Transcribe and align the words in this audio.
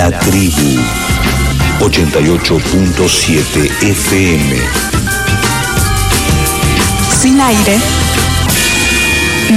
La 0.00 0.18
tribu 0.18 0.80
88.7 1.80 3.70
FM. 3.82 4.56
Sin 7.20 7.38
aire, 7.38 7.78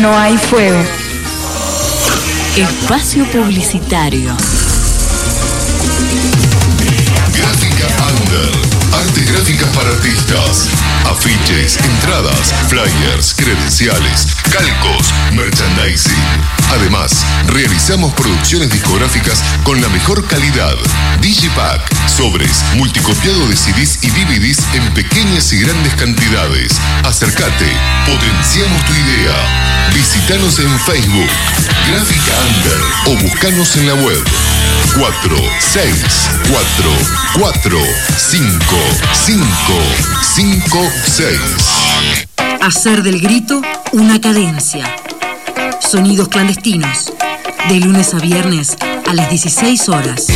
no 0.01 0.19
hay 0.19 0.37
fuego. 0.37 0.83
Espacio 2.57 3.25
publicitario. 3.31 4.35
Gráfica 7.37 7.87
Under. 8.09 8.51
Artes 8.99 9.31
gráficas 9.31 9.69
para 9.69 9.91
artistas. 9.91 10.67
Afiches, 11.09 11.77
entradas, 11.77 12.53
flyers, 12.67 13.33
credenciales, 13.33 14.27
calcos, 14.53 15.11
merchandising. 15.33 16.13
Además, 16.71 17.25
realizamos 17.47 18.13
producciones 18.13 18.71
discográficas 18.71 19.43
con 19.63 19.81
la 19.81 19.89
mejor 19.89 20.27
calidad. 20.27 20.75
Digipack, 21.21 21.81
sobres, 22.07 22.63
multicopiado 22.75 23.47
de 23.47 23.57
CDs 23.57 24.03
y 24.03 24.09
DVDs 24.11 24.59
en 24.75 24.93
pequeñas 24.93 25.51
y 25.53 25.57
grandes 25.57 25.95
cantidades. 25.95 26.79
Acércate, 27.03 27.65
potenciamos 28.05 28.85
tu 28.85 28.93
idea. 28.93 29.89
Visítanos 29.95 30.59
en 30.59 30.79
Facebook, 30.81 31.29
Gráfica 31.89 32.33
Under 32.47 32.81
o 33.07 33.23
buscanos 33.23 33.75
en 33.75 33.87
la 33.87 33.95
web 33.95 34.23
4 34.97 35.37
6 35.59 35.93
4 36.51 36.91
4 37.39 37.79
5 38.17 38.55
5 39.25 39.43
5 40.35 40.91
6 41.05 42.32
Hacer 42.63 43.03
del 43.03 43.19
grito 43.19 43.61
una 43.91 44.21
cadencia. 44.21 44.95
Sonidos 45.81 46.29
clandestinos. 46.29 47.11
De 47.67 47.75
lunes 47.81 48.13
a 48.13 48.19
viernes 48.19 48.77
a 49.05 49.13
las 49.13 49.29
16 49.29 49.89
horas. 49.89 50.27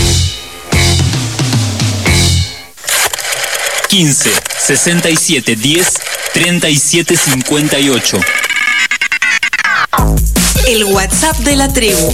15 3.88 4.30
67 4.59 5.56
10 5.56 5.94
37 6.34 7.16
58. 7.16 8.19
El 10.67 10.84
WhatsApp 10.84 11.38
de 11.38 11.56
la 11.56 11.72
tribu. 11.72 12.14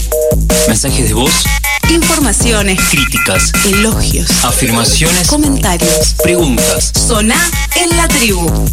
Mensajes 0.67 1.07
de 1.07 1.13
voz, 1.15 1.43
Informaciones, 1.89 2.79
críticas, 2.91 3.51
elogios, 3.65 4.29
afirmaciones, 4.43 5.27
comentarios. 5.27 6.15
preguntas. 6.23 6.91
Soná 6.95 7.49
en 7.75 7.97
la 7.97 8.07
tribu. 8.07 8.69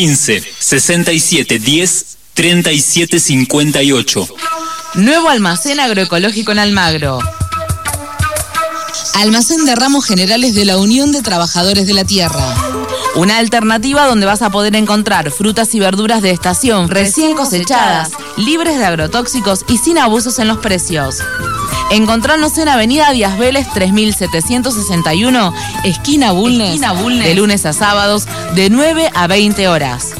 15 0.00 0.42
67 0.58 1.58
10 1.58 2.06
37 2.32 3.20
58. 3.20 4.28
Nuevo 4.94 5.28
almacén 5.28 5.78
agroecológico 5.78 6.52
en 6.52 6.58
Almagro. 6.58 7.18
Almacén 9.16 9.66
de 9.66 9.76
ramos 9.76 10.06
generales 10.06 10.54
de 10.54 10.64
la 10.64 10.78
Unión 10.78 11.12
de 11.12 11.20
Trabajadores 11.20 11.86
de 11.86 11.92
la 11.92 12.04
Tierra. 12.04 12.54
Una 13.16 13.36
alternativa 13.36 14.06
donde 14.06 14.24
vas 14.24 14.40
a 14.40 14.48
poder 14.48 14.74
encontrar 14.74 15.30
frutas 15.30 15.74
y 15.74 15.80
verduras 15.80 16.22
de 16.22 16.30
estación 16.30 16.88
recién 16.88 17.34
cosechadas, 17.34 18.12
libres 18.38 18.78
de 18.78 18.86
agrotóxicos 18.86 19.66
y 19.68 19.76
sin 19.76 19.98
abusos 19.98 20.38
en 20.38 20.48
los 20.48 20.60
precios. 20.60 21.16
Encontrarnos 21.90 22.56
en 22.58 22.68
Avenida 22.68 23.10
Díaz 23.10 23.36
Vélez 23.36 23.66
3761, 23.74 25.52
esquina 25.82 26.30
Bulnes, 26.30 26.68
Esquina 26.68 26.92
Bulnes. 26.92 27.26
de 27.26 27.34
lunes 27.34 27.66
a 27.66 27.72
sábados, 27.72 28.28
de 28.54 28.70
9 28.70 29.10
a 29.12 29.26
20 29.26 29.66
horas. 29.66 30.12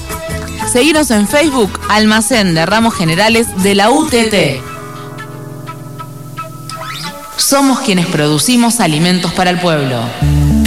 Seguinos 0.73 1.13
en 1.13 1.29
Facebook, 1.29 1.79
Almacén 1.89 2.55
de 2.55 2.67
Ramos 2.67 2.95
Generales 2.95 3.47
de 3.63 3.77
la 3.77 3.91
UTT. 3.91 4.61
Somos 7.37 7.81
quienes 7.81 8.07
producimos 8.07 8.81
alimentos 8.81 9.33
para 9.33 9.51
el 9.51 9.61
pueblo. 9.61 10.01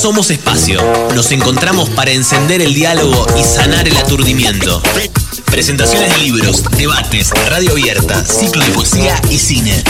Somos 0.00 0.30
espacio. 0.30 0.80
Nos 1.14 1.32
encontramos 1.32 1.88
para 1.90 2.12
encender 2.12 2.60
el 2.60 2.74
diálogo 2.74 3.26
y 3.38 3.42
sanar 3.42 3.88
el 3.88 3.96
aturdimiento. 3.96 4.82
Presentaciones 5.46 6.14
de 6.14 6.18
libros, 6.18 6.62
debates, 6.76 7.30
radio 7.48 7.72
abierta, 7.72 8.24
ciclo 8.24 8.64
de 8.64 8.70
poesía 8.72 9.20
y 9.30 9.38
cine. 9.38 9.82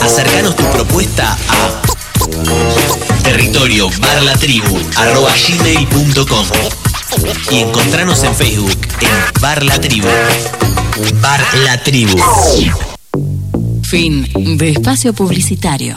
Acercanos 0.00 0.56
tu 0.56 0.64
propuesta 0.70 1.36
a 1.48 1.82
territorio 3.22 3.90
gmail.com 5.48 6.46
y 7.50 7.58
encontranos 7.58 8.22
en 8.22 8.34
Facebook 8.34 8.78
en 9.00 9.40
Bar 9.40 9.62
La 9.64 9.80
Tribu. 9.80 10.08
Bar 11.20 11.40
La 11.64 11.82
Tribu. 11.82 12.18
Fin 13.82 14.56
de 14.56 14.70
espacio 14.70 15.12
publicitario. 15.12 15.96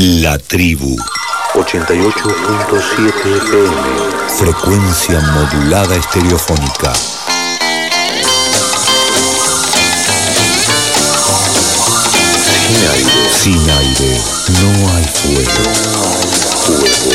La 0.00 0.38
tribu 0.38 0.96
88.7 1.54 3.36
FM. 3.36 3.74
Frecuencia 4.38 5.18
modulada 5.18 5.96
estereofónica. 5.96 6.92
Sin 12.54 12.76
aire. 12.92 13.28
Sin 13.42 13.70
aire. 13.70 14.20
No 14.60 14.68
hay 14.94 15.04
fuego. 15.04 15.64
Fuego. 16.64 17.10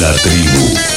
La 0.00 0.12
tribu. 0.16 0.93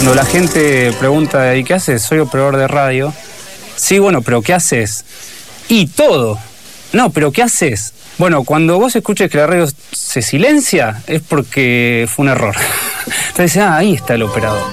Cuando 0.00 0.14
la 0.14 0.24
gente 0.24 0.94
pregunta, 0.98 1.54
¿y 1.56 1.62
qué 1.62 1.74
haces? 1.74 2.00
Soy 2.00 2.20
operador 2.20 2.56
de 2.56 2.66
radio. 2.66 3.12
Sí, 3.76 3.98
bueno, 3.98 4.22
pero 4.22 4.40
¿qué 4.40 4.54
haces? 4.54 5.04
Y 5.68 5.88
todo. 5.88 6.38
No, 6.94 7.10
pero 7.10 7.32
¿qué 7.32 7.42
haces? 7.42 7.92
Bueno, 8.16 8.44
cuando 8.44 8.78
vos 8.78 8.96
escuches 8.96 9.30
que 9.30 9.36
la 9.36 9.46
radio 9.46 9.66
se 9.92 10.22
silencia, 10.22 11.02
es 11.06 11.20
porque 11.20 12.08
fue 12.08 12.24
un 12.24 12.30
error. 12.30 12.56
Entonces, 13.28 13.58
ah, 13.58 13.76
ahí 13.76 13.92
está 13.92 14.14
el 14.14 14.22
operador. 14.22 14.72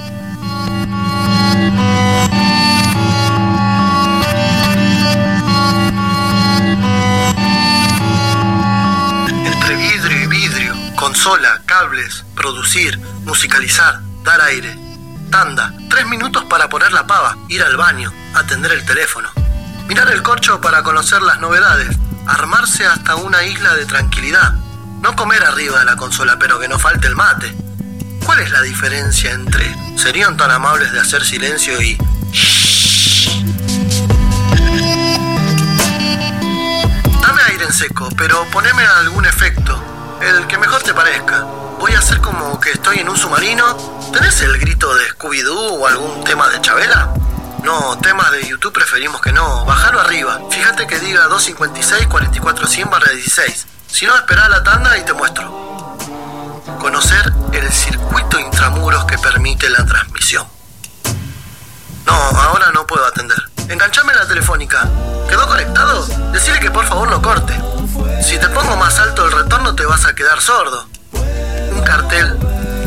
Entre 9.44 9.76
vidrio 9.76 10.22
y 10.22 10.26
vidrio, 10.26 10.74
consola, 10.96 11.60
cables, 11.66 12.24
producir, 12.34 12.98
musicalizar, 13.26 14.00
dar 14.24 14.40
aire. 14.40 14.87
Tanda, 15.30 15.74
tres 15.90 16.06
minutos 16.06 16.44
para 16.44 16.68
poner 16.68 16.92
la 16.92 17.06
pava, 17.06 17.36
ir 17.48 17.62
al 17.62 17.76
baño, 17.76 18.12
atender 18.34 18.72
el 18.72 18.84
teléfono. 18.84 19.30
Mirar 19.86 20.10
el 20.10 20.22
corcho 20.22 20.60
para 20.60 20.82
conocer 20.82 21.22
las 21.22 21.38
novedades, 21.38 21.96
armarse 22.26 22.86
hasta 22.86 23.16
una 23.16 23.44
isla 23.44 23.74
de 23.74 23.86
tranquilidad. 23.86 24.52
No 25.00 25.14
comer 25.16 25.44
arriba 25.44 25.80
de 25.80 25.84
la 25.84 25.96
consola, 25.96 26.38
pero 26.38 26.58
que 26.58 26.68
no 26.68 26.78
falte 26.78 27.08
el 27.08 27.14
mate. 27.14 27.54
¿Cuál 28.24 28.40
es 28.40 28.50
la 28.50 28.62
diferencia 28.62 29.32
entre 29.32 29.74
serían 29.96 30.36
tan 30.36 30.50
amables 30.50 30.92
de 30.92 31.00
hacer 31.00 31.24
silencio 31.24 31.80
y... 31.80 31.96
Dame 37.20 37.42
aire 37.48 37.64
en 37.64 37.72
seco, 37.72 38.08
pero 38.16 38.44
poneme 38.50 38.82
algún 38.82 39.26
efecto, 39.26 39.82
el 40.22 40.46
que 40.46 40.58
mejor 40.58 40.82
te 40.82 40.94
parezca. 40.94 41.42
Voy 41.78 41.92
a 41.92 41.98
hacer 41.98 42.20
como 42.20 42.58
que 42.60 42.72
estoy 42.72 42.98
en 42.98 43.08
un 43.08 43.16
submarino. 43.16 43.97
¿Tenés 44.12 44.40
el 44.40 44.58
grito 44.58 44.92
de 44.94 45.08
Scooby-Doo 45.10 45.80
o 45.80 45.86
algún 45.86 46.24
tema 46.24 46.48
de 46.48 46.60
Chabela? 46.60 47.12
No, 47.62 47.98
temas 47.98 48.30
de 48.32 48.46
YouTube 48.46 48.72
preferimos 48.72 49.20
que 49.20 49.32
no. 49.32 49.64
Bajalo 49.66 50.00
arriba. 50.00 50.40
Fíjate 50.50 50.86
que 50.86 50.98
diga 50.98 51.24
256 51.26 52.06
44 52.06 52.66
100 52.66 52.90
barra 52.90 53.12
16. 53.12 53.66
Si 53.86 54.06
no, 54.06 54.16
espera 54.16 54.48
la 54.48 54.62
tanda 54.62 54.96
y 54.96 55.04
te 55.04 55.12
muestro. 55.12 55.96
Conocer 56.80 57.32
el 57.52 57.70
circuito 57.72 58.38
intramuros 58.38 59.04
que 59.04 59.18
permite 59.18 59.68
la 59.68 59.84
transmisión. 59.84 60.46
No, 62.06 62.14
ahora 62.14 62.70
no 62.72 62.86
puedo 62.86 63.04
atender. 63.04 63.38
enganchame 63.68 64.14
la 64.14 64.26
telefónica. 64.26 64.88
¿Quedó 65.28 65.46
conectado? 65.46 66.06
Decile 66.32 66.60
que 66.60 66.70
por 66.70 66.86
favor 66.86 67.10
lo 67.10 67.20
corte. 67.20 67.54
Si 68.22 68.38
te 68.38 68.48
pongo 68.48 68.76
más 68.76 68.98
alto 68.98 69.26
el 69.26 69.32
retorno 69.32 69.74
te 69.74 69.84
vas 69.84 70.06
a 70.06 70.14
quedar 70.14 70.40
sordo. 70.40 70.88
Un 71.72 71.82
cartel 71.82 72.38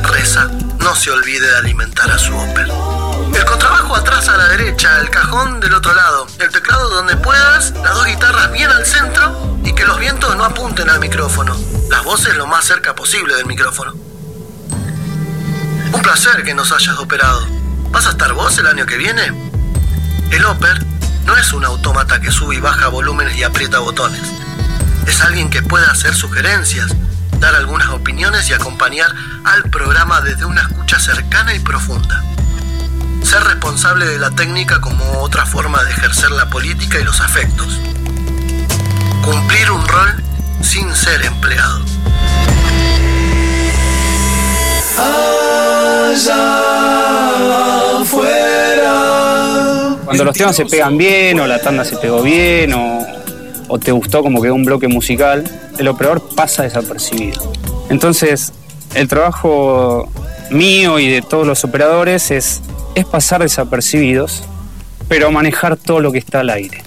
reza, 0.03 0.49
no 0.83 0.95
se 0.95 1.11
olvide 1.11 1.47
de 1.47 1.57
alimentar 1.57 2.09
a 2.11 2.17
su 2.17 2.35
Opel. 2.35 2.71
El 3.35 3.45
contrabajo 3.45 3.95
atrás 3.95 4.27
a 4.29 4.37
la 4.37 4.47
derecha, 4.49 4.99
el 4.99 5.09
cajón 5.09 5.59
del 5.59 5.73
otro 5.73 5.93
lado, 5.93 6.27
el 6.39 6.49
teclado 6.49 6.89
donde 6.89 7.15
puedas, 7.17 7.71
las 7.71 7.95
dos 7.95 8.05
guitarras 8.05 8.51
bien 8.51 8.69
al 8.69 8.85
centro 8.85 9.57
y 9.63 9.73
que 9.73 9.85
los 9.85 9.99
vientos 9.99 10.35
no 10.35 10.43
apunten 10.43 10.89
al 10.89 10.99
micrófono. 10.99 11.55
Las 11.89 12.03
voces 12.03 12.35
lo 12.35 12.47
más 12.47 12.65
cerca 12.65 12.95
posible 12.95 13.35
del 13.35 13.45
micrófono. 13.45 13.93
Un 15.93 16.01
placer 16.01 16.43
que 16.43 16.53
nos 16.53 16.71
hayas 16.71 16.97
operado. 16.97 17.47
¿Vas 17.91 18.07
a 18.07 18.11
estar 18.11 18.33
vos 18.33 18.57
el 18.57 18.67
año 18.67 18.85
que 18.85 18.97
viene? 18.97 19.51
El 20.31 20.45
Oper 20.45 20.85
no 21.25 21.37
es 21.37 21.53
un 21.53 21.65
autómata 21.65 22.19
que 22.21 22.31
sube 22.31 22.55
y 22.55 22.59
baja 22.59 22.87
volúmenes 22.87 23.35
y 23.37 23.43
aprieta 23.43 23.79
botones. 23.79 24.21
Es 25.05 25.21
alguien 25.21 25.49
que 25.49 25.61
puede 25.61 25.85
hacer 25.85 26.15
sugerencias, 26.15 26.91
dar 27.41 27.55
algunas 27.55 27.89
opiniones 27.89 28.47
y 28.49 28.53
acompañar 28.53 29.09
al 29.43 29.63
programa 29.63 30.21
desde 30.21 30.45
una 30.45 30.61
escucha 30.61 30.99
cercana 30.99 31.53
y 31.55 31.59
profunda. 31.59 32.23
Ser 33.23 33.43
responsable 33.43 34.05
de 34.05 34.19
la 34.19 34.29
técnica 34.29 34.79
como 34.79 35.03
otra 35.21 35.45
forma 35.47 35.83
de 35.83 35.89
ejercer 35.91 36.29
la 36.31 36.49
política 36.49 36.99
y 36.99 37.03
los 37.03 37.19
afectos. 37.19 37.79
Cumplir 39.23 39.71
un 39.71 39.87
rol 39.87 40.23
sin 40.61 40.95
ser 40.95 41.25
empleado. 41.25 41.83
Cuando 50.05 50.25
los 50.25 50.35
temas 50.35 50.55
se 50.55 50.65
pegan 50.65 50.95
bien, 50.95 51.39
o 51.39 51.47
la 51.47 51.59
tanda 51.59 51.83
se 51.85 51.97
pegó 51.97 52.21
bien, 52.21 52.73
o, 52.73 53.10
o 53.71 53.79
te 53.79 53.93
gustó 53.93 54.21
como 54.21 54.41
quedó 54.41 54.53
un 54.53 54.65
bloque 54.65 54.89
musical, 54.89 55.45
el 55.77 55.87
operador 55.87 56.21
pasa 56.35 56.63
desapercibido. 56.63 57.53
Entonces, 57.89 58.51
el 58.95 59.07
trabajo 59.07 60.09
mío 60.49 60.99
y 60.99 61.07
de 61.07 61.21
todos 61.21 61.47
los 61.47 61.63
operadores 61.63 62.31
es, 62.31 62.59
es 62.95 63.05
pasar 63.05 63.41
desapercibidos, 63.41 64.43
pero 65.07 65.31
manejar 65.31 65.77
todo 65.77 66.01
lo 66.01 66.11
que 66.11 66.17
está 66.17 66.41
al 66.41 66.49
aire. 66.49 66.83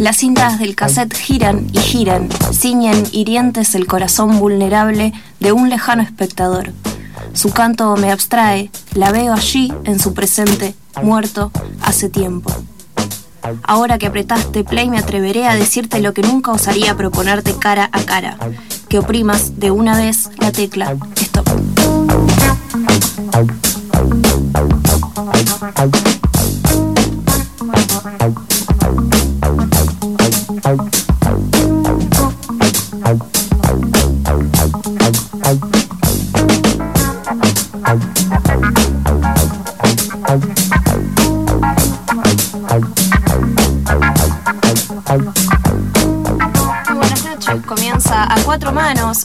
Las 0.00 0.16
cintas 0.16 0.58
del 0.58 0.76
cassette 0.76 1.14
giran 1.14 1.66
y 1.74 1.78
giran, 1.78 2.30
ciñen 2.54 3.04
hirientes 3.12 3.74
el 3.74 3.86
corazón 3.86 4.38
vulnerable 4.38 5.12
de 5.40 5.52
un 5.52 5.68
lejano 5.68 6.02
espectador. 6.02 6.72
Su 7.34 7.50
canto 7.50 7.94
me 7.96 8.10
abstrae, 8.10 8.70
la 8.94 9.12
veo 9.12 9.34
allí 9.34 9.70
en 9.84 10.00
su 10.00 10.14
presente, 10.14 10.74
muerto 11.02 11.52
hace 11.82 12.08
tiempo. 12.08 12.50
Ahora 13.62 13.98
que 13.98 14.06
apretaste 14.06 14.64
play 14.64 14.88
me 14.88 14.96
atreveré 14.96 15.46
a 15.46 15.54
decirte 15.54 16.00
lo 16.00 16.14
que 16.14 16.22
nunca 16.22 16.50
osaría 16.50 16.96
proponerte 16.96 17.54
cara 17.58 17.90
a 17.92 18.00
cara, 18.00 18.38
que 18.88 18.98
oprimas 18.98 19.60
de 19.60 19.70
una 19.70 19.98
vez 19.98 20.30
la 20.38 20.50
tecla 20.50 20.96
stop. 21.16 21.46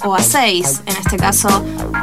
O 0.04 0.16
a 0.16 0.22
seis, 0.22 0.82
en 0.86 0.96
este 0.98 1.18
caso 1.18 1.48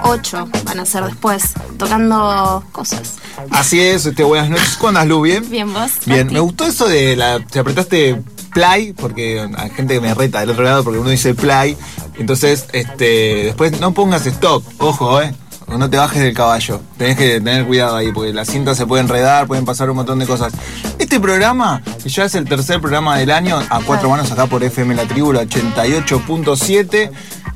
ocho 0.05 0.49
van 0.65 0.81
a 0.81 0.87
ser 0.87 1.05
después, 1.05 1.53
tocando 1.79 2.63
cosas. 2.73 3.15
Así 3.51 3.81
es, 3.81 4.07
este, 4.07 4.25
buenas 4.25 4.51
noches. 4.51 4.77
¿Cómo 4.77 4.89
andas, 4.91 5.07
Lu? 5.07 5.23
¿Bien? 5.23 5.49
Bien, 5.49 5.73
vos. 5.73 5.93
Bien, 6.07 6.27
Mati? 6.27 6.35
me 6.35 6.41
gustó 6.41 6.67
eso 6.67 6.89
de 6.89 7.17
la. 7.17 7.41
Te 7.41 7.59
apretaste 7.59 8.23
play, 8.53 8.93
porque 8.93 9.47
hay 9.57 9.71
gente 9.71 9.95
que 9.95 10.01
me 10.01 10.15
reta 10.15 10.41
del 10.41 10.51
otro 10.51 10.65
lado 10.65 10.85
porque 10.85 10.99
uno 10.99 11.11
dice 11.11 11.35
play. 11.35 11.77
Entonces, 12.19 12.67
este, 12.73 13.45
después 13.45 13.81
no 13.81 13.93
pongas 13.93 14.27
stop, 14.27 14.63
ojo, 14.79 15.21
eh. 15.21 15.35
No 15.69 15.89
te 15.89 15.97
bajes 15.97 16.21
del 16.23 16.35
caballo. 16.35 16.83
Tenés 16.99 17.17
que 17.17 17.41
tener 17.41 17.67
cuidado 17.67 17.97
ahí, 17.97 18.13
porque 18.13 18.33
las 18.35 18.49
cintas 18.49 18.77
se 18.77 18.85
pueden 18.85 19.07
enredar, 19.07 19.47
pueden 19.47 19.65
pasar 19.65 19.89
un 19.89 19.97
montón 19.97 20.19
de 20.19 20.27
cosas. 20.27 20.53
Este 20.99 21.19
programa, 21.19 21.81
que 22.03 22.11
ya 22.11 22.25
es 22.25 22.35
el 22.35 22.45
tercer 22.45 22.79
programa 22.81 23.17
del 23.17 23.31
año, 23.31 23.59
a 23.71 23.81
cuatro 23.81 24.11
manos 24.11 24.31
acá 24.31 24.47
por 24.47 24.63
FM 24.63 24.95
La 24.95 25.05
Tribu, 25.05 25.33
la 25.33 25.45
88.7. 25.45 27.11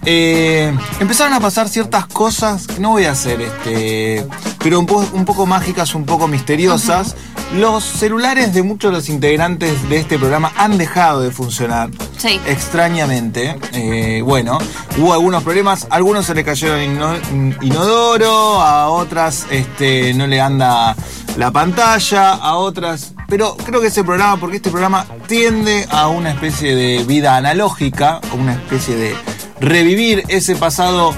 eh, 0.06 0.75
empezaron 1.00 1.34
a 1.34 1.40
pasar 1.40 1.69
ciertas 1.69 2.06
cosas 2.06 2.78
no 2.78 2.90
voy 2.90 3.04
a 3.04 3.10
hacer, 3.12 3.40
este, 3.40 4.25
pero 4.66 4.80
un, 4.80 4.86
po- 4.86 5.08
un 5.12 5.24
poco 5.24 5.46
mágicas, 5.46 5.94
un 5.94 6.04
poco 6.04 6.26
misteriosas. 6.26 7.14
Los 7.54 7.84
celulares 7.84 8.52
de 8.52 8.64
muchos 8.64 8.90
de 8.90 8.96
los 8.96 9.08
integrantes 9.08 9.88
de 9.88 9.98
este 9.98 10.18
programa 10.18 10.50
han 10.56 10.76
dejado 10.76 11.20
de 11.20 11.30
funcionar. 11.30 11.88
Sí. 12.18 12.40
Extrañamente. 12.48 13.56
Eh, 13.74 14.22
bueno, 14.24 14.58
hubo 14.98 15.12
algunos 15.12 15.44
problemas. 15.44 15.86
Algunos 15.88 16.26
se 16.26 16.34
le 16.34 16.42
cayeron 16.42 16.80
ino- 16.82 17.54
inodoro, 17.62 18.60
a 18.60 18.88
otras 18.88 19.46
este, 19.52 20.12
no 20.14 20.26
le 20.26 20.40
anda 20.40 20.96
la 21.36 21.52
pantalla, 21.52 22.32
a 22.32 22.56
otras. 22.56 23.12
Pero 23.28 23.56
creo 23.56 23.80
que 23.80 23.86
ese 23.86 24.02
programa, 24.02 24.36
porque 24.40 24.56
este 24.56 24.70
programa 24.70 25.06
tiende 25.28 25.86
a 25.90 26.08
una 26.08 26.30
especie 26.32 26.74
de 26.74 27.04
vida 27.04 27.36
analógica, 27.36 28.20
una 28.36 28.54
especie 28.54 28.96
de 28.96 29.14
revivir 29.60 30.24
ese 30.26 30.56
pasado 30.56 31.14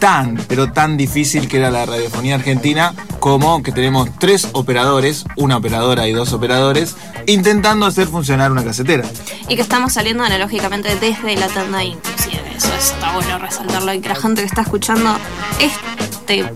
tan, 0.00 0.36
pero 0.48 0.72
tan 0.72 0.96
difícil 0.96 1.46
que 1.46 1.58
era 1.58 1.70
la 1.70 1.86
radiofonía 1.86 2.34
argentina, 2.34 2.94
como 3.20 3.62
que 3.62 3.70
tenemos 3.70 4.08
tres 4.18 4.48
operadores, 4.52 5.24
una 5.36 5.58
operadora 5.58 6.08
y 6.08 6.12
dos 6.12 6.32
operadores, 6.32 6.96
intentando 7.26 7.86
hacer 7.86 8.08
funcionar 8.08 8.50
una 8.50 8.64
casetera. 8.64 9.04
Y 9.48 9.54
que 9.54 9.62
estamos 9.62 9.92
saliendo 9.92 10.24
analógicamente 10.24 10.96
desde 10.96 11.36
la 11.36 11.46
tanda 11.48 11.84
inclusive. 11.84 12.42
Eso 12.56 12.74
está 12.74 13.12
bueno 13.12 13.38
resaltarlo 13.38 13.94
y 13.94 14.00
que 14.00 14.08
la 14.08 14.16
gente 14.16 14.40
que 14.40 14.48
está 14.48 14.62
escuchando 14.62 15.16
este 15.60 16.50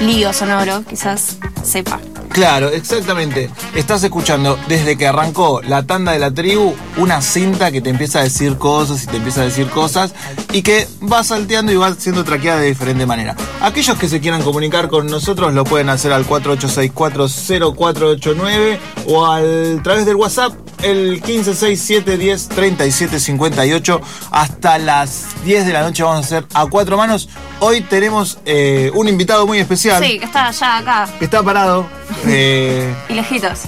lío 0.00 0.32
sonoro 0.32 0.84
quizás 0.88 1.38
sepa. 1.64 1.98
Claro, 2.30 2.68
exactamente. 2.68 3.50
Estás 3.74 4.04
escuchando 4.04 4.58
desde 4.68 4.96
que 4.96 5.06
arrancó 5.06 5.60
la 5.62 5.82
tanda 5.84 6.12
de 6.12 6.18
la 6.18 6.30
tribu 6.30 6.74
una 6.96 7.20
cinta 7.22 7.72
que 7.72 7.80
te 7.80 7.88
empieza 7.90 8.20
a 8.20 8.24
decir 8.24 8.56
cosas 8.56 9.04
y 9.04 9.06
te 9.06 9.16
empieza 9.16 9.40
a 9.42 9.44
decir 9.44 9.68
cosas 9.68 10.12
y 10.52 10.62
que 10.62 10.88
va 11.10 11.24
salteando 11.24 11.72
y 11.72 11.76
va 11.76 11.94
siendo 11.94 12.24
traqueada 12.24 12.60
de 12.60 12.68
diferente 12.68 13.06
manera. 13.06 13.34
Aquellos 13.60 13.98
que 13.98 14.08
se 14.08 14.20
quieran 14.20 14.42
comunicar 14.42 14.88
con 14.88 15.06
nosotros 15.06 15.54
lo 15.54 15.64
pueden 15.64 15.88
hacer 15.88 16.12
al 16.12 16.26
48640489 16.26 18.78
o 19.06 19.26
al 19.26 19.80
través 19.82 20.06
del 20.06 20.14
WhatsApp 20.16 20.52
el 20.82 21.22
1567103758 21.22 24.00
hasta 24.30 24.78
las 24.78 25.24
10 25.44 25.66
de 25.66 25.72
la 25.72 25.82
noche 25.82 26.02
vamos 26.02 26.18
a 26.18 26.20
hacer 26.20 26.46
a 26.54 26.66
cuatro 26.66 26.96
manos. 26.96 27.28
Hoy 27.60 27.80
tenemos 27.80 28.38
eh, 28.44 28.90
un 28.94 29.08
invitado 29.08 29.44
muy 29.46 29.58
especial 29.58 30.04
Sí, 30.04 30.18
que 30.18 30.26
está 30.26 30.48
allá 30.48 30.78
acá 30.78 31.08
que 31.18 31.24
está 31.24 31.42
parado 31.42 31.86
eh, 32.26 32.94
y 33.08 33.14
lejitos. 33.14 33.60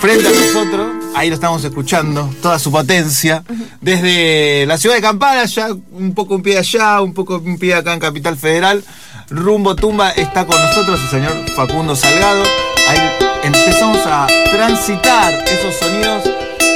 frente 0.00 0.28
a 0.28 0.30
nosotros. 0.30 0.86
Ahí 1.14 1.28
lo 1.28 1.34
estamos 1.34 1.62
escuchando, 1.64 2.30
toda 2.42 2.58
su 2.58 2.70
potencia. 2.70 3.42
Desde 3.80 4.66
la 4.66 4.76
ciudad 4.78 4.96
de 4.96 5.02
Campana, 5.02 5.44
ya 5.46 5.68
un 5.92 6.14
poco 6.14 6.34
un 6.34 6.42
pie 6.42 6.58
allá, 6.58 7.00
un 7.00 7.14
poco 7.14 7.38
un 7.38 7.58
pie 7.58 7.74
acá 7.74 7.94
en 7.94 8.00
Capital 8.00 8.36
Federal. 8.36 8.84
Rumbo 9.30 9.74
Tumba 9.74 10.10
está 10.10 10.46
con 10.46 10.60
nosotros 10.60 11.00
el 11.02 11.08
señor 11.10 11.32
Facundo 11.54 11.96
Salgado. 11.96 12.44
Ahí 12.88 13.25
empezamos 13.46 13.98
a 14.06 14.26
transitar 14.50 15.32
esos 15.46 15.74
sonidos 15.76 16.22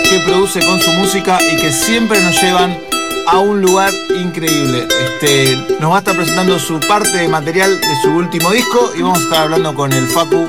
que 0.09 0.19
produce 0.27 0.61
con 0.65 0.81
su 0.81 0.93
música 0.93 1.39
y 1.53 1.57
que 1.57 1.73
siempre 1.73 2.21
nos 2.23 2.41
llevan 2.41 2.79
a 3.27 3.39
un 3.39 3.61
lugar 3.61 3.93
increíble. 4.19 4.87
Este, 5.05 5.57
nos 5.81 5.91
va 5.93 5.97
a 5.97 5.99
estar 6.01 6.17
presentando 6.17 6.59
su 6.59 6.81
parte 6.81 7.17
de 7.19 7.29
material 7.29 7.79
de 7.81 7.97
su 8.03 8.11
último 8.11 8.51
disco 8.51 8.93
y 8.97 9.03
vamos 9.03 9.19
a 9.19 9.23
estar 9.23 9.39
hablando 9.43 9.75
con 9.75 9.93
el 9.93 10.07
Facu 10.09 10.49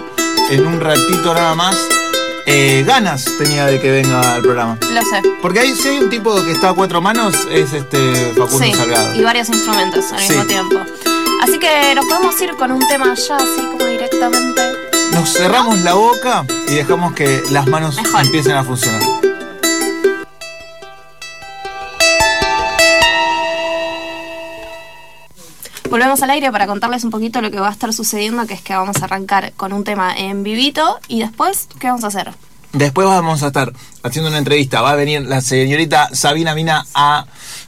en 0.49 0.65
un 0.65 0.79
ratito 0.79 1.33
nada 1.33 1.55
más. 1.55 1.75
Eh, 2.47 2.83
ganas 2.87 3.25
tenía 3.37 3.67
de 3.67 3.79
que 3.79 3.91
venga 3.91 4.33
al 4.35 4.41
programa. 4.41 4.77
Lo 4.91 5.01
sé. 5.01 5.21
Porque 5.41 5.59
ahí 5.59 5.75
si 5.75 5.89
hay 5.89 5.99
un 5.99 6.09
tipo 6.09 6.33
que 6.43 6.51
está 6.51 6.69
a 6.69 6.73
cuatro 6.73 6.99
manos, 6.99 7.35
es 7.51 7.71
este 7.73 8.33
Facundo 8.35 8.65
Sí, 8.65 8.73
Salgado. 8.73 9.15
y 9.15 9.21
varios 9.23 9.49
instrumentos 9.49 10.11
al 10.11 10.19
Sí. 10.19 10.29
mismo 10.29 10.45
tiempo. 10.45 10.79
Así 11.43 11.59
que 11.59 11.93
nos 11.95 12.05
podemos 12.05 12.39
ir 12.41 12.51
con 12.55 12.71
un 12.71 12.87
tema 12.87 13.13
ya 13.13 13.35
así 13.37 13.61
como 13.71 13.85
directamente. 13.85 14.61
Nos 15.21 15.33
cerramos 15.33 15.77
la 15.81 15.93
boca 15.93 16.47
y 16.67 16.73
dejamos 16.73 17.13
que 17.13 17.43
las 17.51 17.67
manos 17.67 17.95
empiecen 18.23 18.53
a 18.53 18.63
funcionar. 18.63 19.03
Volvemos 25.91 26.23
al 26.23 26.31
aire 26.31 26.51
para 26.51 26.65
contarles 26.65 27.03
un 27.03 27.11
poquito 27.11 27.39
lo 27.39 27.51
que 27.51 27.59
va 27.59 27.67
a 27.67 27.71
estar 27.71 27.93
sucediendo, 27.93 28.47
que 28.47 28.55
es 28.55 28.63
que 28.63 28.73
vamos 28.73 28.99
a 28.99 29.05
arrancar 29.05 29.53
con 29.53 29.73
un 29.73 29.83
tema 29.83 30.11
en 30.17 30.41
vivito 30.41 30.99
y 31.07 31.19
después, 31.19 31.67
¿qué 31.79 31.85
vamos 31.85 32.03
a 32.03 32.07
hacer? 32.07 32.33
Después 32.73 33.05
vamos 33.05 33.43
a 33.43 33.47
estar 33.47 33.71
haciendo 34.01 34.29
una 34.29 34.39
entrevista. 34.39 34.81
Va 34.81 34.89
a 34.89 34.95
venir 34.95 35.21
la 35.21 35.41
señorita 35.41 36.09
Sabina 36.13 36.55
Mina 36.55 36.83
a 36.95 37.27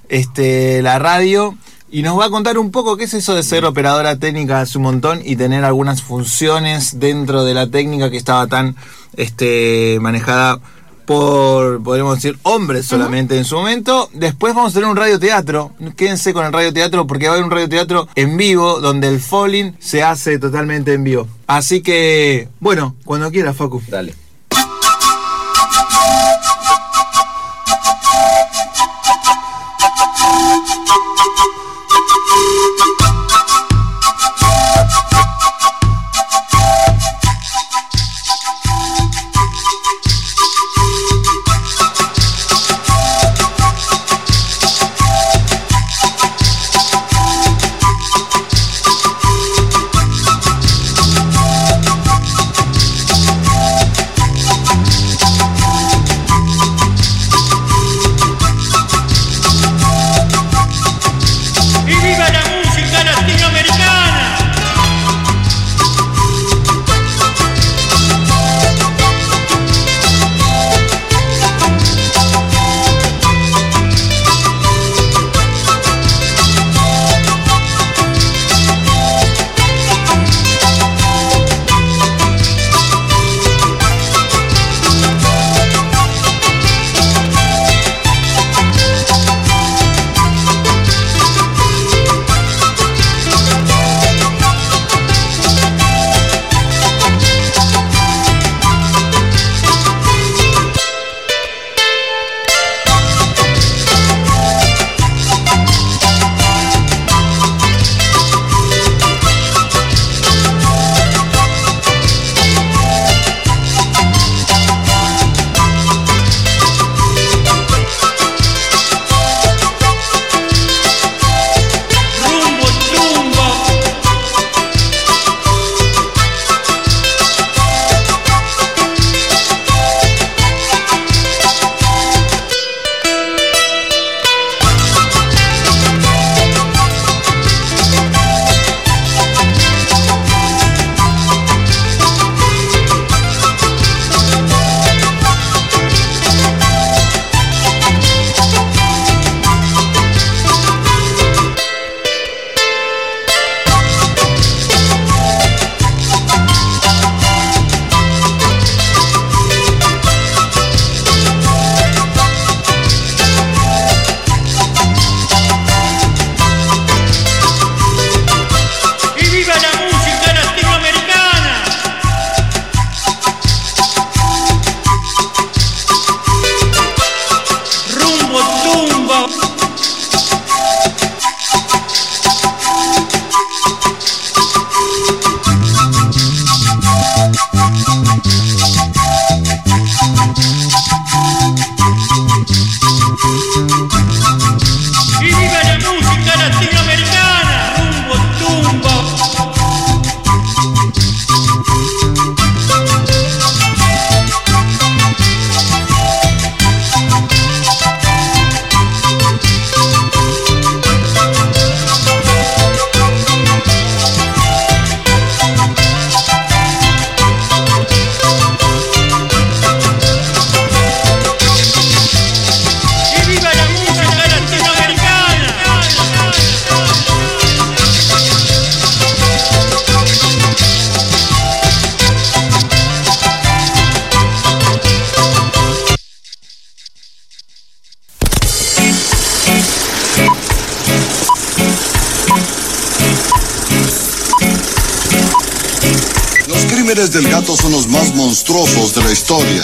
este, 0.10 0.82
la 0.82 0.98
radio 0.98 1.56
y 1.94 2.02
nos 2.02 2.20
va 2.20 2.26
a 2.26 2.30
contar 2.32 2.58
un 2.58 2.72
poco 2.72 2.98
qué 2.98 3.04
es 3.04 3.14
eso 3.14 3.36
de 3.36 3.44
ser 3.44 3.66
operadora 3.66 4.18
técnica 4.18 4.62
hace 4.62 4.80
un 4.80 4.84
montón 4.86 5.22
y 5.24 5.36
tener 5.36 5.64
algunas 5.64 6.02
funciones 6.02 7.00
dentro 7.00 7.46
de 7.46 7.54
la 7.54 7.68
técnica 7.68 8.10
que 8.10 8.18
estaba 8.18 8.48
tan 8.48 8.76
este, 9.16 10.00
manejada 10.02 10.60
por, 11.06 11.84
podríamos 11.84 12.16
decir, 12.16 12.40
hombres 12.42 12.88
solamente 12.88 13.38
en 13.38 13.46
su 13.46 13.58
momento. 13.58 14.10
Después 14.12 14.56
vamos 14.56 14.72
a 14.72 14.74
tener 14.74 14.90
un 14.90 14.96
radioteatro. 14.96 15.74
Quédense 15.96 16.34
con 16.34 16.46
el 16.46 16.54
radioteatro 16.54 17.06
porque 17.06 17.28
va 17.28 17.34
a 17.34 17.36
haber 17.36 17.46
un 17.46 17.52
radioteatro 17.52 18.08
en 18.16 18.38
vivo 18.38 18.80
donde 18.80 19.10
el 19.10 19.20
falling 19.20 19.76
se 19.80 20.02
hace 20.02 20.40
totalmente 20.40 20.94
en 20.94 21.04
vivo. 21.04 21.28
Así 21.46 21.84
que, 21.84 22.48
bueno, 22.60 22.96
cuando 23.06 23.30
quiera, 23.30 23.54
Facu. 23.54 23.84
Dale. 23.88 24.23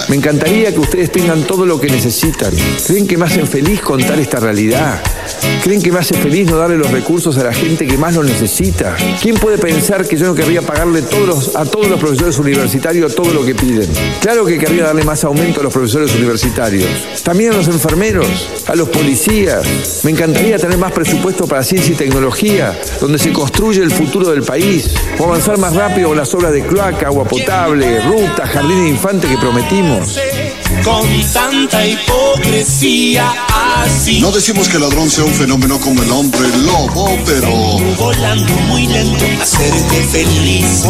Me 0.09 0.15
encantaría 0.15 0.73
que 0.73 0.79
ustedes 0.79 1.11
tengan 1.11 1.43
todo 1.43 1.65
lo 1.65 1.79
que 1.79 1.87
necesitan. 1.87 2.51
¿Creen 2.85 3.07
que 3.07 3.15
me 3.15 3.25
hacen 3.25 3.45
feliz 3.47 3.79
contar 3.81 4.19
esta 4.19 4.39
realidad? 4.39 5.03
¿Creen 5.63 5.81
que 5.81 5.91
me 5.91 5.99
hace 5.99 6.15
feliz 6.15 6.49
no 6.49 6.57
darle 6.57 6.77
los 6.77 6.89
recursos 6.89 7.37
a 7.37 7.43
la 7.43 7.53
gente 7.53 7.85
que 7.85 7.97
más 7.97 8.15
lo 8.15 8.23
necesita? 8.23 8.95
¿Quién 9.21 9.35
puede 9.35 9.57
pensar 9.57 10.07
que 10.07 10.17
yo 10.17 10.25
no 10.25 10.35
querría 10.35 10.61
pagarle 10.61 10.99
a 11.55 11.65
todos 11.65 11.89
los 11.89 11.99
profesores 11.99 12.37
universitarios 12.39 13.13
todo 13.13 13.33
lo 13.33 13.45
que 13.45 13.55
piden? 13.55 13.89
Claro 14.21 14.45
que 14.45 14.57
querría 14.57 14.85
darle 14.85 15.03
más 15.03 15.23
aumento 15.23 15.59
a 15.59 15.63
los 15.63 15.73
profesores 15.73 16.15
universitarios. 16.15 16.87
También 17.23 17.51
a 17.53 17.57
los 17.57 17.67
enfermeros, 17.67 18.27
a 18.67 18.75
los 18.75 18.89
policías. 18.89 20.01
Me 20.03 20.11
encantaría 20.11 20.57
tener 20.57 20.77
más 20.77 20.91
presupuesto 20.91 21.47
para 21.47 21.63
ciencia 21.63 21.93
y 21.93 21.95
tecnología, 21.95 22.79
donde 22.99 23.19
se 23.19 23.31
construye 23.31 23.81
el 23.81 23.91
futuro 23.91 24.29
del 24.29 24.43
país. 24.43 24.93
O 25.19 25.25
avanzar 25.25 25.57
más 25.57 25.75
rápido 25.75 26.09
con 26.09 26.17
las 26.17 26.33
obras 26.33 26.51
de 26.51 26.65
cloaca 26.65 27.07
agua 27.07 27.25
potable, 27.25 28.01
rutas, 28.01 28.49
jardín 28.49 28.83
de 28.83 28.89
infante 28.89 29.27
que 29.27 29.37
prometimos. 29.37 30.17
Con 30.83 31.07
tanta 31.33 31.85
hipocresía 31.85 33.31
así. 33.75 34.19
No 34.21 34.31
decimos 34.31 34.69
que 34.69 34.77
el 34.77 34.83
ladrón 34.83 35.09
sea 35.09 35.23
un 35.25 35.33
fenómeno 35.33 35.79
como 35.79 36.01
el 36.01 36.11
hombre 36.11 36.47
lobo, 36.65 37.17
pero 37.25 37.49
Volando 37.97 38.53
muy 38.67 38.87
lento, 38.87 39.25
hacerte 39.41 40.03
feliz. 40.03 40.83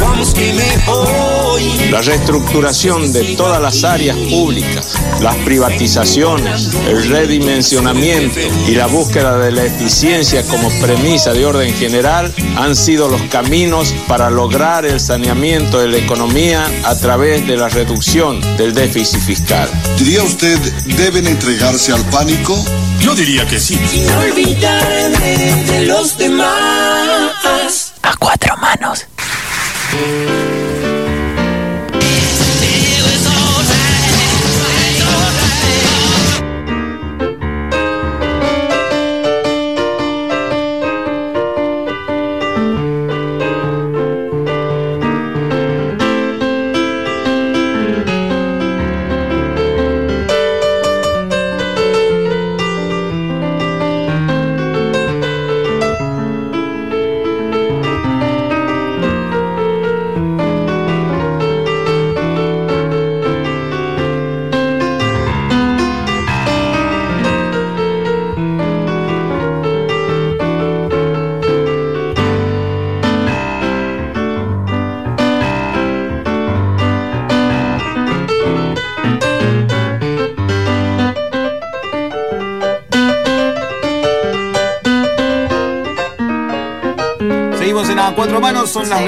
Vamos 0.00 0.34
que 0.34 0.52
me 0.52 0.84
voy. 0.86 1.90
La 1.90 2.02
reestructuración 2.02 3.12
de 3.12 3.36
todas 3.36 3.60
las 3.60 3.84
áreas 3.84 4.16
públicas, 4.16 4.94
las 5.20 5.36
privatizaciones, 5.36 6.70
el 6.88 7.08
redimensionamiento 7.08 8.38
y 8.66 8.72
la 8.72 8.86
búsqueda 8.86 9.38
de 9.38 9.52
la 9.52 9.64
eficiencia 9.64 10.42
como 10.46 10.68
premisa 10.80 11.32
de 11.32 11.46
orden 11.46 11.74
general 11.74 12.32
han 12.56 12.76
sido 12.76 13.08
los 13.08 13.22
caminos 13.22 13.94
para 14.06 14.30
lograr 14.30 14.84
el 14.86 15.00
saneamiento 15.00 15.80
de 15.80 15.88
la 15.88 15.96
economía 15.98 16.64
a 16.84 16.94
través 16.96 17.46
de 17.46 17.49
la 17.56 17.68
reducción 17.68 18.40
del 18.56 18.74
déficit 18.74 19.20
fiscal. 19.20 19.68
¿diría 19.98 20.22
usted 20.22 20.58
deben 20.96 21.26
entregarse 21.26 21.92
al 21.92 22.04
pánico? 22.06 22.62
Yo 23.00 23.14
diría 23.14 23.46
que 23.46 23.58
sí. 23.58 23.78
Sin 23.90 24.10
olvidarme 24.10 25.64
de 25.66 25.86
los 25.86 26.16
demás. 26.18 27.92
A 28.02 28.16
cuatro 28.18 28.56
manos. 28.56 29.06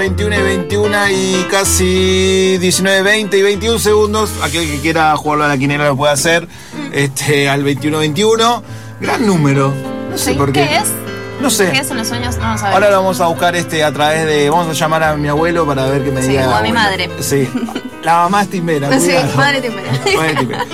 21 0.03 0.35
y 0.37 0.43
21 0.43 1.09
y 1.11 1.47
casi 1.49 2.59
19, 2.59 3.03
20 3.03 3.39
y 3.39 3.43
21 3.43 3.79
segundos. 3.79 4.31
Aquel 4.43 4.69
que 4.69 4.81
quiera 4.81 5.15
jugarlo 5.17 5.45
a 5.45 5.49
la 5.49 5.57
quinera 5.57 5.87
lo 5.87 5.97
puede 5.97 6.13
hacer. 6.13 6.49
Este, 6.93 7.49
al 7.49 7.63
21, 7.63 7.99
21. 7.99 8.63
Gran 9.01 9.25
número. 9.25 9.73
No 10.11 10.19
sé 10.19 10.33
Sí, 10.33 10.37
por 10.37 10.51
qué. 10.53 10.67
¿Qué 10.67 10.77
es? 10.79 10.89
No 11.41 11.51
sé. 11.51 11.71
¿Qué 11.71 11.79
es 11.79 11.91
en 11.93 11.99
los 11.99 12.09
sueños? 12.09 12.37
No 12.37 12.51
lo 12.51 12.59
sabemos. 12.59 12.75
Ahora 12.75 12.91
lo 12.91 12.97
vamos 12.97 13.21
a 13.21 13.29
buscar 13.29 13.55
este 13.55 13.85
a 13.85 13.93
través 13.93 14.27
de. 14.27 14.51
Vamos 14.51 14.67
a 14.69 14.73
llamar 14.73 15.05
a 15.05 15.17
mi 15.17 15.29
abuelo 15.29 15.65
para 15.65 15.87
ver 15.87 16.03
qué 16.03 16.11
me 16.11 16.21
Sí, 16.21 16.31
diga. 16.31 16.49
o 16.49 16.55
a 16.55 16.63
mi 16.63 16.73
madre. 16.73 17.09
Sí. 17.21 17.49
La 18.03 18.15
mamá 18.25 18.43
es 18.43 18.51
timbera. 18.51 18.91
Sí, 18.99 19.07
cuidado. 19.07 19.37
madre 19.37 19.61
timbera. 19.61 19.93
Madre 20.17 20.35
timbera. 20.35 20.67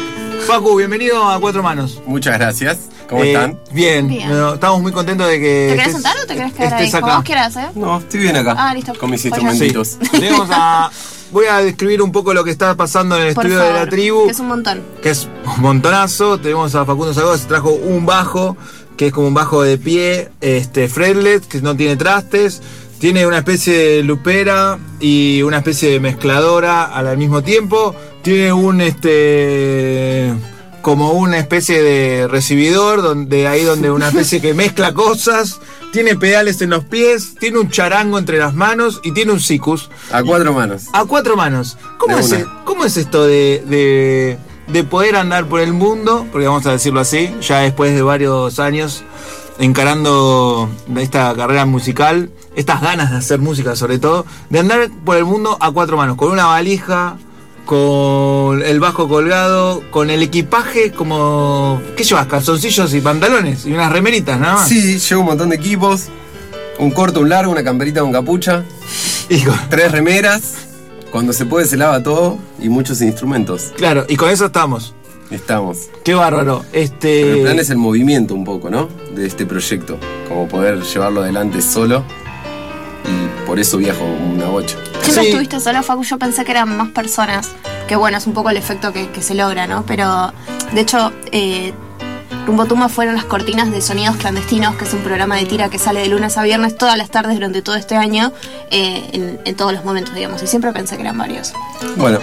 Facu, 0.46 0.74
bienvenido 0.76 1.28
a 1.28 1.38
Cuatro 1.38 1.62
Manos. 1.62 2.00
Muchas 2.06 2.38
gracias. 2.38 2.78
¿Cómo 3.10 3.22
Eh, 3.24 3.32
están? 3.32 3.58
Bien. 3.72 4.08
Bien. 4.08 4.28
Bueno, 4.28 4.54
estamos 4.54 4.80
muy 4.80 4.92
contentos 4.92 5.28
de 5.28 5.38
que. 5.38 5.68
¿Te 5.72 5.76
querés 5.76 5.88
estés- 5.88 5.92
sentar 6.02 6.16
quedar 6.52 6.74
ahí? 6.74 6.84
estés 6.86 7.00
Como 7.00 7.06
acá. 7.06 7.16
vos 7.16 7.24
quieras, 7.24 7.56
¿eh? 7.56 7.68
No, 7.74 7.98
estoy 7.98 8.20
bien 8.20 8.36
acá. 8.36 8.54
Ah, 8.56 8.74
listo. 8.74 8.92
Con 8.98 9.10
mis 9.10 9.20
Pues 9.22 9.32
instrumentitos. 9.32 9.98
Tenemos 10.10 10.48
a- 10.50 10.90
voy 11.30 11.46
a 11.46 11.58
describir 11.58 12.00
un 12.02 12.10
poco 12.12 12.32
lo 12.34 12.42
que 12.44 12.50
está 12.50 12.74
pasando 12.74 13.16
en 13.16 13.26
el 13.28 13.34
Por 13.34 13.46
estudio 13.46 13.62
de 13.64 13.72
la 13.72 13.86
tribu, 13.86 14.24
que 14.26 14.30
es 14.32 14.40
un 14.40 14.48
montón. 14.48 14.82
que 15.02 15.10
es 15.10 15.28
un 15.56 15.62
montonazo. 15.62 16.38
Tenemos 16.38 16.74
a 16.74 16.84
Facundo 16.84 17.12
Salgado, 17.14 17.36
se 17.36 17.46
trajo 17.46 17.70
un 17.70 18.06
bajo, 18.06 18.56
que 18.96 19.08
es 19.08 19.12
como 19.12 19.28
un 19.28 19.34
bajo 19.34 19.62
de 19.62 19.76
pie, 19.78 20.30
este, 20.40 20.88
fretless, 20.88 21.46
que 21.46 21.60
no 21.60 21.76
tiene 21.76 21.96
trastes. 21.96 22.62
Tiene 22.98 23.26
una 23.28 23.38
especie 23.38 23.76
de 23.78 24.02
lupera 24.02 24.76
y 24.98 25.42
una 25.42 25.58
especie 25.58 25.90
de 25.92 26.00
mezcladora 26.00 26.84
al 26.84 27.16
mismo 27.16 27.42
tiempo. 27.42 27.94
Tiene 28.22 28.52
un 28.52 28.80
este 28.80 30.34
como 30.82 31.12
una 31.12 31.38
especie 31.38 31.82
de 31.82 32.26
recibidor 32.28 33.02
donde 33.02 33.46
ahí 33.46 33.62
donde 33.62 33.90
una 33.90 34.08
especie 34.08 34.40
que 34.40 34.54
mezcla 34.54 34.94
cosas. 34.94 35.60
Tiene 35.92 36.16
pedales 36.16 36.60
en 36.60 36.70
los 36.70 36.84
pies, 36.84 37.34
tiene 37.40 37.58
un 37.58 37.70
charango 37.70 38.18
entre 38.18 38.38
las 38.38 38.54
manos 38.54 39.00
y 39.02 39.12
tiene 39.12 39.32
un 39.32 39.40
sicus. 39.40 39.90
A 40.12 40.22
cuatro 40.22 40.52
manos. 40.52 40.84
A 40.92 41.04
cuatro 41.04 41.36
manos. 41.36 41.78
¿Cómo, 41.98 42.16
De 42.16 42.22
es, 42.22 42.32
una. 42.32 42.62
cómo 42.64 42.84
es 42.84 42.96
esto 42.96 43.24
de, 43.26 43.64
de, 43.66 44.38
de 44.72 44.84
poder 44.84 45.16
andar 45.16 45.46
por 45.46 45.60
el 45.60 45.72
mundo? 45.72 46.26
Porque 46.30 46.46
vamos 46.46 46.66
a 46.66 46.72
decirlo 46.72 47.00
así, 47.00 47.34
ya 47.40 47.60
después 47.60 47.94
de 47.94 48.02
varios 48.02 48.58
años 48.58 49.02
encarando 49.58 50.68
esta 50.96 51.34
carrera 51.34 51.64
musical, 51.66 52.30
estas 52.54 52.80
ganas 52.80 53.10
de 53.10 53.16
hacer 53.16 53.40
música 53.40 53.74
sobre 53.74 53.98
todo, 53.98 54.24
de 54.50 54.58
andar 54.60 54.88
por 55.04 55.16
el 55.16 55.24
mundo 55.24 55.56
a 55.60 55.70
cuatro 55.72 55.96
manos, 55.96 56.16
con 56.16 56.30
una 56.30 56.46
valija, 56.46 57.16
con 57.68 58.62
el 58.62 58.80
bajo 58.80 59.10
colgado, 59.10 59.82
con 59.90 60.08
el 60.08 60.22
equipaje 60.22 60.90
como... 60.90 61.82
¿Qué 61.98 62.02
llevas? 62.02 62.26
Calzoncillos 62.26 62.94
y 62.94 63.02
pantalones 63.02 63.66
y 63.66 63.72
unas 63.74 63.92
remeritas 63.92 64.40
nada 64.40 64.54
más. 64.54 64.68
Sí, 64.68 64.98
llevo 64.98 65.20
un 65.20 65.26
montón 65.26 65.50
de 65.50 65.56
equipos. 65.56 66.06
Un 66.78 66.90
corto, 66.90 67.20
un 67.20 67.28
largo, 67.28 67.52
una 67.52 67.62
camperita 67.62 68.00
con 68.00 68.10
capucha. 68.10 68.64
Tres 69.68 69.92
remeras. 69.92 70.54
Cuando 71.10 71.34
se 71.34 71.44
puede 71.44 71.66
se 71.66 71.76
lava 71.76 72.02
todo. 72.02 72.38
Y 72.58 72.70
muchos 72.70 73.02
instrumentos. 73.02 73.74
Claro, 73.76 74.06
y 74.08 74.16
con 74.16 74.30
eso 74.30 74.46
estamos. 74.46 74.94
Estamos. 75.30 75.90
Qué 76.04 76.14
bárbaro. 76.14 76.64
Este... 76.72 77.20
Pero 77.20 77.34
el 77.34 77.42
plan 77.42 77.58
es 77.58 77.68
el 77.68 77.76
movimiento 77.76 78.32
un 78.34 78.46
poco, 78.46 78.70
¿no? 78.70 78.88
De 79.14 79.26
este 79.26 79.44
proyecto. 79.44 79.98
Como 80.26 80.48
poder 80.48 80.80
llevarlo 80.80 81.20
adelante 81.20 81.60
solo. 81.60 82.02
Y 83.08 83.46
por 83.46 83.58
eso 83.58 83.78
viajo 83.78 84.04
una 84.04 84.46
bocha. 84.46 84.76
Siempre 85.02 85.28
estuviste 85.28 85.60
solo, 85.60 85.82
Facu. 85.82 86.02
Yo 86.04 86.18
pensé 86.18 86.44
que 86.44 86.50
eran 86.52 86.76
más 86.76 86.90
personas. 86.90 87.50
Que 87.88 87.96
bueno, 87.96 88.18
es 88.18 88.26
un 88.26 88.34
poco 88.34 88.50
el 88.50 88.56
efecto 88.58 88.92
que, 88.92 89.08
que 89.10 89.22
se 89.22 89.34
logra, 89.34 89.66
¿no? 89.66 89.84
Pero 89.86 90.32
de 90.72 90.80
hecho, 90.82 91.10
eh, 91.32 91.72
Rumbo 92.46 92.66
Tumba 92.66 92.88
fueron 92.90 93.14
las 93.14 93.24
cortinas 93.24 93.70
de 93.70 93.80
Sonidos 93.80 94.16
Clandestinos, 94.16 94.76
que 94.76 94.84
es 94.84 94.92
un 94.92 95.00
programa 95.00 95.36
de 95.36 95.46
tira 95.46 95.70
que 95.70 95.78
sale 95.78 96.00
de 96.00 96.08
lunes 96.08 96.36
a 96.36 96.42
viernes 96.42 96.76
todas 96.76 96.98
las 96.98 97.10
tardes 97.10 97.34
durante 97.34 97.62
todo 97.62 97.76
este 97.76 97.96
año, 97.96 98.32
eh, 98.70 99.08
en, 99.12 99.40
en 99.44 99.54
todos 99.56 99.72
los 99.72 99.84
momentos, 99.84 100.14
digamos. 100.14 100.42
Y 100.42 100.46
siempre 100.46 100.70
pensé 100.72 100.96
que 100.96 101.02
eran 101.02 101.16
varios. 101.16 101.54
Bueno, 101.96 102.18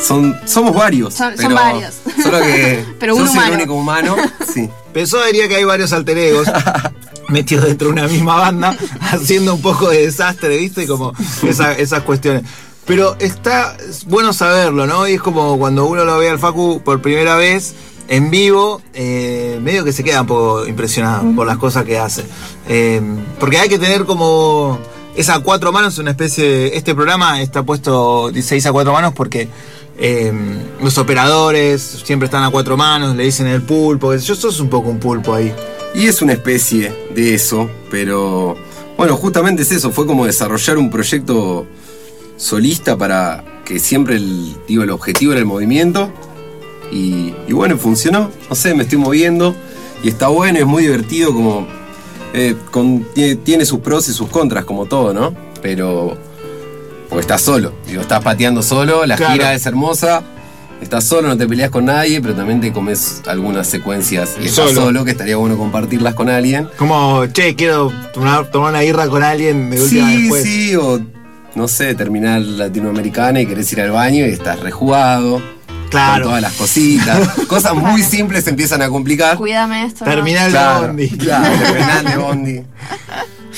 son, 0.00 0.36
somos 0.46 0.74
varios. 0.74 1.14
Son- 1.14 1.36
son 1.36 1.46
pero 1.46 1.54
varios. 1.54 1.94
Solo 2.20 2.40
que 2.40 2.84
Pero 2.98 3.14
un 3.14 3.28
humano. 3.28 3.46
el 3.48 3.54
único 3.54 3.74
humano. 3.74 4.16
Sí. 4.52 4.68
Pensó 4.92 5.24
diría 5.26 5.46
que 5.48 5.56
hay 5.56 5.64
varios 5.64 5.92
alter 5.92 6.18
egos 6.18 6.48
metidos 7.34 7.64
dentro 7.66 7.88
de 7.88 7.92
una 7.92 8.06
misma 8.08 8.36
banda, 8.36 8.76
haciendo 9.00 9.54
un 9.54 9.60
poco 9.60 9.90
de 9.90 10.06
desastre, 10.06 10.56
¿viste? 10.56 10.86
Como 10.86 11.12
esa- 11.46 11.72
esas 11.72 12.02
cuestiones. 12.02 12.44
Pero 12.86 13.16
está 13.18 13.76
bueno 14.06 14.32
saberlo, 14.32 14.86
¿no? 14.86 15.06
Y 15.08 15.14
es 15.14 15.20
como 15.20 15.58
cuando 15.58 15.84
uno 15.86 16.04
lo 16.04 16.18
ve 16.18 16.28
al 16.30 16.38
Facu 16.38 16.80
por 16.84 17.00
primera 17.02 17.34
vez 17.36 17.74
en 18.08 18.30
vivo, 18.30 18.82
eh, 18.92 19.58
medio 19.62 19.84
que 19.84 19.92
se 19.92 20.04
queda 20.04 20.20
un 20.20 20.26
poco 20.26 20.66
impresionado 20.66 21.24
por 21.34 21.46
las 21.46 21.56
cosas 21.58 21.84
que 21.84 21.98
hace. 21.98 22.24
Eh, 22.68 23.00
porque 23.40 23.58
hay 23.58 23.68
que 23.70 23.78
tener 23.78 24.04
como 24.04 24.78
esa 25.16 25.38
cuatro 25.40 25.72
manos, 25.72 25.96
una 25.98 26.10
especie 26.10 26.44
de... 26.44 26.76
Este 26.76 26.94
programa 26.94 27.40
está 27.40 27.62
puesto 27.62 28.30
16 28.30 28.66
a 28.66 28.72
cuatro 28.72 28.92
manos 28.92 29.14
porque 29.14 29.48
eh, 29.96 30.32
los 30.82 30.98
operadores 30.98 31.80
siempre 32.04 32.26
están 32.26 32.42
a 32.42 32.50
cuatro 32.50 32.76
manos, 32.76 33.16
le 33.16 33.22
dicen 33.24 33.46
el 33.46 33.62
pulpo, 33.62 34.14
yo 34.14 34.34
sos 34.34 34.60
un 34.60 34.68
poco 34.68 34.90
un 34.90 34.98
pulpo 34.98 35.32
ahí. 35.34 35.54
Y 35.94 36.06
es 36.06 36.20
una 36.22 36.32
especie 36.32 36.92
de 37.14 37.34
eso, 37.34 37.70
pero 37.90 38.56
bueno, 38.96 39.16
justamente 39.16 39.62
es 39.62 39.70
eso, 39.72 39.92
fue 39.92 40.06
como 40.06 40.26
desarrollar 40.26 40.76
un 40.78 40.90
proyecto 40.90 41.66
solista 42.36 42.96
para 42.96 43.44
que 43.64 43.78
siempre 43.78 44.16
el, 44.16 44.54
digo, 44.66 44.82
el 44.82 44.90
objetivo 44.90 45.32
era 45.32 45.38
el 45.40 45.46
movimiento 45.46 46.12
y, 46.92 47.32
y 47.46 47.52
bueno, 47.52 47.78
funcionó, 47.78 48.30
no 48.50 48.56
sé, 48.56 48.74
me 48.74 48.82
estoy 48.82 48.98
moviendo 48.98 49.54
y 50.02 50.08
está 50.08 50.28
bueno, 50.28 50.58
es 50.58 50.66
muy 50.66 50.82
divertido 50.82 51.32
como... 51.32 51.66
eh, 52.34 52.56
con- 52.72 53.06
tiene, 53.44 53.64
sus 53.64 53.78
pros 53.78 54.08
y 54.08 54.12
sus 54.12 54.28
contras 54.28 54.64
como 54.64 54.86
todo, 54.86 55.14
¿no? 55.14 55.34
Pero... 55.62 56.16
Porque 57.08 57.20
estás 57.20 57.42
solo, 57.42 57.72
digo, 57.86 58.00
estás 58.00 58.22
pateando 58.24 58.62
solo, 58.62 59.06
la 59.06 59.16
Claro. 59.16 59.32
gira 59.34 59.54
es 59.54 59.64
hermosa, 59.66 60.22
estás 60.84 61.04
solo, 61.04 61.28
no 61.28 61.36
te 61.36 61.46
peleas 61.48 61.70
con 61.70 61.86
nadie, 61.86 62.20
pero 62.20 62.34
también 62.34 62.60
te 62.60 62.72
comes 62.72 63.22
algunas 63.26 63.66
secuencias 63.66 64.36
y 64.40 64.46
estás 64.46 64.68
Solo. 64.70 64.80
solo, 64.82 65.04
que 65.04 65.10
estaría 65.10 65.36
bueno 65.36 65.56
compartirlas 65.56 66.14
con 66.14 66.28
alguien. 66.30 66.68
Como, 66.76 67.26
che, 67.26 67.54
quiero 67.56 67.92
tomar, 68.12 68.50
tomar 68.50 68.70
una 68.70 68.80
guirra 68.82 69.08
con 69.08 69.22
alguien 69.22 69.70
de 69.70 69.82
última 69.82 70.08
Sí, 70.10 70.20
después. 70.22 70.42
sí, 70.44 70.76
o 70.76 71.00
no 71.56 71.68
sé, 71.68 71.94
terminal 71.94 72.58
latinoamericana 72.58 73.40
y 73.40 73.46
querés 73.46 73.72
ir 73.72 73.80
al 73.80 73.90
baño 73.90 74.26
y 74.26 74.30
estás 74.30 74.60
rejugado. 74.60 75.42
Claro. 75.90 76.22
Con 76.24 76.30
todas 76.30 76.42
las 76.42 76.52
cositas. 76.54 77.28
Cosas 77.46 77.74
muy 77.74 78.02
simples 78.02 78.42
se 78.44 78.50
empiezan 78.50 78.82
a 78.82 78.88
complicar. 78.88 79.36
Cuídame 79.36 79.84
esto. 79.86 80.04
¿no? 80.04 80.10
Terminal 80.10 80.50
Claro, 80.50 80.80
de 80.80 80.86
Bondi. 80.88 81.08
Claro, 81.10 81.58
terminal 81.62 82.04
de 82.04 82.16
Bondi. 82.16 82.62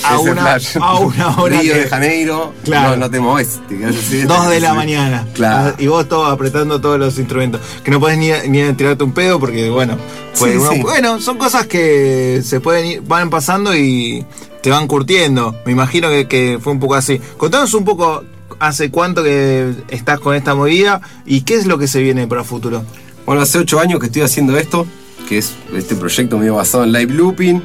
A 0.08 0.18
una, 0.18 0.42
flash. 0.42 0.76
a 0.80 0.94
una 0.98 1.36
hora. 1.40 1.60
Río 1.60 1.72
que- 1.74 1.80
de 1.80 1.88
Janeiro. 1.88 2.52
Claro. 2.64 2.90
No, 2.90 2.96
no 2.96 3.10
te 3.10 3.20
moves. 3.20 3.60
te 3.68 3.76
quedás 3.78 3.96
así, 3.96 4.22
Dos 4.22 4.48
de 4.48 4.60
la 4.60 4.74
mañana. 4.74 5.26
Claro. 5.34 5.74
Y 5.78 5.86
vos 5.86 6.08
todo 6.08 6.26
apretando 6.26 6.80
todos 6.80 6.98
los 6.98 7.18
instrumentos. 7.18 7.60
Que 7.84 7.90
no 7.90 8.00
podés 8.00 8.18
ni, 8.18 8.30
ni 8.48 8.72
tirarte 8.74 9.04
un 9.04 9.12
pedo 9.12 9.38
porque, 9.40 9.68
bueno, 9.70 9.96
pues 10.38 10.52
Sí, 10.52 10.58
uno- 10.58 10.72
sí. 10.72 10.82
bueno, 10.82 11.20
son 11.20 11.38
cosas 11.38 11.66
que 11.66 12.40
se 12.44 12.60
pueden 12.60 12.86
ir, 12.86 13.00
van 13.02 13.30
pasando 13.30 13.74
y 13.76 14.24
te 14.62 14.70
van 14.70 14.86
curtiendo. 14.86 15.54
Me 15.64 15.72
imagino 15.72 16.08
que, 16.08 16.26
que 16.28 16.58
fue 16.60 16.72
un 16.72 16.80
poco 16.80 16.94
así. 16.94 17.20
Contanos 17.36 17.72
un 17.74 17.84
poco 17.84 18.24
hace 18.58 18.90
cuánto 18.90 19.22
que 19.22 19.72
estás 19.88 20.18
con 20.20 20.34
esta 20.34 20.54
movida 20.54 21.00
y 21.26 21.42
qué 21.42 21.56
es 21.56 21.66
lo 21.66 21.78
que 21.78 21.86
se 21.88 22.00
viene 22.00 22.26
para 22.26 22.40
el 22.42 22.46
futuro. 22.46 22.82
Bueno, 23.26 23.42
hace 23.42 23.58
ocho 23.58 23.80
años 23.80 23.98
que 24.00 24.06
estoy 24.06 24.22
haciendo 24.22 24.56
esto, 24.56 24.86
que 25.28 25.38
es 25.38 25.52
este 25.76 25.94
proyecto 25.96 26.38
medio 26.38 26.54
basado 26.54 26.84
en 26.84 26.92
live 26.92 27.12
looping. 27.12 27.60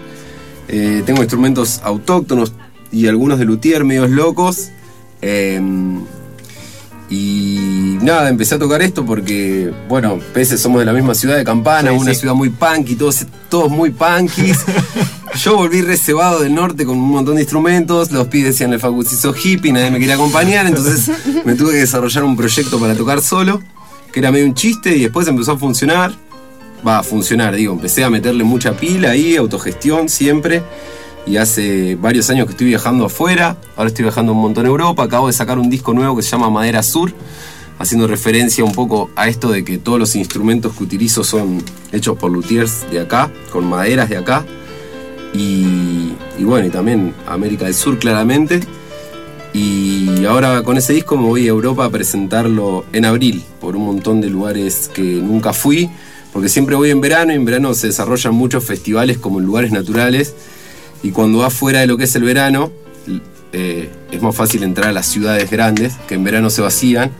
Eh, 0.71 1.03
tengo 1.05 1.21
instrumentos 1.21 1.81
autóctonos 1.83 2.53
y 2.91 3.07
algunos 3.07 3.37
de 3.39 3.45
luthier 3.45 3.83
medios 3.83 4.09
locos. 4.09 4.69
Eh, 5.21 5.59
y 7.09 7.97
nada, 8.01 8.29
empecé 8.29 8.55
a 8.55 8.59
tocar 8.59 8.81
esto 8.81 9.05
porque, 9.05 9.69
bueno, 9.89 10.17
pese 10.33 10.57
somos 10.57 10.79
de 10.79 10.85
la 10.85 10.93
misma 10.93 11.13
ciudad 11.13 11.35
de 11.35 11.43
Campana, 11.43 11.91
Sí, 11.91 11.97
una 11.97 12.13
sí. 12.13 12.21
ciudad 12.21 12.33
muy 12.35 12.49
punky, 12.49 12.95
todos, 12.95 13.25
todos 13.49 13.69
muy 13.69 13.89
punkis. 13.89 14.59
Yo 15.43 15.57
volví 15.57 15.81
reservado 15.81 16.39
del 16.41 16.55
norte 16.55 16.85
con 16.85 16.97
un 16.97 17.09
montón 17.09 17.35
de 17.35 17.41
instrumentos, 17.41 18.11
los 18.11 18.27
pibes 18.27 18.53
decían 18.53 18.71
el 18.71 18.79
Facu 18.79 19.03
se 19.03 19.15
hizo 19.15 19.33
hippie, 19.35 19.73
nadie 19.73 19.91
me 19.91 19.99
quería 19.99 20.15
acompañar, 20.15 20.65
entonces 20.67 21.09
me 21.45 21.55
tuve 21.55 21.71
que 21.71 21.77
desarrollar 21.79 22.23
un 22.23 22.37
proyecto 22.37 22.79
para 22.79 22.95
tocar 22.95 23.21
solo, 23.21 23.61
que 24.13 24.19
era 24.21 24.31
medio 24.31 24.45
un 24.45 24.53
chiste 24.53 24.95
y 24.95 25.01
después 25.01 25.27
empezó 25.27 25.53
a 25.53 25.57
funcionar. 25.57 26.13
Va 26.85 26.99
a 26.99 27.03
funcionar, 27.03 27.55
digo, 27.55 27.73
empecé 27.73 28.03
a 28.03 28.09
meterle 28.09 28.43
mucha 28.43 28.73
pila 28.73 29.11
ahí, 29.11 29.35
autogestión 29.35 30.09
siempre. 30.09 30.63
Y 31.25 31.37
hace 31.37 31.95
varios 31.95 32.29
años 32.31 32.47
que 32.47 32.51
estoy 32.53 32.67
viajando 32.67 33.05
afuera, 33.05 33.57
ahora 33.75 33.89
estoy 33.89 34.03
viajando 34.03 34.31
un 34.31 34.39
montón 34.39 34.65
a 34.65 34.69
Europa, 34.69 35.03
acabo 35.03 35.27
de 35.27 35.33
sacar 35.33 35.59
un 35.59 35.69
disco 35.69 35.93
nuevo 35.93 36.15
que 36.15 36.23
se 36.23 36.31
llama 36.31 36.49
Madera 36.49 36.81
Sur, 36.81 37.13
haciendo 37.77 38.07
referencia 38.07 38.63
un 38.63 38.71
poco 38.71 39.11
a 39.15 39.27
esto 39.27 39.51
de 39.51 39.63
que 39.63 39.77
todos 39.77 39.99
los 39.99 40.15
instrumentos 40.15 40.75
que 40.75 40.83
utilizo 40.83 41.23
son 41.23 41.63
hechos 41.91 42.17
por 42.17 42.31
luthiers 42.31 42.89
de 42.91 43.01
acá, 43.01 43.31
con 43.51 43.69
maderas 43.69 44.09
de 44.09 44.17
acá. 44.17 44.45
Y, 45.33 46.13
y 46.39 46.43
bueno, 46.43 46.65
y 46.65 46.71
también 46.71 47.13
América 47.27 47.65
del 47.65 47.75
Sur 47.75 47.99
claramente. 47.99 48.61
Y 49.53 50.25
ahora 50.25 50.63
con 50.63 50.77
ese 50.77 50.93
disco 50.93 51.17
me 51.17 51.27
voy 51.27 51.45
a 51.45 51.49
Europa 51.49 51.85
a 51.85 51.89
presentarlo 51.89 52.85
en 52.93 53.05
abril, 53.05 53.43
por 53.59 53.75
un 53.75 53.85
montón 53.85 54.21
de 54.21 54.29
lugares 54.29 54.89
que 54.93 55.01
nunca 55.01 55.53
fui, 55.53 55.89
porque 56.33 56.49
siempre 56.49 56.75
voy 56.75 56.89
en 56.91 57.01
verano 57.01 57.33
y 57.33 57.35
en 57.35 57.45
verano 57.45 57.73
se 57.73 57.87
desarrollan 57.87 58.33
muchos 58.33 58.63
festivales 58.63 59.17
como 59.17 59.39
en 59.39 59.45
lugares 59.45 59.71
naturales. 59.71 60.33
Y 61.03 61.11
cuando 61.11 61.39
vas 61.39 61.53
fuera 61.53 61.79
de 61.79 61.87
lo 61.87 61.97
que 61.97 62.05
es 62.05 62.15
el 62.15 62.23
verano, 62.23 62.71
eh, 63.53 63.89
es 64.11 64.21
más 64.21 64.35
fácil 64.35 64.63
entrar 64.63 64.89
a 64.89 64.93
las 64.93 65.07
ciudades 65.07 65.49
grandes, 65.49 65.93
que 66.07 66.15
en 66.15 66.23
verano 66.23 66.49
se 66.49 66.61
vacían. 66.61 67.11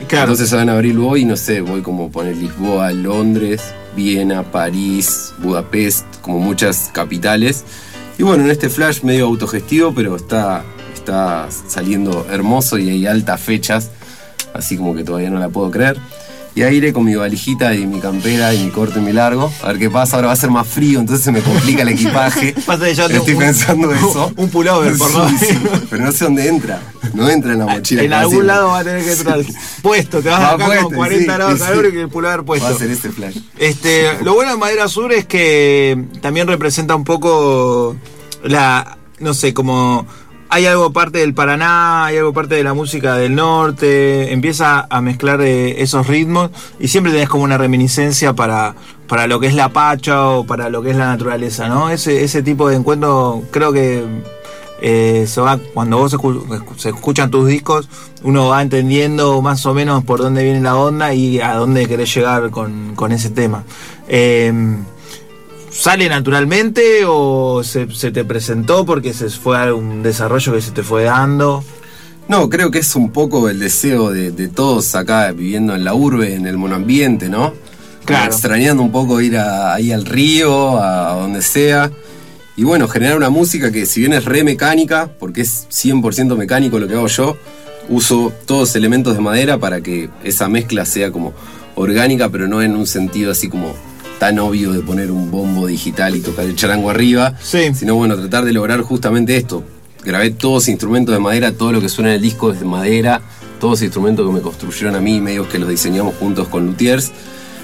Entonces 0.00 0.52
ahora 0.52 0.64
en 0.64 0.68
abril 0.70 0.98
voy 0.98 1.22
y 1.22 1.24
no 1.24 1.36
sé, 1.36 1.60
voy 1.60 1.82
como 1.82 2.10
poner 2.10 2.36
Lisboa, 2.36 2.90
Londres, 2.92 3.62
Viena, 3.94 4.42
París, 4.42 5.32
Budapest, 5.38 6.04
como 6.20 6.40
muchas 6.40 6.90
capitales. 6.92 7.64
Y 8.18 8.22
bueno, 8.22 8.44
en 8.44 8.50
este 8.50 8.68
flash 8.68 9.02
medio 9.02 9.26
autogestivo, 9.26 9.94
pero 9.94 10.16
está, 10.16 10.64
está 10.94 11.48
saliendo 11.68 12.26
hermoso 12.30 12.78
y 12.78 12.90
hay 12.90 13.06
altas 13.06 13.40
fechas, 13.40 13.90
así 14.52 14.76
como 14.76 14.94
que 14.94 15.04
todavía 15.04 15.30
no 15.30 15.38
la 15.38 15.48
puedo 15.48 15.70
creer. 15.70 15.96
Y 16.54 16.62
ahí 16.62 16.76
iré 16.78 16.92
con 16.92 17.04
mi 17.04 17.14
valijita 17.14 17.74
y 17.76 17.86
mi 17.86 18.00
campera 18.00 18.52
y 18.52 18.64
mi 18.64 18.70
corto 18.70 18.98
y 18.98 19.02
mi 19.02 19.12
largo. 19.12 19.52
A 19.62 19.68
ver 19.68 19.78
qué 19.78 19.88
pasa, 19.88 20.16
ahora 20.16 20.26
va 20.28 20.32
a 20.32 20.36
ser 20.36 20.50
más 20.50 20.66
frío, 20.66 20.98
entonces 20.98 21.24
se 21.24 21.30
me 21.30 21.40
complica 21.42 21.82
el 21.82 21.88
equipaje. 21.90 22.54
Pasa 22.66 22.86
que 22.86 22.94
ya 22.94 23.06
tengo 23.06 23.20
Estoy 23.20 23.34
un- 23.34 23.40
pensando 23.40 23.92
eso. 23.94 24.32
Un 24.36 24.48
pullover, 24.50 24.96
por 24.96 25.10
favor. 25.10 25.30
sí, 25.38 25.46
pero 25.88 26.04
no 26.04 26.12
sé 26.12 26.24
dónde 26.24 26.48
entra. 26.48 26.82
No 27.14 27.28
entra 27.30 27.52
en 27.52 27.60
la 27.60 27.66
mochila. 27.66 28.02
En 28.02 28.12
algún 28.12 28.46
lado 28.46 28.68
va 28.68 28.80
a 28.80 28.84
tener 28.84 29.04
que 29.04 29.12
entrar 29.12 29.40
puesto, 29.82 30.20
te 30.22 30.28
vas 30.28 30.40
Va 30.40 30.50
acá 30.54 30.66
puesto, 30.66 30.84
con 30.86 30.94
40 30.96 31.20
sí, 31.20 31.26
grados 31.26 31.58
de 31.60 31.64
calor 31.66 31.86
y 31.86 31.92
que 31.92 32.00
el 32.02 32.08
pullover 32.08 32.42
puesto. 32.42 32.68
Va 32.68 32.74
a 32.74 32.78
ser 32.78 32.90
este 32.90 33.10
flash. 33.10 33.36
Este, 33.58 34.22
lo 34.24 34.34
bueno 34.34 34.50
de 34.52 34.56
Madera 34.58 34.88
Sur 34.88 35.12
es 35.12 35.26
que 35.26 36.04
también 36.20 36.46
representa 36.48 36.94
un 36.96 37.04
poco 37.04 37.96
la, 38.44 38.98
no 39.20 39.34
sé, 39.34 39.54
como 39.54 40.06
hay 40.50 40.66
algo 40.66 40.92
parte 40.92 41.18
del 41.18 41.32
Paraná, 41.32 42.06
hay 42.06 42.18
algo 42.18 42.32
parte 42.32 42.56
de 42.56 42.64
la 42.64 42.74
música 42.74 43.14
del 43.14 43.36
norte, 43.36 44.32
empieza 44.32 44.86
a 44.90 45.00
mezclar 45.00 45.40
eh, 45.42 45.80
esos 45.80 46.08
ritmos 46.08 46.50
y 46.80 46.88
siempre 46.88 47.12
tenés 47.12 47.28
como 47.28 47.44
una 47.44 47.56
reminiscencia 47.56 48.32
para, 48.32 48.74
para 49.06 49.28
lo 49.28 49.38
que 49.38 49.46
es 49.46 49.54
la 49.54 49.68
pacha 49.68 50.28
o 50.28 50.44
para 50.44 50.68
lo 50.68 50.82
que 50.82 50.90
es 50.90 50.96
la 50.96 51.06
naturaleza, 51.06 51.68
¿no? 51.68 51.90
Ese, 51.90 52.24
ese 52.24 52.42
tipo 52.42 52.68
de 52.68 52.76
encuentro 52.76 53.44
creo 53.52 53.72
que 53.72 54.04
eh, 54.82 55.24
se 55.28 55.40
va, 55.40 55.56
cuando 55.72 55.98
vos 55.98 56.16
se 56.76 56.88
escuchan 56.88 57.30
tus 57.30 57.46
discos, 57.46 57.88
uno 58.24 58.48
va 58.48 58.60
entendiendo 58.60 59.40
más 59.42 59.64
o 59.66 59.72
menos 59.72 60.02
por 60.02 60.18
dónde 60.18 60.42
viene 60.42 60.60
la 60.60 60.76
onda 60.76 61.14
y 61.14 61.40
a 61.40 61.54
dónde 61.54 61.86
querés 61.86 62.12
llegar 62.12 62.50
con, 62.50 62.96
con 62.96 63.12
ese 63.12 63.30
tema. 63.30 63.62
Eh, 64.08 64.52
¿Sale 65.70 66.08
naturalmente 66.08 67.04
o 67.06 67.62
se, 67.62 67.90
se 67.94 68.10
te 68.10 68.24
presentó 68.24 68.84
porque 68.84 69.12
se 69.14 69.30
fue 69.30 69.72
un 69.72 70.02
desarrollo 70.02 70.52
que 70.52 70.60
se 70.60 70.72
te 70.72 70.82
fue 70.82 71.04
dando? 71.04 71.62
No, 72.28 72.48
creo 72.48 72.70
que 72.70 72.78
es 72.80 72.94
un 72.96 73.10
poco 73.10 73.48
el 73.48 73.58
deseo 73.58 74.10
de, 74.10 74.30
de 74.30 74.48
todos 74.48 74.94
acá 74.94 75.30
viviendo 75.32 75.74
en 75.74 75.84
la 75.84 75.94
urbe, 75.94 76.34
en 76.34 76.46
el 76.46 76.56
monoambiente, 76.58 77.28
¿no? 77.28 77.54
Claro. 78.04 78.26
Extrañando 78.32 78.82
un 78.82 78.90
poco 78.92 79.20
ir 79.20 79.36
a- 79.36 79.74
ahí 79.74 79.92
al 79.92 80.04
río, 80.06 80.76
a, 80.78 81.12
a 81.12 81.14
donde 81.20 81.42
sea. 81.42 81.90
Y 82.56 82.64
bueno, 82.64 82.88
generar 82.88 83.16
una 83.16 83.30
música 83.30 83.70
que 83.72 83.86
si 83.86 84.00
bien 84.00 84.12
es 84.12 84.24
re 84.24 84.42
mecánica, 84.44 85.08
porque 85.18 85.40
es 85.42 85.66
100% 85.70 86.36
mecánico 86.36 86.78
lo 86.78 86.88
que 86.88 86.94
hago 86.94 87.06
yo, 87.06 87.36
uso 87.88 88.32
todos 88.46 88.74
elementos 88.76 89.14
de 89.14 89.20
madera 89.20 89.58
para 89.58 89.80
que 89.80 90.08
esa 90.24 90.48
mezcla 90.48 90.84
sea 90.84 91.10
como 91.10 91.32
orgánica, 91.76 92.28
pero 92.28 92.48
no 92.48 92.60
en 92.62 92.76
un 92.76 92.86
sentido 92.86 93.30
así 93.32 93.48
como 93.48 93.74
tan 94.20 94.38
obvio 94.38 94.72
de 94.72 94.82
poner 94.82 95.10
un 95.10 95.30
bombo 95.30 95.66
digital 95.66 96.14
y 96.14 96.20
tocar 96.20 96.44
el 96.44 96.54
charango 96.54 96.90
arriba, 96.90 97.34
sino 97.40 97.94
bueno, 97.94 98.16
tratar 98.16 98.44
de 98.44 98.52
lograr 98.52 98.82
justamente 98.82 99.34
esto. 99.34 99.64
Grabé 100.04 100.30
todos 100.30 100.68
instrumentos 100.68 101.14
de 101.14 101.18
madera, 101.18 101.52
todo 101.52 101.72
lo 101.72 101.80
que 101.80 101.88
suena 101.88 102.10
en 102.10 102.16
el 102.16 102.22
disco 102.22 102.52
es 102.52 102.60
de 102.60 102.66
madera, 102.66 103.22
todos 103.58 103.80
instrumentos 103.80 104.26
que 104.26 104.32
me 104.34 104.42
construyeron 104.42 104.94
a 104.94 105.00
mí, 105.00 105.22
medios 105.22 105.48
que 105.48 105.58
los 105.58 105.70
diseñamos 105.70 106.16
juntos 106.16 106.48
con 106.48 106.66
luthiers. 106.66 107.12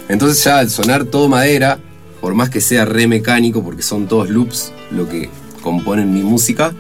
Entonces 0.08 0.42
ya 0.42 0.58
al 0.58 0.70
sonar 0.70 1.04
todo 1.04 1.28
madera, 1.28 1.78
por 2.22 2.34
más 2.34 2.48
que 2.48 2.62
sea 2.62 2.86
re 2.86 3.06
mecánico, 3.06 3.62
porque 3.62 3.82
son 3.82 4.08
todos 4.08 4.30
loops 4.30 4.72
lo 4.90 5.06
que 5.06 5.28
componen 5.60 6.14
mi 6.14 6.22
música, 6.22 6.72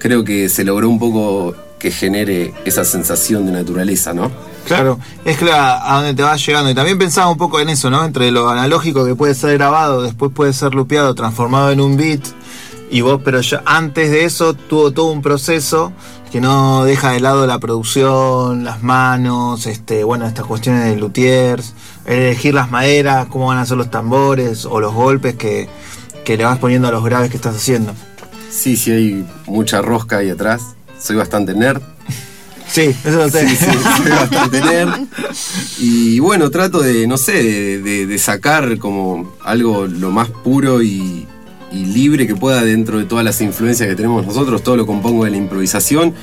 creo 0.00 0.24
que 0.24 0.48
se 0.48 0.64
logró 0.64 0.88
un 0.88 0.98
poco 0.98 1.54
que 1.78 1.92
genere 1.92 2.52
esa 2.64 2.84
sensación 2.84 3.46
de 3.46 3.52
naturaleza, 3.52 4.12
¿no? 4.12 4.32
Claro, 4.68 4.98
es 5.24 5.36
que 5.36 5.50
a, 5.50 5.92
a 5.92 5.96
donde 5.96 6.14
te 6.14 6.22
vas 6.22 6.44
llegando. 6.44 6.70
Y 6.70 6.74
también 6.74 6.98
pensaba 6.98 7.30
un 7.30 7.38
poco 7.38 7.58
en 7.60 7.68
eso, 7.68 7.90
¿no? 7.90 8.04
Entre 8.04 8.30
lo 8.30 8.48
analógico 8.48 9.04
que 9.04 9.14
puede 9.14 9.34
ser 9.34 9.58
grabado, 9.58 10.02
después 10.02 10.30
puede 10.32 10.52
ser 10.52 10.74
lupeado, 10.74 11.14
transformado 11.14 11.70
en 11.70 11.80
un 11.80 11.96
beat. 11.96 12.22
Y 12.90 13.02
vos, 13.02 13.20
pero 13.22 13.40
ya 13.40 13.62
antes 13.66 14.10
de 14.10 14.24
eso 14.24 14.54
tuvo 14.54 14.92
todo 14.92 15.10
un 15.10 15.20
proceso 15.20 15.92
que 16.30 16.40
no 16.40 16.84
deja 16.84 17.12
de 17.12 17.20
lado 17.20 17.46
la 17.46 17.58
producción, 17.58 18.64
las 18.64 18.82
manos, 18.82 19.66
este, 19.66 20.04
bueno, 20.04 20.26
estas 20.26 20.46
cuestiones 20.46 20.84
de 20.84 20.96
luthiers, 20.96 21.74
elegir 22.06 22.54
las 22.54 22.70
maderas, 22.70 23.26
cómo 23.28 23.46
van 23.46 23.58
a 23.58 23.66
ser 23.66 23.76
los 23.76 23.90
tambores 23.90 24.64
o 24.64 24.80
los 24.80 24.94
golpes 24.94 25.34
que, 25.36 25.68
que 26.24 26.36
le 26.36 26.44
vas 26.44 26.58
poniendo 26.58 26.88
a 26.88 26.90
los 26.90 27.04
graves 27.04 27.30
que 27.30 27.36
estás 27.36 27.56
haciendo. 27.56 27.92
Sí, 28.50 28.76
sí, 28.76 28.90
hay 28.90 29.26
mucha 29.46 29.82
rosca 29.82 30.18
ahí 30.18 30.30
atrás. 30.30 30.76
Soy 30.98 31.16
bastante 31.16 31.54
nerd. 31.54 31.82
Sí, 32.70 32.82
eso 33.04 33.10
lo 33.16 33.28
sé. 33.30 33.48
Sí, 33.48 33.56
sí, 33.56 34.10
bastante 34.10 34.60
nerd. 34.60 35.00
Y 35.78 36.18
bueno, 36.20 36.50
trato 36.50 36.80
de, 36.80 37.06
no 37.06 37.16
sé, 37.16 37.42
de, 37.42 37.78
de- 37.82 38.06
de 38.06 38.18
sacar 38.18 38.78
como 38.78 39.34
algo 39.42 39.86
lo 39.86 40.10
más 40.10 40.28
puro 40.28 40.82
y, 40.82 41.26
y 41.72 41.84
libre 41.86 42.26
que 42.26 42.34
pueda 42.36 42.62
dentro 42.64 42.98
de 42.98 43.04
todas 43.04 43.24
las 43.24 43.40
influencias 43.40 43.88
que 43.88 43.96
tenemos 43.96 44.26
nosotros. 44.26 44.62
Todo 44.62 44.76
lo 44.76 44.86
compongo 44.86 45.24
de 45.24 45.30
la 45.30 45.36
improvisación. 45.38 46.14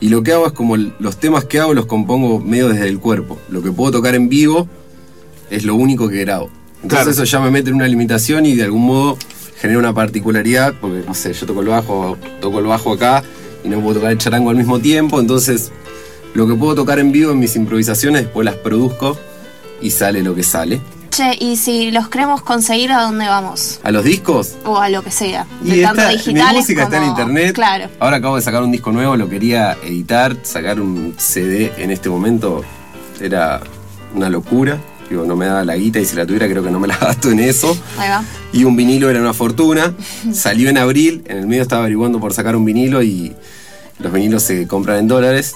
Y 0.00 0.08
lo 0.08 0.22
que 0.22 0.32
hago 0.32 0.46
es 0.46 0.52
como 0.52 0.76
los 0.76 1.16
temas 1.18 1.44
que 1.44 1.60
hago 1.60 1.72
los 1.72 1.86
compongo 1.86 2.40
medio 2.40 2.68
desde 2.68 2.88
el 2.88 2.98
cuerpo. 2.98 3.38
Lo 3.48 3.62
que 3.62 3.72
puedo 3.72 3.92
tocar 3.92 4.14
en 4.14 4.28
vivo 4.28 4.68
es 5.50 5.64
lo 5.64 5.74
único 5.74 6.08
que 6.08 6.20
grabo. 6.20 6.50
Entonces 6.82 7.06
Claro. 7.06 7.10
eso 7.12 7.24
ya 7.24 7.40
me 7.40 7.50
mete 7.50 7.70
en 7.70 7.76
una 7.76 7.88
limitación 7.88 8.44
y 8.44 8.54
de 8.54 8.64
algún 8.64 8.84
modo 8.84 9.16
genera 9.58 9.78
una 9.78 9.94
particularidad, 9.94 10.74
porque 10.78 11.02
no 11.06 11.14
sé, 11.14 11.32
yo 11.32 11.46
toco 11.46 11.62
el 11.62 11.68
bajo, 11.68 12.18
toco 12.42 12.58
el 12.58 12.66
bajo 12.66 12.92
acá 12.92 13.22
y 13.64 13.68
no 13.70 13.80
puedo 13.80 13.94
tocar 13.94 14.12
el 14.12 14.18
charango 14.18 14.50
al 14.50 14.56
mismo 14.56 14.78
tiempo, 14.80 15.18
entonces 15.20 15.72
lo 16.34 16.46
que 16.46 16.54
puedo 16.54 16.74
tocar 16.74 16.98
en 16.98 17.12
vivo 17.12 17.32
en 17.32 17.38
mis 17.38 17.56
improvisaciones 17.56 18.22
después 18.22 18.44
las 18.44 18.56
produzco 18.56 19.16
y 19.80 19.90
sale 19.90 20.22
lo 20.22 20.34
que 20.34 20.42
sale. 20.42 20.80
Che, 21.10 21.36
y 21.38 21.56
si 21.56 21.92
los 21.92 22.08
queremos 22.08 22.42
conseguir, 22.42 22.90
¿a 22.90 23.02
dónde 23.02 23.26
vamos? 23.26 23.78
¿A 23.84 23.92
los 23.92 24.02
discos? 24.02 24.56
O 24.64 24.78
a 24.78 24.88
lo 24.88 25.02
que 25.02 25.12
sea. 25.12 25.46
Y 25.64 25.70
De 25.76 25.82
tanto 25.82 26.00
está- 26.02 26.10
digitales 26.12 26.52
mi 26.54 26.58
música 26.58 26.82
está 26.84 26.96
en 26.96 27.04
internet. 27.04 27.54
Claro. 27.54 27.88
Ahora 28.00 28.16
acabo 28.16 28.34
de 28.34 28.42
sacar 28.42 28.62
un 28.64 28.72
disco 28.72 28.90
nuevo, 28.90 29.16
lo 29.16 29.28
quería 29.28 29.76
editar, 29.84 30.36
sacar 30.42 30.80
un 30.80 31.14
CD 31.16 31.72
en 31.78 31.92
este 31.92 32.08
momento 32.10 32.64
era 33.20 33.60
una 34.14 34.28
locura. 34.28 34.78
Digo, 35.08 35.24
no 35.24 35.36
me 35.36 35.46
daba 35.46 35.64
la 35.64 35.76
guita 35.76 36.00
y 36.00 36.04
si 36.04 36.16
la 36.16 36.26
tuviera 36.26 36.48
creo 36.48 36.64
que 36.64 36.70
no 36.72 36.80
me 36.80 36.88
la 36.88 36.96
gasto 37.00 37.30
en 37.30 37.38
eso. 37.38 37.76
Ahí 37.96 38.08
va. 38.08 38.24
Y 38.52 38.64
un 38.64 38.74
vinilo 38.74 39.08
era 39.08 39.20
una 39.20 39.34
fortuna. 39.34 39.94
Salió 40.32 40.68
en 40.68 40.78
abril, 40.78 41.22
en 41.28 41.36
el 41.36 41.46
medio 41.46 41.62
estaba 41.62 41.82
averiguando 41.82 42.18
por 42.18 42.32
sacar 42.32 42.56
un 42.56 42.64
vinilo 42.64 43.02
y 43.04 43.32
los 44.00 44.12
vinilos 44.12 44.42
se 44.42 44.66
compran 44.66 44.98
en 44.98 45.06
dólares. 45.08 45.52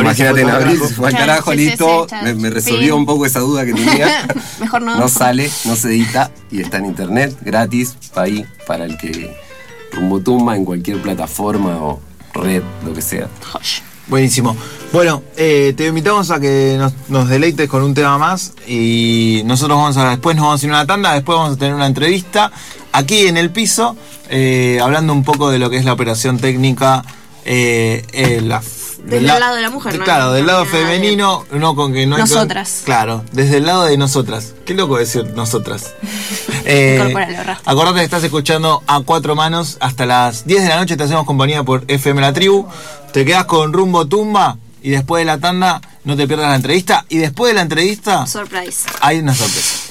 Imagínate, 0.00 0.40
en 0.42 0.50
abril 0.50 0.66
carajo. 0.74 0.88
se 0.88 0.94
fue 0.94 1.08
al 1.08 1.14
Claro, 1.14 1.26
carajo, 1.26 1.52
sí, 1.52 1.58
sí, 1.58 1.64
listo. 1.66 2.06
me, 2.22 2.34
me 2.34 2.50
resolvió 2.50 2.86
Sí. 2.86 2.90
un 2.92 3.06
poco 3.06 3.26
esa 3.26 3.40
duda 3.40 3.64
que 3.64 3.72
tenía. 3.74 4.26
Mejor 4.60 4.82
no. 4.82 4.96
No 4.98 5.08
sale, 5.08 5.50
no 5.64 5.76
se 5.76 5.88
edita 5.88 6.30
y 6.50 6.60
está 6.62 6.78
en 6.78 6.86
internet, 6.86 7.36
gratis, 7.40 7.96
ahí, 8.14 8.44
para 8.66 8.84
el 8.84 8.96
que 8.98 9.34
rumbo 9.92 10.20
tumba 10.20 10.56
en 10.56 10.64
cualquier 10.64 11.00
plataforma 11.02 11.76
o 11.82 12.00
red, 12.34 12.62
lo 12.84 12.92
que 12.94 13.02
sea. 13.02 13.28
Buenísimo. 14.06 14.56
Bueno, 14.92 15.22
eh, 15.36 15.74
te 15.76 15.86
invitamos 15.86 16.30
a 16.30 16.40
que 16.40 16.76
nos, 16.78 16.94
nos 17.08 17.28
deleites 17.28 17.68
con 17.68 17.82
un 17.82 17.92
tema 17.92 18.16
más 18.16 18.52
y 18.66 19.42
nosotros 19.44 19.76
vamos 19.76 19.96
a 19.98 20.08
después 20.10 20.34
nos 20.34 20.46
vamos 20.46 20.62
a 20.62 20.66
ir 20.66 20.72
a 20.72 20.76
una 20.76 20.86
tanda, 20.86 21.12
después 21.12 21.36
vamos 21.36 21.56
a 21.56 21.58
tener 21.58 21.74
una 21.74 21.86
entrevista 21.86 22.50
aquí 22.92 23.26
en 23.26 23.36
el 23.36 23.50
piso, 23.50 23.96
eh, 24.30 24.78
hablando 24.82 25.12
un 25.12 25.24
poco 25.24 25.50
de 25.50 25.58
lo 25.58 25.68
que 25.68 25.76
es 25.76 25.84
la 25.84 25.92
operación 25.92 26.38
técnica, 26.38 27.04
eh, 27.44 28.02
eh, 28.12 28.40
la- 29.08 29.14
Desde 29.16 29.26
la- 29.26 29.34
el 29.34 29.40
lado 29.40 29.56
de 29.56 29.62
la 29.62 29.70
mujer, 29.70 29.98
¿no? 29.98 30.04
Claro, 30.04 30.32
del 30.32 30.46
lado 30.46 30.64
de- 30.64 30.70
femenino, 30.70 31.44
no 31.52 31.74
con 31.74 31.92
que 31.92 32.06
no 32.06 32.16
hay 32.16 32.22
Nosotras. 32.22 32.82
claro, 32.84 33.24
desde 33.32 33.56
el 33.58 33.66
lado 33.66 33.84
de 33.84 33.96
nosotras. 33.96 34.54
Qué 34.66 34.74
loco 34.74 34.96
decir 34.98 35.24
nosotras. 35.34 35.94
Eh. 36.70 36.98
Acordate 37.64 38.00
que 38.00 38.04
estás 38.04 38.22
escuchando 38.24 38.82
a 38.86 39.00
cuatro 39.00 39.34
manos 39.34 39.78
hasta 39.80 40.04
las 40.04 40.44
10 40.46 40.62
de 40.64 40.68
la 40.68 40.76
noche. 40.76 40.98
Te 40.98 41.04
hacemos 41.04 41.24
compañía 41.24 41.62
por 41.62 41.82
FM 41.88 42.20
La 42.20 42.34
Tribu. 42.34 42.66
Te 43.10 43.24
quedas 43.24 43.46
con 43.46 43.72
rumbo 43.72 44.06
tumba 44.06 44.58
y 44.82 44.90
después 44.90 45.22
de 45.22 45.24
la 45.24 45.38
tanda 45.38 45.80
no 46.04 46.14
te 46.14 46.26
pierdas 46.28 46.50
la 46.50 46.56
entrevista. 46.56 47.06
Y 47.08 47.16
después 47.18 47.50
de 47.50 47.54
la 47.54 47.62
entrevista 47.62 48.26
Surprise. 48.26 48.84
hay 49.00 49.20
una 49.20 49.34
sorpresa. 49.34 49.87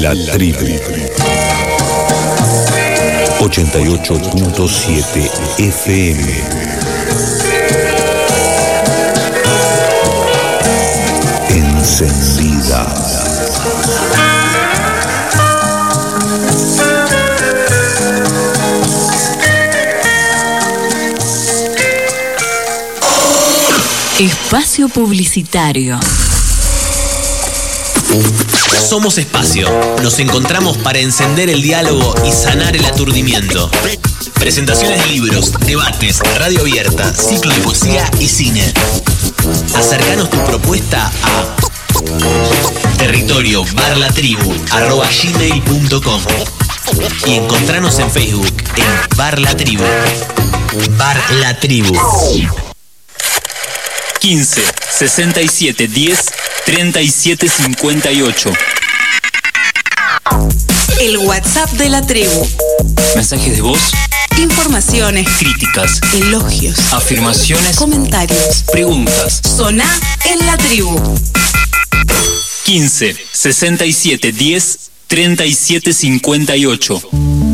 La 0.00 0.14
tribu. 0.14 0.64
88.7 3.40 5.30
FM. 5.58 6.44
Encendida. 11.48 12.86
Espacio 24.20 24.88
Publicitario. 24.88 25.98
Somos 28.88 29.18
Espacio. 29.18 29.68
Nos 30.02 30.18
encontramos 30.18 30.78
para 30.78 30.98
encender 30.98 31.50
el 31.50 31.60
diálogo 31.60 32.14
y 32.26 32.32
sanar 32.32 32.74
el 32.74 32.84
aturdimiento. 32.86 33.70
Presentaciones 34.34 35.02
de 35.04 35.10
libros, 35.10 35.52
debates, 35.66 36.20
radio 36.38 36.60
abierta, 36.60 37.12
ciclo 37.14 37.52
de 37.52 37.60
poesía 37.60 38.10
y 38.18 38.28
cine. 38.28 38.72
Acercanos 39.74 40.30
tu 40.30 40.42
propuesta 40.44 41.12
a 41.22 41.56
territorio 42.96 43.64
y 47.26 47.34
encontranos 47.34 47.98
en 47.98 48.10
Facebook 48.10 48.54
en 48.76 49.16
Bar 49.16 49.38
La 49.38 49.56
Tribu. 49.56 49.84
Bar 50.96 51.22
La 51.40 51.58
Tribu. 51.60 51.94
15 54.20 54.62
67 54.90 55.88
10 55.88 56.37
37 56.72 57.48
58. 57.48 58.50
El 61.00 61.16
WhatsApp 61.16 61.70
de 61.72 61.88
la 61.88 62.06
tribu. 62.06 62.46
Mensajes 63.14 63.56
de 63.56 63.62
voz, 63.62 63.80
Informaciones, 64.36 65.26
críticas, 65.38 65.98
elogios, 66.12 66.92
afirmaciones, 66.92 67.74
comentarios. 67.74 68.64
preguntas. 68.70 69.40
Soná 69.56 69.88
en 70.26 70.44
la 70.46 70.58
tribu. 70.58 70.94
15 72.64 73.16
67 73.32 74.32
10 74.32 74.78
37 75.06 75.92
58. 75.94 77.00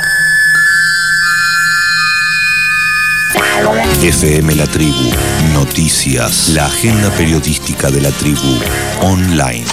FM 4.02 4.56
La 4.56 4.66
Tribu. 4.66 5.12
Noticias. 5.54 6.48
La 6.50 6.66
agenda 6.68 7.10
periodística 7.12 7.92
de 7.92 8.02
la 8.02 8.12
tribu. 8.12 8.58
Online. 9.02 9.66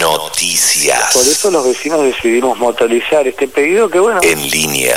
Noticias. 0.00 1.12
Por 1.12 1.22
eso 1.22 1.50
los 1.50 1.64
vecinos 1.64 2.02
decidimos 2.02 2.58
motorizar 2.58 3.28
este 3.28 3.46
pedido 3.46 3.88
que 3.88 4.00
bueno. 4.00 4.18
En 4.22 4.50
línea. 4.50 4.96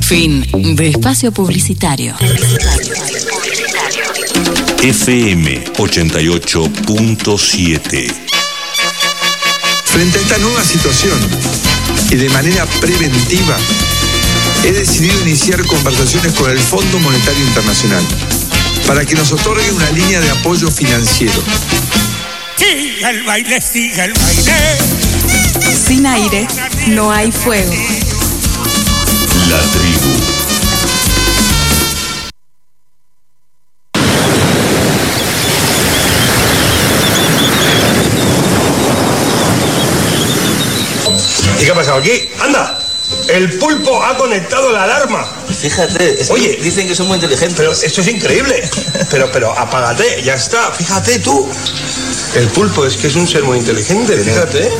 Fin 0.00 0.44
de 0.74 0.88
espacio 0.88 1.30
publicitario. 1.30 2.16
FM 4.82 5.64
88.7. 5.74 8.12
Frente 9.84 10.18
a 10.18 10.22
esta 10.22 10.38
nueva 10.38 10.64
situación 10.64 11.20
y 12.12 12.16
de 12.16 12.28
manera 12.28 12.66
preventiva, 12.78 13.56
he 14.64 14.72
decidido 14.72 15.18
iniciar 15.22 15.64
conversaciones 15.64 16.34
con 16.34 16.50
el 16.50 16.58
Fondo 16.58 16.98
Monetario 16.98 17.42
Internacional 17.46 18.04
para 18.86 19.06
que 19.06 19.14
nos 19.14 19.32
otorgue 19.32 19.72
una 19.72 19.90
línea 19.92 20.20
de 20.20 20.30
apoyo 20.30 20.70
financiero. 20.70 21.42
Siga 22.58 23.10
el 23.10 23.22
baile, 23.22 23.62
siga 23.62 24.04
el 24.04 24.12
baile. 24.12 24.78
Sin 25.86 26.06
aire 26.06 26.46
no 26.88 27.10
hay 27.10 27.32
fuego. 27.32 27.72
La 29.48 29.58
tribu. 29.58 30.21
¿Y 41.62 41.64
qué 41.64 41.70
ha 41.70 41.74
pasado 41.76 41.98
aquí? 41.98 42.28
¡Anda! 42.40 42.76
El 43.28 43.56
pulpo 43.56 44.02
ha 44.02 44.16
conectado 44.16 44.72
la 44.72 44.82
alarma. 44.82 45.24
Fíjate, 45.46 46.20
es 46.20 46.26
que 46.26 46.32
Oye, 46.32 46.58
dicen 46.60 46.88
que 46.88 46.94
son 46.96 47.06
muy 47.06 47.14
inteligentes. 47.14 47.56
Pero 47.56 47.70
esto 47.70 48.00
es 48.00 48.08
increíble. 48.08 48.68
Pero, 49.08 49.30
pero 49.30 49.56
apágate, 49.56 50.22
ya 50.24 50.34
está. 50.34 50.72
Fíjate 50.72 51.20
tú. 51.20 51.48
El 52.34 52.48
pulpo 52.48 52.84
es 52.84 52.96
que 52.96 53.06
es 53.06 53.14
un 53.14 53.28
ser 53.28 53.44
muy 53.44 53.58
inteligente, 53.58 54.16
fíjate. 54.16 54.70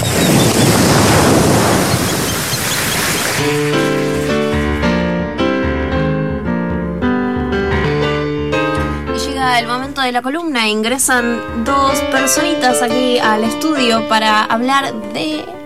Y 9.15 9.19
llega 9.21 9.61
el 9.61 9.69
momento 9.69 10.01
de 10.01 10.11
la 10.11 10.21
columna. 10.21 10.67
Ingresan 10.67 11.65
dos 11.65 12.01
personitas 12.11 12.83
aquí 12.83 13.21
al 13.21 13.45
estudio 13.45 14.09
para 14.09 14.43
hablar 14.43 14.93
de. 15.13 15.62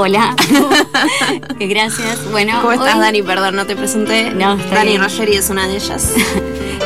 Hola. 0.00 0.36
Gracias. 1.58 2.30
Bueno, 2.30 2.60
¿Cómo 2.60 2.72
estás, 2.72 2.94
hoy- 2.94 3.00
Dani? 3.00 3.22
Perdón, 3.22 3.56
no 3.56 3.66
te 3.66 3.74
presenté. 3.74 4.30
No, 4.30 4.56
Dani 4.56 4.90
bien. 4.90 5.02
Rogeri 5.02 5.34
es 5.34 5.50
una 5.50 5.66
de 5.66 5.76
ellas. 5.76 6.12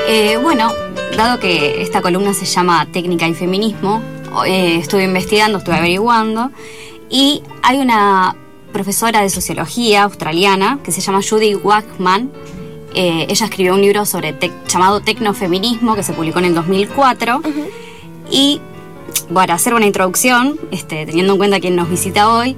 Eh, 0.08 0.36
bueno, 0.42 0.72
dado 1.16 1.38
que 1.38 1.80
esta 1.80 2.02
columna 2.02 2.34
se 2.34 2.44
llama 2.44 2.86
Técnica 2.92 3.28
y 3.28 3.34
Feminismo, 3.34 4.02
eh, 4.46 4.76
estuve 4.78 5.04
investigando, 5.04 5.58
estuve 5.58 5.76
averiguando, 5.76 6.50
y 7.08 7.40
hay 7.62 7.78
una 7.78 8.34
profesora 8.72 9.20
de 9.22 9.30
sociología 9.30 10.02
australiana 10.02 10.80
que 10.82 10.90
se 10.90 11.00
llama 11.00 11.20
Judy 11.22 11.54
Wachman. 11.54 12.30
Eh, 12.94 13.26
ella 13.28 13.46
escribió 13.46 13.74
un 13.74 13.80
libro 13.80 14.04
sobre 14.04 14.34
tec- 14.38 14.66
llamado 14.66 15.00
Tecnofeminismo 15.00 15.94
que 15.94 16.02
se 16.02 16.14
publicó 16.14 16.40
en 16.40 16.46
el 16.46 16.54
2004. 16.56 17.40
Y 18.30 18.60
para 19.32 19.54
hacer 19.54 19.74
una 19.74 19.86
introducción, 19.86 20.58
este, 20.72 21.06
teniendo 21.06 21.34
en 21.34 21.38
cuenta 21.38 21.60
quién 21.60 21.76
nos 21.76 21.88
visita 21.88 22.28
hoy, 22.28 22.56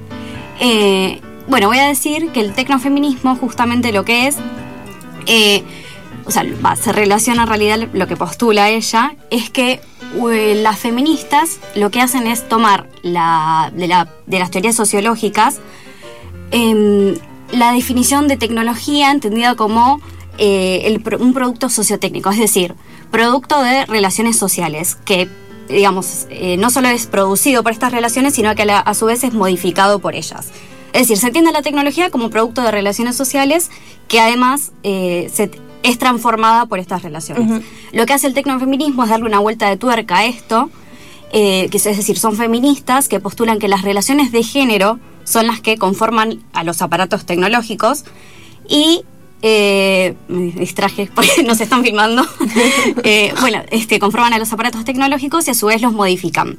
eh, 0.61 1.21
bueno, 1.49 1.69
voy 1.69 1.79
a 1.79 1.87
decir 1.89 2.31
que 2.31 2.41
el 2.41 2.53
tecnofeminismo 2.55 3.37
justamente 3.37 3.93
lo 3.93 4.05
que 4.05 4.27
es, 4.29 4.37
eh, 5.27 5.63
o 6.25 6.31
sea, 6.31 6.45
va, 6.65 6.75
se 6.77 6.93
relaciona 6.93 7.43
en 7.43 7.49
realidad 7.49 7.89
lo 7.93 8.07
que 8.07 8.17
postula 8.17 8.71
ella, 8.71 9.15
es 9.31 9.51
que 9.51 9.81
eh, 10.31 10.55
las 10.63 10.79
feministas 10.79 11.59
lo 11.75 11.91
que 11.91 12.01
hacen 12.01 12.27
es 12.27 12.49
tomar 12.49 12.89
la, 13.03 13.71
de, 13.75 13.89
la- 13.89 14.09
de 14.27 14.39
las 14.39 14.51
teorías 14.51 14.75
sociológicas 14.77 15.61
em, 16.51 17.15
la 17.53 17.73
definición 17.73 18.27
de 18.29 18.37
tecnología 18.37 19.11
entendida 19.11 19.55
como 19.55 20.01
un 21.21 21.33
producto 21.35 21.69
sociotécnico, 21.69 22.31
es 22.31 22.39
decir, 22.39 22.75
producto 23.13 23.63
de 23.63 23.87
relaciones 23.87 24.37
sociales, 24.37 24.97
que 25.05 25.29
digamos, 25.69 26.27
eh, 26.31 26.57
no 26.57 26.71
solo 26.71 26.89
es 26.89 27.07
producido 27.07 27.63
por 27.63 27.73
estas 27.73 27.93
relaciones, 27.93 28.35
sino 28.35 28.55
que 28.55 28.63
a, 28.63 28.67
la- 28.67 28.79
a 28.81 28.95
su 28.95 29.07
vez 29.07 29.25
es 29.25 29.33
modificado 29.33 29.99
por 29.99 30.15
ellas. 30.15 30.49
Es 30.93 31.03
decir, 31.03 31.19
se 31.19 31.27
entiende 31.29 31.51
la 31.53 31.63
tecnología 31.63 32.11
como 32.11 32.31
producto 32.31 32.63
de 32.63 32.71
relaciones 32.71 33.17
sociales 33.17 33.71
que 34.09 34.21
además 34.21 34.73
eh, 34.85 35.31
se- 35.33 35.51
es 35.83 35.99
transformada 35.99 36.67
por 36.67 36.79
estas 36.79 37.03
relaciones. 37.03 37.63
Lo 37.93 38.07
que 38.07 38.13
hace 38.13 38.27
el 38.27 38.35
tecnofeminismo 38.35 39.05
es 39.05 39.11
darle 39.11 39.27
una 39.27 39.39
vuelta 39.41 39.69
de 39.69 39.77
tuerca 39.77 40.19
a 40.19 40.25
esto, 40.27 40.71
eh, 41.33 41.69
que 41.71 41.77
es 41.79 41.85
decir, 41.85 42.19
son 42.19 42.37
feministas 42.37 43.09
que 43.09 43.19
postulan 43.21 43.59
que 43.59 43.67
las 43.69 43.83
relaciones 43.83 44.31
de 44.33 44.43
género 44.45 44.99
son 45.25 45.47
las 45.47 45.61
que 45.61 45.77
conforman 45.79 46.45
a 46.53 46.63
los 46.65 46.81
aparatos 46.81 47.27
tecnológicos 47.27 48.05
y 48.69 49.05
eh, 49.47 50.15
me 50.27 50.53
distraje 50.53 51.11
porque 51.15 51.43
nos 51.47 51.61
están 51.61 51.85
filmando. 51.85 52.27
Eh, 53.03 53.35
bueno, 53.41 53.63
este, 53.71 53.99
conforman 53.99 54.33
a 54.33 54.39
los 54.39 54.53
aparatos 54.53 54.85
tecnológicos 54.85 55.47
y 55.47 55.51
a 55.51 55.55
su 55.55 55.67
vez 55.67 55.83
los 55.83 55.93
modifican. 55.93 56.59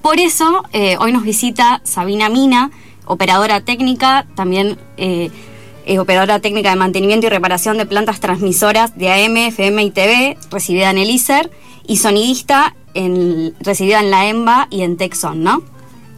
Por 0.00 0.20
eso, 0.20 0.64
eh, 0.72 0.96
hoy 0.98 1.12
nos 1.12 1.22
visita 1.22 1.80
Sabina 1.84 2.28
Mina, 2.28 2.70
operadora 3.04 3.60
técnica, 3.60 4.26
también 4.34 4.78
eh, 4.96 5.30
eh, 5.86 5.98
operadora 5.98 6.40
técnica 6.40 6.70
de 6.70 6.76
mantenimiento 6.76 7.26
y 7.26 7.30
reparación 7.30 7.76
de 7.78 7.86
plantas 7.86 8.20
transmisoras 8.20 8.96
de 8.96 9.12
AM, 9.12 9.36
FM 9.36 9.82
y 9.82 9.90
TV, 9.90 10.38
recibida 10.50 10.90
en 10.90 10.98
el 10.98 11.10
ISER, 11.10 11.50
y 11.86 11.96
sonidista 11.98 12.74
en, 12.94 13.54
recibida 13.60 14.00
en 14.00 14.10
la 14.10 14.26
EMBA 14.26 14.68
y 14.70 14.82
en 14.82 14.96
Texon, 14.96 15.42
¿no? 15.42 15.62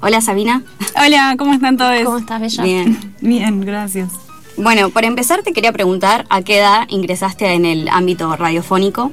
Hola 0.01 0.21
Sabina. 0.21 0.63
Hola, 0.97 1.35
¿cómo 1.39 1.55
están 1.55 1.77
todos? 1.77 2.01
¿Cómo 2.05 2.19
estás, 2.19 2.41
Bella? 2.41 2.63
Bien, 2.63 3.15
bien, 3.21 3.61
gracias. 3.61 4.26
Bueno, 4.57 4.91
para 4.91 5.07
empezar 5.07 5.43
te 5.43 5.53
quería 5.53 5.73
preguntar 5.73 6.25
a 6.31 6.43
qué 6.43 6.59
edad 6.59 6.87
ingresaste 6.89 7.53
en 7.53 7.67
el 7.67 7.89
ámbito 7.89 8.35
radiofónico. 8.37 9.13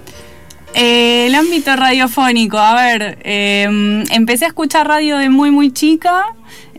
Eh, 0.73 1.27
el 1.27 1.35
ámbito 1.35 1.75
radiofónico, 1.75 2.57
a 2.57 2.73
ver, 2.75 3.19
eh, 3.23 4.03
empecé 4.11 4.45
a 4.45 4.47
escuchar 4.47 4.87
radio 4.87 5.17
de 5.17 5.29
muy 5.29 5.51
muy 5.51 5.71
chica. 5.71 6.25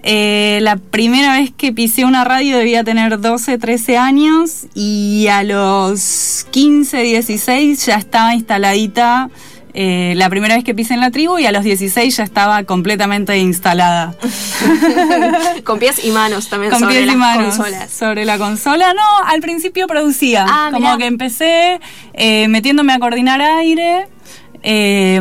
Eh, 0.03 0.59
la 0.63 0.77
primera 0.77 1.39
vez 1.39 1.51
que 1.57 1.73
pisé 1.73 2.05
una 2.05 2.25
radio 2.25 2.59
debía 2.59 2.85
tener 2.85 3.21
12, 3.21 3.59
13 3.59 3.97
años 3.97 4.67
y 4.75 5.29
a 5.29 5.43
los 5.43 6.47
15, 6.51 7.03
16 7.03 7.87
ya 7.87 7.97
estaba 7.97 8.35
instaladita 8.35 9.31
eh, 9.75 10.15
la 10.17 10.31
primera 10.31 10.55
vez 10.55 10.63
que 10.65 10.75
pisé 10.75 10.95
en 10.95 11.01
la 11.01 11.11
tribu 11.11 11.39
y 11.39 11.47
a 11.47 11.53
los 11.53 11.65
16 11.65 12.17
ya 12.17 12.23
estaba 12.25 12.63
completamente 12.65 13.37
instalada. 13.39 14.15
Con 15.65 15.79
pies 15.79 16.05
y 16.05 16.11
manos 16.11 16.49
también 16.49 16.71
Con 16.71 16.81
sobre 16.81 16.95
pies 16.95 17.05
y 17.05 17.07
las 17.09 17.17
manos. 17.17 17.57
consolas. 17.57 17.91
Sobre 17.91 18.25
la 18.25 18.39
consola, 18.39 18.93
no, 18.95 19.27
al 19.29 19.41
principio 19.41 19.87
producía. 19.87 20.47
Ah, 20.49 20.69
como 20.73 20.87
mirá. 20.87 20.99
que 20.99 21.07
empecé 21.07 21.81
eh, 22.13 22.47
metiéndome 22.49 22.93
a 22.93 22.99
coordinar 22.99 23.41
aire. 23.41 24.07
eh, 24.63 25.21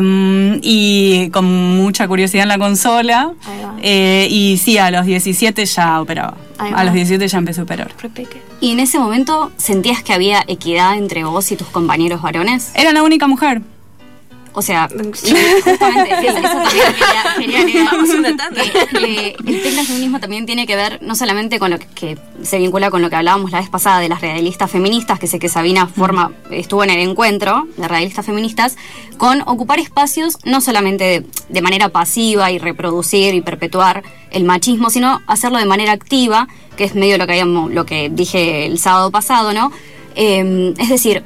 y 0.62 1.28
con 1.30 1.44
mucha 1.76 2.06
curiosidad 2.08 2.44
en 2.44 2.48
la 2.48 2.58
consola. 2.58 3.32
eh, 3.82 4.26
y 4.30 4.56
sí, 4.58 4.78
a 4.78 4.90
los 4.90 5.04
17 5.04 5.66
ya 5.66 6.00
operaba. 6.00 6.36
A 6.58 6.84
los 6.84 6.94
17 6.94 7.26
ya 7.28 7.38
empecé 7.38 7.60
a 7.60 7.64
operar. 7.64 7.92
¿Y 8.60 8.70
en 8.72 8.80
ese 8.80 8.98
momento 8.98 9.50
sentías 9.56 10.02
que 10.02 10.12
había 10.12 10.42
equidad 10.46 10.96
entre 10.96 11.24
vos 11.24 11.50
y 11.52 11.56
tus 11.56 11.66
compañeros 11.68 12.22
varones? 12.22 12.70
Era 12.74 12.92
la 12.92 13.02
única 13.02 13.26
mujer. 13.26 13.60
O 14.54 14.62
sea, 14.62 14.88
justamente 15.64 16.26
eso 16.26 16.40
también 16.40 16.84
quería, 17.38 17.62
quería 17.64 17.90
el 19.46 19.62
tecnofeminismo 19.62 20.20
también 20.20 20.46
tiene 20.46 20.66
que 20.66 20.76
ver 20.76 21.00
no 21.02 21.16
solamente 21.16 21.58
con 21.58 21.72
lo 21.72 21.78
que, 21.78 21.86
que 21.86 22.18
se 22.42 22.58
vincula 22.58 22.90
con 22.90 23.02
lo 23.02 23.10
que 23.10 23.16
hablábamos 23.16 23.50
la 23.50 23.58
vez 23.60 23.68
pasada 23.68 23.98
de 23.98 24.08
las 24.08 24.20
radialistas 24.20 24.70
feministas, 24.70 25.18
que 25.18 25.26
sé 25.26 25.40
que 25.40 25.48
Sabina 25.48 25.88
forma, 25.88 26.32
estuvo 26.50 26.84
en 26.84 26.90
el 26.90 27.00
encuentro 27.00 27.66
de 27.76 27.88
radialistas 27.88 28.26
feministas, 28.26 28.76
con 29.18 29.42
ocupar 29.42 29.80
espacios 29.80 30.38
no 30.44 30.60
solamente 30.60 31.04
de, 31.04 31.26
de 31.48 31.60
manera 31.60 31.88
pasiva 31.88 32.52
y 32.52 32.58
reproducir 32.58 33.34
y 33.34 33.40
perpetuar 33.40 34.04
el 34.30 34.44
machismo, 34.44 34.88
sino 34.88 35.20
hacerlo 35.26 35.58
de 35.58 35.66
manera 35.66 35.92
activa, 35.92 36.46
que 36.76 36.84
es 36.84 36.94
medio 36.94 37.18
lo 37.18 37.26
que 37.26 37.32
habíamos, 37.32 37.72
lo 37.72 37.86
que 37.86 38.08
dije 38.08 38.66
el 38.66 38.78
sábado 38.78 39.10
pasado, 39.10 39.52
¿no? 39.52 39.72
Eh, 40.16 40.74
es 40.78 40.88
decir, 40.88 41.24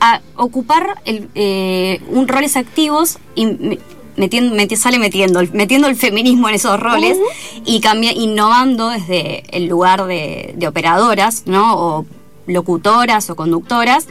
a 0.00 0.20
ocupar 0.36 1.00
el, 1.04 1.28
eh, 1.34 2.00
un 2.08 2.26
roles 2.28 2.56
activos 2.56 3.18
y 3.34 3.46
me- 3.46 3.78
metiendo, 4.16 4.54
meti- 4.56 4.76
sale 4.76 4.98
metiendo, 4.98 5.40
metiendo 5.52 5.88
el 5.88 5.96
feminismo 5.96 6.48
en 6.48 6.54
esos 6.56 6.78
roles 6.80 7.16
y 7.64 7.80
cambia, 7.80 8.12
innovando 8.12 8.88
desde 8.88 9.44
el 9.56 9.66
lugar 9.66 10.06
de, 10.06 10.54
de 10.56 10.66
operadoras, 10.68 11.44
¿no? 11.46 11.74
O 11.76 12.06
locutoras 12.46 13.30
o 13.30 13.36
conductoras. 13.36 14.08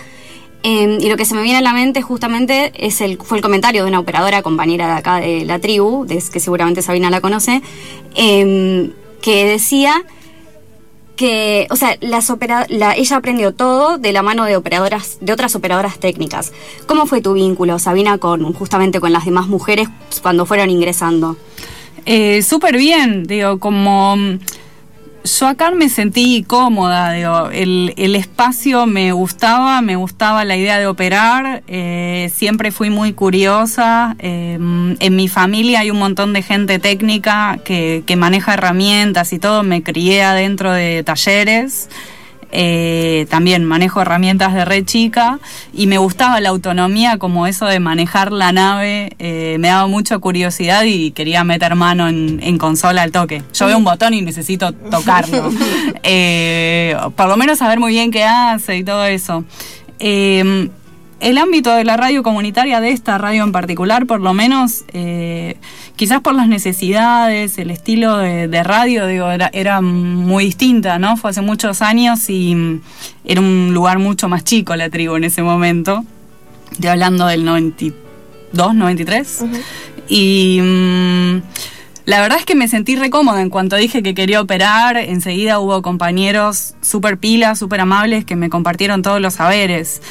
Eh, 0.63 0.97
y 0.99 1.07
lo 1.09 1.15
que 1.15 1.23
se 1.25 1.35
me 1.35 1.41
viene 1.41 1.59
a 1.59 1.61
la 1.61 1.71
mente 1.73 2.01
justamente 2.01 2.71
es 2.75 2.99
el, 3.01 3.17
fue 3.17 3.37
el 3.37 3.41
comentario 3.41 3.83
de 3.83 3.89
una 3.89 3.99
operadora 3.99 4.41
compañera 4.41 4.87
de 4.87 4.93
acá 4.93 5.15
de 5.17 5.45
la 5.45 5.59
tribu, 5.59 6.05
de- 6.05 6.21
que 6.31 6.39
seguramente 6.39 6.81
Sabina 6.81 7.09
la 7.09 7.21
conoce, 7.21 7.61
eh, 8.15 8.91
que 9.21 9.45
decía 9.45 10.03
que, 11.19 11.67
o 11.69 11.75
sea, 11.75 11.97
las 11.99 12.29
opera- 12.29 12.65
la- 12.69 12.95
ella 12.95 13.17
aprendió 13.17 13.51
todo 13.53 13.97
de 13.97 14.13
la 14.13 14.21
mano 14.21 14.45
de 14.45 14.55
operadoras, 14.55 15.17
de 15.19 15.33
otras 15.33 15.53
operadoras 15.53 15.99
técnicas. 15.99 16.53
¿Cómo 16.87 17.07
fue 17.07 17.19
tu 17.21 17.33
vínculo, 17.33 17.77
Sabina, 17.77 18.17
con 18.19 18.53
justamente 18.53 19.01
con 19.01 19.11
las 19.11 19.25
demás 19.25 19.47
mujeres 19.47 19.89
cuando 20.21 20.45
fueron 20.45 20.69
ingresando? 20.69 21.35
Eh, 22.05 22.41
Súper 22.41 22.77
bien, 22.77 23.25
digo, 23.25 23.59
como 23.59 24.15
yo 25.23 25.47
acá 25.47 25.71
me 25.71 25.89
sentí 25.89 26.43
cómoda, 26.43 27.11
digo, 27.11 27.49
el, 27.51 27.93
el 27.97 28.15
espacio 28.15 28.85
me 28.85 29.11
gustaba, 29.11 29.81
me 29.81 29.95
gustaba 29.95 30.45
la 30.45 30.55
idea 30.55 30.79
de 30.79 30.87
operar, 30.87 31.63
eh, 31.67 32.31
siempre 32.33 32.71
fui 32.71 32.89
muy 32.89 33.13
curiosa, 33.13 34.15
eh, 34.19 34.57
en 34.59 35.15
mi 35.15 35.27
familia 35.27 35.81
hay 35.81 35.91
un 35.91 35.99
montón 35.99 36.33
de 36.33 36.41
gente 36.41 36.79
técnica 36.79 37.59
que, 37.63 38.03
que 38.05 38.15
maneja 38.15 38.53
herramientas 38.53 39.33
y 39.33 39.39
todo, 39.39 39.63
me 39.63 39.83
crié 39.83 40.23
adentro 40.23 40.71
de 40.71 41.03
talleres. 41.03 41.89
Eh, 42.51 43.27
también 43.29 43.63
manejo 43.63 44.01
herramientas 44.01 44.53
de 44.53 44.65
re 44.65 44.83
chica 44.83 45.39
y 45.71 45.87
me 45.87 45.99
gustaba 45.99 46.39
la 46.39 46.49
autonomía 46.49 47.17
como 47.17 47.45
eso 47.45 47.65
de 47.65 47.79
manejar 47.79 48.31
la 48.31 48.51
nave, 48.51 49.15
eh, 49.19 49.57
me 49.59 49.67
daba 49.67 49.87
mucha 49.87 50.17
curiosidad 50.17 50.83
y 50.85 51.11
quería 51.11 51.43
meter 51.43 51.75
mano 51.75 52.07
en, 52.07 52.39
en 52.41 52.57
consola 52.57 53.03
al 53.03 53.11
toque. 53.11 53.43
Yo 53.53 53.67
veo 53.67 53.77
un 53.77 53.83
botón 53.83 54.13
y 54.13 54.21
necesito 54.21 54.71
tocarlo. 54.71 55.51
Eh, 56.03 56.95
por 57.15 57.27
lo 57.27 57.37
menos 57.37 57.59
saber 57.59 57.79
muy 57.79 57.91
bien 57.91 58.09
qué 58.09 58.23
hace 58.23 58.77
y 58.77 58.83
todo 58.83 59.05
eso. 59.05 59.43
Eh, 59.99 60.69
el 61.19 61.37
ámbito 61.37 61.73
de 61.73 61.83
la 61.83 61.97
radio 61.97 62.23
comunitaria, 62.23 62.79
de 62.79 62.91
esta 62.91 63.17
radio 63.17 63.43
en 63.43 63.51
particular, 63.51 64.05
por 64.05 64.21
lo 64.21 64.33
menos, 64.33 64.85
eh, 64.93 65.57
quizás 65.95 66.21
por 66.21 66.33
las 66.33 66.47
necesidades, 66.47 67.57
el 67.57 67.71
estilo 67.71 68.17
de, 68.17 68.47
de 68.47 68.63
radio, 68.63 69.05
digo, 69.05 69.29
era, 69.29 69.49
era 69.53 69.81
muy 69.81 70.45
distinta, 70.45 70.99
¿no? 70.99 71.17
Fue 71.17 71.31
hace 71.31 71.41
muchos 71.41 71.81
años 71.81 72.29
y 72.29 72.55
mm, 72.55 72.81
era 73.25 73.41
un 73.41 73.71
lugar 73.73 73.99
mucho 73.99 74.29
más 74.29 74.43
chico 74.43 74.75
la 74.75 74.89
tribu 74.89 75.15
en 75.15 75.25
ese 75.25 75.41
momento. 75.43 76.05
Estoy 76.71 76.89
hablando 76.89 77.25
del 77.27 77.43
92, 77.43 78.75
93. 78.75 79.45
Y 80.07 80.59
mm, 80.61 81.41
la 82.05 82.21
verdad 82.21 82.39
es 82.39 82.45
que 82.45 82.55
me 82.55 82.67
sentí 82.67 82.95
re 82.95 83.09
cómoda 83.09 83.41
en 83.41 83.49
cuanto 83.49 83.75
dije 83.75 84.01
que 84.01 84.15
quería 84.15 84.41
operar. 84.41 84.97
Enseguida 84.97 85.59
hubo 85.59 85.81
compañeros 85.81 86.73
súper 86.81 87.17
pilas, 87.17 87.59
súper 87.59 87.81
amables 87.81 88.25
que 88.25 88.35
me 88.35 88.49
compartieron 88.49 89.01
todos 89.01 89.21
los 89.21 89.35
saberes. 89.35 90.01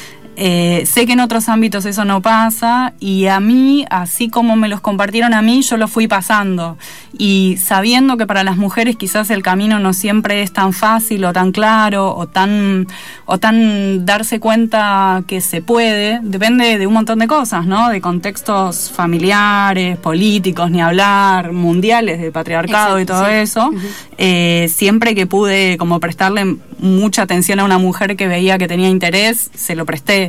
Eh, 0.41 0.85
sé 0.85 1.05
que 1.05 1.11
en 1.11 1.19
otros 1.19 1.49
ámbitos 1.49 1.85
eso 1.85 2.05
no 2.05 2.21
pasa 2.21 2.93
y 3.01 3.25
a 3.25 3.41
mí, 3.41 3.85
así 3.89 4.29
como 4.29 4.55
me 4.55 4.69
los 4.69 4.79
compartieron 4.79 5.33
a 5.33 5.41
mí, 5.41 5.63
yo 5.63 5.75
lo 5.75 5.89
fui 5.89 6.07
pasando. 6.07 6.77
Y 7.17 7.57
sabiendo 7.57 8.15
que 8.15 8.25
para 8.25 8.45
las 8.45 8.55
mujeres 8.55 8.95
quizás 8.95 9.31
el 9.31 9.43
camino 9.43 9.79
no 9.79 9.91
siempre 9.91 10.41
es 10.41 10.53
tan 10.53 10.71
fácil 10.71 11.25
o 11.25 11.33
tan 11.33 11.51
claro 11.51 12.15
o 12.15 12.25
tan, 12.27 12.87
o 13.25 13.37
tan 13.37 14.05
darse 14.05 14.39
cuenta 14.39 15.23
que 15.27 15.41
se 15.41 15.61
puede, 15.61 16.21
depende 16.23 16.77
de 16.77 16.87
un 16.87 16.93
montón 16.93 17.19
de 17.19 17.27
cosas, 17.27 17.65
¿no? 17.65 17.89
De 17.89 17.99
contextos 17.99 18.89
familiares, 18.95 19.97
políticos, 19.97 20.71
ni 20.71 20.81
hablar, 20.81 21.51
mundiales, 21.51 22.21
de 22.21 22.31
patriarcado 22.31 22.97
y 23.01 23.05
todo 23.05 23.25
sí. 23.25 23.31
eso. 23.33 23.71
Eh, 24.17 24.71
siempre 24.73 25.15
que 25.15 25.27
pude 25.27 25.77
como 25.77 25.99
prestarle 25.99 26.55
mucha 26.79 27.23
atención 27.23 27.59
a 27.59 27.65
una 27.65 27.77
mujer 27.77 28.15
que 28.15 28.29
veía 28.29 28.57
que 28.57 28.69
tenía 28.69 28.87
interés, 28.87 29.51
se 29.53 29.75
lo 29.75 29.85
presté. 29.85 30.28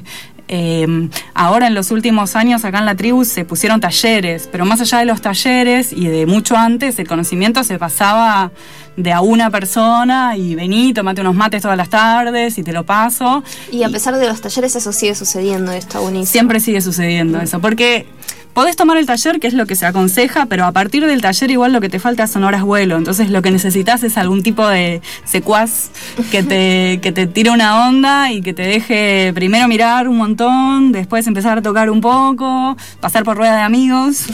Eh, 0.53 1.09
ahora 1.33 1.69
en 1.69 1.75
los 1.75 1.93
últimos 1.93 2.35
años 2.35 2.65
acá 2.65 2.81
en 2.81 2.87
la 2.87 2.97
tribu 2.97 3.25
se 3.25 3.45
pusieron 3.45 3.81
talleres, 3.81 4.49
pero 4.51 4.65
más 4.65 4.81
allá 4.81 4.99
de 4.99 5.05
los 5.05 5.21
talleres 5.21 5.93
y 5.93 6.09
de 6.09 6.27
mucho 6.27 6.57
antes, 6.57 6.99
el 6.99 7.07
conocimiento 7.07 7.63
se 7.63 7.79
pasaba 7.79 8.51
de 8.97 9.13
a 9.13 9.21
una 9.21 9.51
persona 9.51 10.37
y 10.37 10.57
vení, 10.57 10.93
tomate 10.93 11.21
unos 11.21 11.37
mates 11.37 11.63
todas 11.63 11.77
las 11.77 11.89
tardes 11.89 12.59
y 12.59 12.65
te 12.65 12.73
lo 12.73 12.85
paso. 12.85 13.45
Y 13.71 13.85
a 13.85 13.89
pesar 13.91 14.17
de 14.17 14.27
los 14.27 14.41
talleres, 14.41 14.75
eso 14.75 14.93
sigue 14.93 15.15
sucediendo, 15.15 15.71
está 15.71 16.01
buenísimo. 16.01 16.33
Siempre 16.33 16.59
sigue 16.59 16.81
sucediendo 16.81 17.41
eso, 17.41 17.61
porque 17.61 18.07
podés 18.55 18.77
tomar 18.77 18.97
el 18.99 19.07
taller, 19.07 19.41
que 19.41 19.47
es 19.47 19.55
lo 19.55 19.67
que 19.67 19.77
se 19.77 19.87
aconseja, 19.87 20.47
pero 20.47 20.65
a 20.65 20.73
partir 20.73 21.07
del 21.07 21.21
taller 21.21 21.51
igual 21.51 21.73
lo 21.73 21.81
que 21.81 21.89
te 21.89 21.99
falta 21.99 22.27
son 22.27 22.45
horas 22.45 22.63
vuelo, 22.63 22.97
entonces 22.97 23.31
lo 23.31 23.43
que 23.43 23.51
necesitas 23.51 24.03
es 24.03 24.17
algún 24.17 24.43
tipo 24.43 24.67
de 24.67 25.01
secuaz 25.25 25.91
que 26.31 26.43
te, 26.43 26.99
que 27.03 27.13
te 27.13 27.27
tire 27.27 27.51
una 27.51 27.89
onda 27.89 28.33
y 28.33 28.43
que 28.43 28.53
te 28.53 28.63
deje 28.63 29.33
primero 29.35 29.69
mirar 29.69 30.09
un 30.09 30.17
montón, 30.17 30.93
después 30.93 31.27
empezar 31.27 31.59
a 31.59 31.63
tocar 31.63 31.91
un 31.91 32.01
poco, 32.01 32.77
pasar 33.01 33.25
por 33.25 33.37
rueda 33.37 33.57
de 33.57 33.63
amigos. 33.63 34.27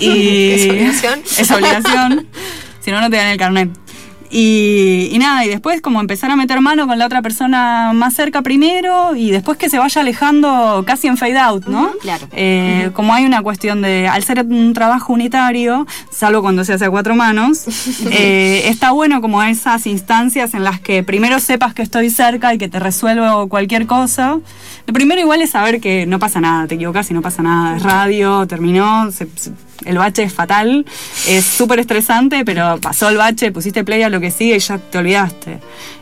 y 0.00 0.50
¿Es 0.52 0.68
obligación? 0.68 1.20
Es 1.38 1.50
obligación, 1.50 2.26
si 2.80 2.90
no, 2.90 3.00
no 3.00 3.10
te 3.10 3.16
dan 3.16 3.28
el 3.28 3.38
carnet. 3.38 3.87
Y, 4.30 5.08
y 5.12 5.18
nada, 5.18 5.44
y 5.44 5.48
después 5.48 5.80
como 5.80 6.00
empezar 6.00 6.30
a 6.30 6.36
meter 6.36 6.60
mano 6.60 6.86
con 6.86 6.98
la 6.98 7.06
otra 7.06 7.22
persona 7.22 7.92
más 7.94 8.14
cerca 8.14 8.42
primero 8.42 9.16
y 9.16 9.30
después 9.30 9.56
que 9.56 9.70
se 9.70 9.78
vaya 9.78 10.00
alejando 10.02 10.84
casi 10.86 11.06
en 11.06 11.16
fade 11.16 11.38
out, 11.38 11.66
¿no? 11.66 11.92
Claro. 12.00 12.26
Eh, 12.32 12.90
Como 12.94 13.14
hay 13.14 13.24
una 13.24 13.42
cuestión 13.42 13.80
de, 13.82 14.06
al 14.06 14.22
ser 14.22 14.44
un 14.44 14.74
trabajo 14.74 15.12
unitario, 15.12 15.86
salvo 16.10 16.42
cuando 16.42 16.64
se 16.64 16.74
hace 16.74 16.84
a 16.84 16.90
cuatro 16.90 17.16
manos, 17.16 17.64
eh, 18.10 18.62
está 18.66 18.90
bueno 18.92 19.20
como 19.20 19.42
esas 19.42 19.86
instancias 19.86 20.54
en 20.54 20.62
las 20.64 20.80
que 20.80 21.02
primero 21.02 21.38
sepas 21.40 21.72
que 21.74 21.82
estoy 21.82 22.10
cerca 22.10 22.52
y 22.54 22.58
que 22.58 22.68
te 22.68 22.78
resuelvo 22.78 23.48
cualquier 23.48 23.86
cosa. 23.86 24.38
Lo 24.86 24.92
primero 24.92 25.20
igual 25.20 25.40
es 25.42 25.50
saber 25.50 25.80
que 25.80 26.06
no 26.06 26.18
pasa 26.18 26.40
nada, 26.40 26.66
te 26.66 26.74
equivocas 26.74 27.10
y 27.10 27.14
no 27.14 27.22
pasa 27.22 27.42
nada, 27.42 27.76
es 27.76 27.82
radio, 27.82 28.46
terminó, 28.46 29.10
se- 29.10 29.28
se- 29.36 29.52
el 29.84 29.98
bache 29.98 30.22
es 30.24 30.32
fatal, 30.32 30.84
es 31.26 31.44
súper 31.44 31.80
estresante, 31.80 32.44
pero 32.44 32.78
pasó 32.80 33.08
el 33.08 33.16
bache, 33.16 33.52
pusiste 33.52 33.84
play 33.84 34.02
a 34.02 34.08
lo 34.08 34.20
que 34.20 34.30
sigue 34.30 34.56
y 34.56 34.58
ya 34.58 34.78
te 34.78 34.98
olvidaste. 34.98 35.58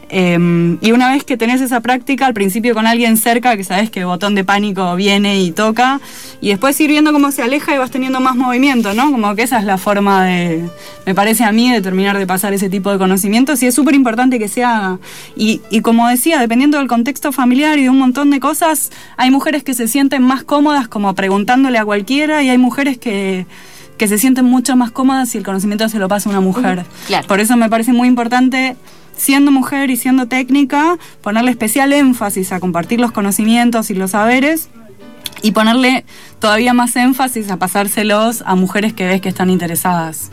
Eh, 0.08 0.76
y 0.80 0.92
una 0.92 1.10
vez 1.10 1.24
que 1.24 1.36
tenés 1.36 1.60
esa 1.60 1.80
práctica, 1.80 2.26
al 2.26 2.34
principio 2.34 2.74
con 2.74 2.86
alguien 2.86 3.16
cerca, 3.16 3.56
que 3.56 3.64
sabes 3.64 3.90
que 3.90 4.00
el 4.00 4.06
botón 4.06 4.34
de 4.34 4.44
pánico 4.44 4.94
viene 4.94 5.40
y 5.40 5.50
toca, 5.50 6.00
y 6.40 6.50
después 6.50 6.80
ir 6.80 6.90
viendo 6.90 7.12
cómo 7.12 7.32
se 7.32 7.42
aleja 7.42 7.74
y 7.74 7.78
vas 7.78 7.90
teniendo 7.90 8.20
más 8.20 8.36
movimiento, 8.36 8.94
¿no? 8.94 9.10
Como 9.10 9.34
que 9.34 9.42
esa 9.42 9.58
es 9.58 9.64
la 9.64 9.78
forma 9.78 10.24
de, 10.24 10.68
me 11.06 11.14
parece 11.14 11.44
a 11.44 11.52
mí, 11.52 11.70
de 11.72 11.80
terminar 11.80 12.18
de 12.18 12.26
pasar 12.26 12.54
ese 12.54 12.68
tipo 12.68 12.90
de 12.92 12.98
conocimientos, 12.98 13.62
y 13.62 13.66
es 13.66 13.74
súper 13.74 13.94
importante 13.94 14.38
que 14.38 14.48
se 14.48 14.62
haga. 14.62 14.98
Y, 15.36 15.60
y 15.70 15.80
como 15.80 16.08
decía, 16.08 16.38
dependiendo 16.38 16.78
del 16.78 16.88
contexto 16.88 17.32
familiar 17.32 17.78
y 17.78 17.84
de 17.84 17.90
un 17.90 17.98
montón 17.98 18.30
de 18.30 18.40
cosas, 18.40 18.92
hay 19.16 19.30
mujeres 19.30 19.64
que 19.64 19.74
se 19.74 19.88
sienten 19.88 20.22
más 20.22 20.44
cómodas 20.44 20.88
como 20.88 21.14
preguntándole 21.14 21.78
a 21.78 21.84
cualquiera, 21.84 22.42
y 22.42 22.50
hay 22.50 22.58
mujeres 22.58 22.98
que 22.98 23.46
que 23.96 24.08
se 24.08 24.18
sienten 24.18 24.44
mucho 24.44 24.76
más 24.76 24.90
cómodas 24.90 25.30
si 25.30 25.38
el 25.38 25.44
conocimiento 25.44 25.88
se 25.88 25.98
lo 25.98 26.06
pasa 26.06 26.28
a 26.28 26.32
una 26.32 26.40
mujer. 26.40 26.84
claro. 27.06 27.26
Por 27.26 27.40
eso 27.40 27.56
me 27.56 27.70
parece 27.70 27.94
muy 27.94 28.08
importante, 28.08 28.76
siendo 29.16 29.50
mujer 29.50 29.90
y 29.90 29.96
siendo 29.96 30.26
técnica, 30.26 30.98
ponerle 31.22 31.50
especial 31.50 31.92
énfasis 31.92 32.52
a 32.52 32.60
compartir 32.60 33.00
los 33.00 33.12
conocimientos 33.12 33.90
y 33.90 33.94
los 33.94 34.12
saberes 34.12 34.68
y 35.42 35.52
ponerle 35.52 36.04
todavía 36.38 36.72
más 36.72 36.96
énfasis 36.96 37.50
a 37.50 37.56
pasárselos 37.58 38.42
a 38.46 38.54
mujeres 38.54 38.92
que 38.92 39.06
ves 39.06 39.20
que 39.20 39.28
están 39.28 39.50
interesadas. 39.50 40.30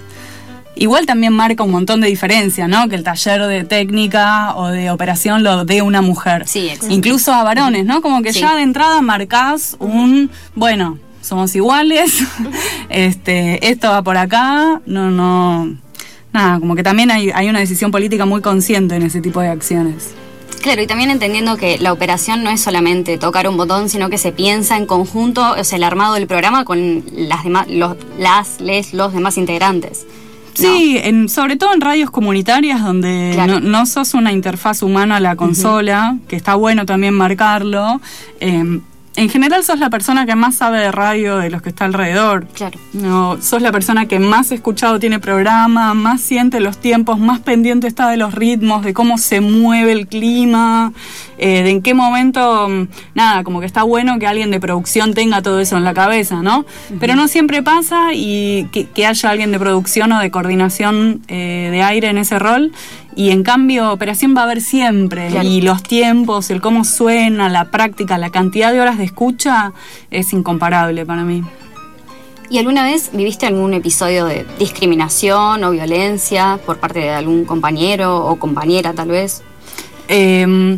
Igual 0.75 1.05
también 1.05 1.33
marca 1.33 1.63
un 1.63 1.69
montón 1.71 2.01
de 2.01 2.07
diferencia, 2.07 2.67
¿no? 2.67 2.89
Que 2.89 2.95
el 2.95 3.03
taller 3.03 3.45
de 3.45 3.63
técnica 3.63 4.55
o 4.55 4.69
de 4.69 4.89
operación 4.89 5.43
lo 5.43 5.65
dé 5.65 5.83
una 5.83 6.01
mujer. 6.01 6.47
Sí, 6.47 6.67
exacto. 6.67 6.91
Incluso 6.93 7.31
a 7.31 7.43
varones, 7.43 7.85
¿no? 7.85 8.01
Como 8.01 8.23
que 8.23 8.33
Sí. 8.33 8.39
ya 8.39 8.55
de 8.55 8.63
entrada 8.63 8.99
marcás 9.01 9.75
un, 9.79 10.31
bueno, 10.55 10.97
somos 11.21 11.55
iguales, 11.55 12.23
este, 12.89 13.69
esto 13.69 13.89
va 13.91 14.01
por 14.01 14.17
acá, 14.17 14.81
no, 14.87 15.11
no, 15.11 15.77
nada, 16.33 16.59
como 16.59 16.75
que 16.75 16.83
también 16.83 17.11
hay, 17.11 17.29
hay 17.31 17.49
una 17.49 17.59
decisión 17.59 17.91
política 17.91 18.25
muy 18.25 18.41
consciente 18.41 18.95
en 18.95 19.03
ese 19.03 19.21
tipo 19.21 19.39
de 19.39 19.49
acciones. 19.49 20.13
Claro, 20.61 20.81
y 20.81 20.87
también 20.87 21.09
entendiendo 21.11 21.57
que 21.57 21.77
la 21.77 21.91
operación 21.91 22.41
no 22.43 22.49
es 22.49 22.61
solamente 22.61 23.17
tocar 23.17 23.49
un 23.49 23.57
botón, 23.57 23.89
sino 23.89 24.09
que 24.09 24.17
se 24.17 24.31
piensa 24.31 24.77
en 24.77 24.85
conjunto, 24.85 25.55
o 25.59 25.63
sea, 25.63 25.75
el 25.75 25.83
armado 25.83 26.13
del 26.13 26.25
programa 26.25 26.63
con 26.63 27.03
las 27.11 27.43
demás, 27.43 27.67
los, 27.69 27.97
las, 28.17 28.61
les, 28.61 28.93
los 28.93 29.13
demás 29.13 29.37
integrantes. 29.37 30.05
Sí, 30.53 30.99
en, 31.03 31.29
sobre 31.29 31.57
todo 31.57 31.73
en 31.73 31.81
radios 31.81 32.11
comunitarias 32.11 32.81
donde 32.81 33.35
no, 33.47 33.59
no 33.59 33.85
sos 33.85 34.13
una 34.13 34.31
interfaz 34.31 34.83
humana 34.83 35.17
a 35.17 35.19
la 35.19 35.35
consola, 35.35 36.17
que 36.27 36.35
está 36.35 36.55
bueno 36.55 36.85
también 36.85 37.13
marcarlo. 37.13 37.99
eh, 38.39 38.79
en 39.15 39.29
general 39.29 39.63
sos 39.63 39.79
la 39.79 39.89
persona 39.89 40.25
que 40.25 40.35
más 40.35 40.55
sabe 40.55 40.79
de 40.79 40.91
radio 40.91 41.37
de 41.37 41.49
los 41.49 41.61
que 41.61 41.69
está 41.69 41.85
alrededor. 41.85 42.47
Claro. 42.47 42.79
No, 42.93 43.41
sos 43.41 43.61
la 43.61 43.71
persona 43.71 44.07
que 44.07 44.19
más 44.19 44.51
escuchado 44.51 44.99
tiene 44.99 45.19
programa, 45.19 45.93
más 45.93 46.21
siente 46.21 46.59
los 46.59 46.77
tiempos, 46.77 47.19
más 47.19 47.39
pendiente 47.39 47.87
está 47.87 48.09
de 48.09 48.17
los 48.17 48.33
ritmos, 48.33 48.83
de 48.83 48.93
cómo 48.93 49.17
se 49.17 49.41
mueve 49.41 49.91
el 49.91 50.07
clima, 50.07 50.93
eh, 51.37 51.63
de 51.63 51.69
en 51.69 51.81
qué 51.81 51.93
momento, 51.93 52.67
mm, 52.69 52.87
nada, 53.15 53.43
como 53.43 53.59
que 53.59 53.65
está 53.65 53.83
bueno 53.83 54.17
que 54.19 54.27
alguien 54.27 54.51
de 54.51 54.59
producción 54.59 55.13
tenga 55.13 55.41
todo 55.41 55.59
eso 55.59 55.77
en 55.77 55.83
la 55.83 55.93
cabeza, 55.93 56.41
¿no? 56.41 56.65
Pero 56.99 57.15
no 57.15 57.27
siempre 57.27 57.61
pasa 57.61 58.13
y 58.13 58.67
que, 58.71 58.85
que 58.85 59.05
haya 59.05 59.29
alguien 59.29 59.51
de 59.51 59.59
producción 59.59 60.11
o 60.11 60.19
de 60.19 60.31
coordinación 60.31 61.21
eh, 61.27 61.69
de 61.71 61.81
aire 61.83 62.09
en 62.09 62.17
ese 62.17 62.39
rol. 62.39 62.71
Y 63.15 63.31
en 63.31 63.43
cambio, 63.43 63.91
operación 63.91 64.35
va 64.35 64.41
a 64.41 64.43
haber 64.45 64.61
siempre. 64.61 65.29
Claro. 65.29 65.47
Y 65.47 65.61
los 65.61 65.83
tiempos, 65.83 66.49
el 66.49 66.61
cómo 66.61 66.83
suena, 66.83 67.49
la 67.49 67.65
práctica, 67.65 68.17
la 68.17 68.29
cantidad 68.29 68.71
de 68.71 68.81
horas 68.81 68.97
de 68.97 69.03
escucha 69.03 69.73
es 70.11 70.33
incomparable 70.33 71.05
para 71.05 71.23
mí. 71.23 71.43
¿Y 72.49 72.59
alguna 72.59 72.83
vez 72.83 73.09
viviste 73.13 73.45
algún 73.47 73.73
episodio 73.73 74.25
de 74.25 74.45
discriminación 74.59 75.63
o 75.63 75.71
violencia 75.71 76.59
por 76.65 76.77
parte 76.77 76.99
de 76.99 77.09
algún 77.09 77.45
compañero 77.45 78.25
o 78.25 78.37
compañera 78.37 78.93
tal 78.93 79.09
vez? 79.09 79.41
Eh, 80.07 80.77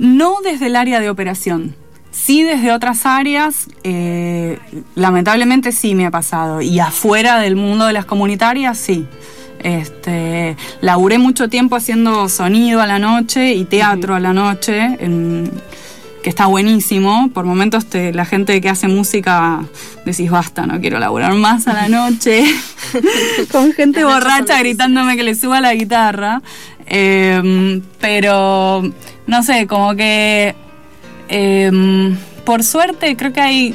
no 0.00 0.38
desde 0.42 0.66
el 0.66 0.76
área 0.76 0.98
de 0.98 1.10
operación. 1.10 1.76
Sí 2.10 2.42
desde 2.42 2.72
otras 2.72 3.06
áreas, 3.06 3.68
eh, 3.84 4.58
lamentablemente 4.94 5.72
sí 5.72 5.94
me 5.94 6.06
ha 6.06 6.10
pasado. 6.10 6.60
Y 6.62 6.80
afuera 6.80 7.38
del 7.38 7.54
mundo 7.54 7.86
de 7.86 7.92
las 7.92 8.06
comunitarias, 8.06 8.78
sí. 8.78 9.06
Este, 9.62 10.56
laburé 10.80 11.18
mucho 11.18 11.48
tiempo 11.48 11.76
haciendo 11.76 12.28
sonido 12.28 12.80
a 12.80 12.86
la 12.86 12.98
noche 12.98 13.52
y 13.54 13.64
teatro 13.64 14.14
a 14.14 14.20
la 14.20 14.32
noche, 14.32 14.96
en- 15.00 15.50
que 16.22 16.28
está 16.30 16.46
buenísimo. 16.46 17.30
Por 17.32 17.44
momentos 17.46 17.86
te- 17.86 18.12
la 18.12 18.24
gente 18.26 18.60
que 18.60 18.68
hace 18.68 18.88
música 18.88 19.60
decís, 20.04 20.30
basta, 20.30 20.66
no 20.66 20.80
quiero 20.80 20.98
laburar 20.98 21.32
más 21.34 21.66
a 21.66 21.72
la 21.74 21.88
noche. 21.88 22.44
Con 23.52 23.72
gente 23.72 24.04
borracha 24.04 24.58
gritándome 24.58 25.16
que 25.16 25.22
le 25.22 25.34
suba 25.34 25.60
la 25.60 25.74
guitarra. 25.74 26.42
Eh, 26.86 27.80
pero, 28.00 28.82
no 29.26 29.42
sé, 29.42 29.66
como 29.66 29.94
que... 29.94 30.54
eh, 31.28 32.16
por 32.44 32.64
suerte 32.64 33.16
creo 33.16 33.32
que 33.32 33.40
hay 33.40 33.74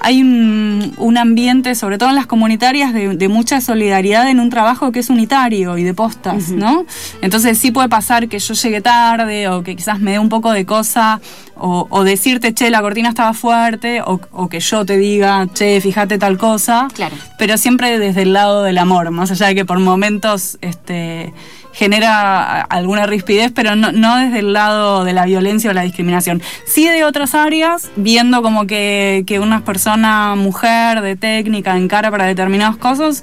hay 0.00 0.22
un, 0.22 0.92
un 0.98 1.18
ambiente, 1.18 1.74
sobre 1.74 1.98
todo 1.98 2.08
en 2.08 2.16
las 2.16 2.26
comunitarias, 2.26 2.92
de, 2.92 3.16
de 3.16 3.28
mucha 3.28 3.60
solidaridad 3.60 4.28
en 4.28 4.40
un 4.40 4.50
trabajo 4.50 4.92
que 4.92 4.98
es 4.98 5.10
unitario 5.10 5.78
y 5.78 5.84
de 5.84 5.94
postas, 5.94 6.50
¿no? 6.50 6.84
Entonces 7.22 7.58
sí 7.58 7.70
puede 7.70 7.88
pasar 7.88 8.28
que 8.28 8.38
yo 8.38 8.54
llegue 8.54 8.80
tarde 8.80 9.48
o 9.48 9.62
que 9.62 9.76
quizás 9.76 10.00
me 10.00 10.12
dé 10.12 10.18
un 10.18 10.28
poco 10.28 10.50
de 10.52 10.66
cosa 10.66 11.20
o, 11.56 11.86
o 11.90 12.04
decirte, 12.04 12.52
che, 12.52 12.70
la 12.70 12.80
cortina 12.80 13.08
estaba 13.08 13.32
fuerte 13.34 14.02
o, 14.02 14.20
o 14.32 14.48
que 14.48 14.60
yo 14.60 14.84
te 14.84 14.96
diga, 14.96 15.46
che, 15.54 15.80
fíjate 15.80 16.18
tal 16.18 16.38
cosa. 16.38 16.88
Claro. 16.92 17.14
Pero 17.38 17.56
siempre 17.56 17.98
desde 17.98 18.22
el 18.22 18.32
lado 18.32 18.62
del 18.64 18.78
amor, 18.78 19.10
más 19.10 19.30
allá 19.30 19.46
de 19.46 19.54
que 19.54 19.64
por 19.64 19.78
momentos 19.78 20.58
este, 20.60 21.32
genera 21.74 22.62
alguna 22.62 23.06
rispidez, 23.06 23.52
pero 23.54 23.76
no, 23.76 24.16
desde 24.16 24.38
el 24.38 24.52
lado 24.52 25.04
de 25.04 25.12
la 25.12 25.26
violencia 25.26 25.70
o 25.70 25.72
la 25.74 25.82
discriminación. 25.82 26.40
Sí 26.64 26.88
de 26.88 27.04
otras 27.04 27.34
áreas, 27.34 27.90
viendo 27.96 28.42
como 28.42 28.66
que, 28.66 29.24
que 29.26 29.40
una 29.40 29.64
persona, 29.64 30.36
mujer, 30.36 31.02
de 31.02 31.16
técnica, 31.16 31.76
encara 31.76 32.10
para 32.10 32.24
determinadas 32.24 32.76
cosas, 32.76 33.22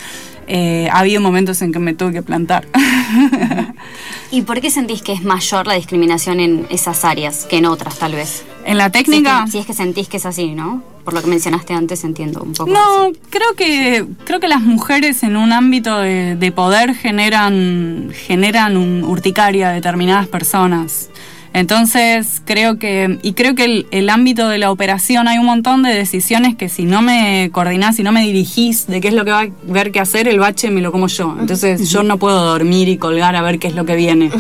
eh, 0.54 0.89
ha 0.91 0.99
habido 0.99 1.22
momentos 1.22 1.62
en 1.62 1.72
que 1.72 1.80
me 1.80 1.93
tuve 1.93 2.12
que 2.12 2.24
plantar. 2.24 2.68
¿Y 4.32 4.41
por 4.41 4.60
qué 4.60 4.70
sentís 4.70 5.02
que 5.02 5.14
es 5.14 5.24
mayor 5.24 5.66
la 5.66 5.76
discriminación 5.76 6.41
en 6.41 6.68
esas 6.70 7.06
áreas 7.06 7.45
que 7.45 7.60
en 7.60 7.66
otras 7.66 7.97
tal 7.97 8.16
vez? 8.16 8.43
En 8.66 8.78
la 8.78 8.89
técnica... 8.89 9.38
Si 9.38 9.38
es 9.38 9.45
que, 9.45 9.52
si 9.52 9.58
es 9.60 9.66
que 9.66 9.74
sentís 9.74 10.10
que 10.10 10.18
es 10.18 10.26
así, 10.26 10.54
¿no? 10.54 10.84
Por 11.06 11.14
lo 11.14 11.22
que 11.22 11.28
mencionaste 11.28 11.74
antes 11.74 12.04
entiendo 12.04 12.43
un 12.43 12.52
poco. 12.52 12.70
No, 12.70 13.14
creo 13.30 13.56
que 13.56 14.06
creo 14.26 14.41
que 14.41 14.49
las 14.49 14.60
mujeres 14.60 15.24
en 15.24 15.38
un 15.38 15.54
ámbito 15.54 15.97
de, 15.99 16.36
de 16.36 16.52
poder 16.52 16.95
generan 16.95 18.12
generan 18.14 18.76
un 18.76 19.06
urticaria 19.06 19.70
a 19.70 19.72
determinadas 19.72 20.28
personas. 20.28 21.10
Entonces 21.54 22.41
creo 22.45 22.80
que 22.80 23.20
y 23.24 23.34
creo 23.34 23.56
que 23.56 23.66
el, 23.66 23.88
el 23.91 24.10
ámbito 24.10 24.49
de 24.49 24.58
la 24.58 24.72
operación 24.72 25.28
hay 25.28 25.38
un 25.38 25.45
montón 25.45 25.84
de 25.84 25.93
decisiones 25.93 26.56
que 26.56 26.70
si 26.70 26.84
no 26.84 27.02
me 27.02 27.49
coordinás, 27.52 27.95
si 27.97 28.04
no 28.04 28.12
me 28.12 28.24
dirigís 28.24 28.88
de 28.88 28.99
qué 29.02 29.10
es 29.10 29.14
lo 29.14 29.26
que 29.26 29.32
va 29.32 29.41
a 29.41 29.47
ver 29.64 29.91
qué 29.91 29.99
hacer, 29.99 30.28
el 30.28 30.39
bache 30.39 30.72
me 30.72 30.82
lo 30.82 30.91
como 30.91 31.08
yo. 31.08 31.36
Entonces 31.39 31.89
yo 31.89 32.04
no 32.04 32.18
puedo 32.18 32.43
dormir 32.43 32.88
y 32.89 32.97
colgar 32.97 33.36
a 33.36 33.41
ver 33.41 33.60
qué 33.60 33.68
es 33.68 33.76
lo 33.76 33.86
que 33.86 33.95
viene. 33.95 34.32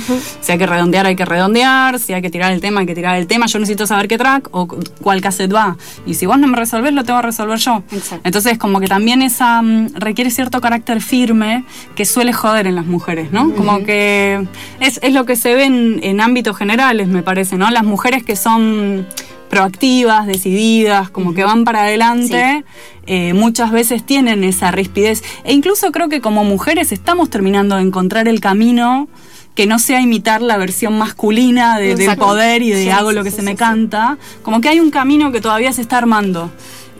Si 0.41 0.51
hay 0.51 0.57
que 0.57 0.65
redondear, 0.65 1.05
hay 1.05 1.15
que 1.15 1.25
redondear. 1.25 1.99
Si 1.99 2.13
hay 2.13 2.21
que 2.21 2.29
tirar 2.29 2.53
el 2.53 2.61
tema, 2.61 2.81
hay 2.81 2.85
que 2.87 2.95
tirar 2.95 3.15
el 3.17 3.27
tema. 3.27 3.45
Yo 3.47 3.59
necesito 3.59 3.85
saber 3.85 4.07
qué 4.07 4.17
track 4.17 4.47
o 4.51 4.67
cu- 4.67 4.79
cuál 5.01 5.21
cassette 5.21 5.53
va. 5.53 5.77
Y 6.05 6.13
si 6.15 6.25
vos 6.25 6.39
no 6.39 6.47
me 6.47 6.57
resolvés, 6.57 6.93
lo 6.93 7.03
tengo 7.03 7.19
que 7.19 7.27
resolver 7.27 7.59
yo. 7.59 7.83
Entonces, 8.23 8.57
como 8.57 8.79
que 8.79 8.87
también 8.87 9.21
esa 9.21 9.61
mm, 9.61 9.93
requiere 9.95 10.31
cierto 10.31 10.61
carácter 10.61 11.01
firme 11.01 11.65
que 11.95 12.05
suele 12.05 12.33
joder 12.33 12.67
en 12.67 12.75
las 12.75 12.85
mujeres, 12.85 13.31
¿no? 13.31 13.53
Como 13.53 13.83
que 13.83 14.47
es, 14.79 14.99
es 15.03 15.13
lo 15.13 15.25
que 15.25 15.35
se 15.35 15.53
ve 15.55 15.65
en, 15.65 15.99
en 16.03 16.21
ámbitos 16.21 16.57
generales, 16.57 17.00
me 17.07 17.23
parece, 17.23 17.57
¿no? 17.57 17.69
Las 17.71 17.83
mujeres 17.83 18.23
que 18.23 18.35
son 18.35 19.05
proactivas, 19.49 20.27
decididas, 20.27 21.09
como 21.09 21.33
que 21.33 21.43
van 21.43 21.65
para 21.65 21.81
adelante, 21.83 22.63
eh, 23.05 23.33
muchas 23.33 23.71
veces 23.71 24.03
tienen 24.05 24.43
esa 24.43 24.71
rispidez. 24.71 25.23
E 25.43 25.53
incluso 25.53 25.91
creo 25.91 26.07
que 26.09 26.21
como 26.21 26.43
mujeres 26.43 26.91
estamos 26.91 27.29
terminando 27.29 27.75
de 27.75 27.81
encontrar 27.81 28.27
el 28.27 28.39
camino 28.39 29.07
que 29.53 29.65
no 29.67 29.77
sea 29.79 29.99
imitar 29.99 30.41
la 30.41 30.55
versión 30.55 30.97
masculina 30.97 31.77
de- 31.77 31.87
del 31.97 32.07
poder 32.15 32.61
y 32.61 32.69
de 32.69 32.83
Sí, 32.83 32.89
hago 32.89 33.11
lo 33.11 33.23
que 33.25 33.31
sí, 33.31 33.37
se 33.37 33.41
me 33.41 33.55
canta. 33.57 34.17
Como 34.43 34.61
que 34.61 34.69
hay 34.69 34.79
un 34.79 34.89
camino 34.91 35.33
que 35.33 35.41
todavía 35.41 35.73
se 35.73 35.81
está 35.81 35.97
armando. 35.97 36.49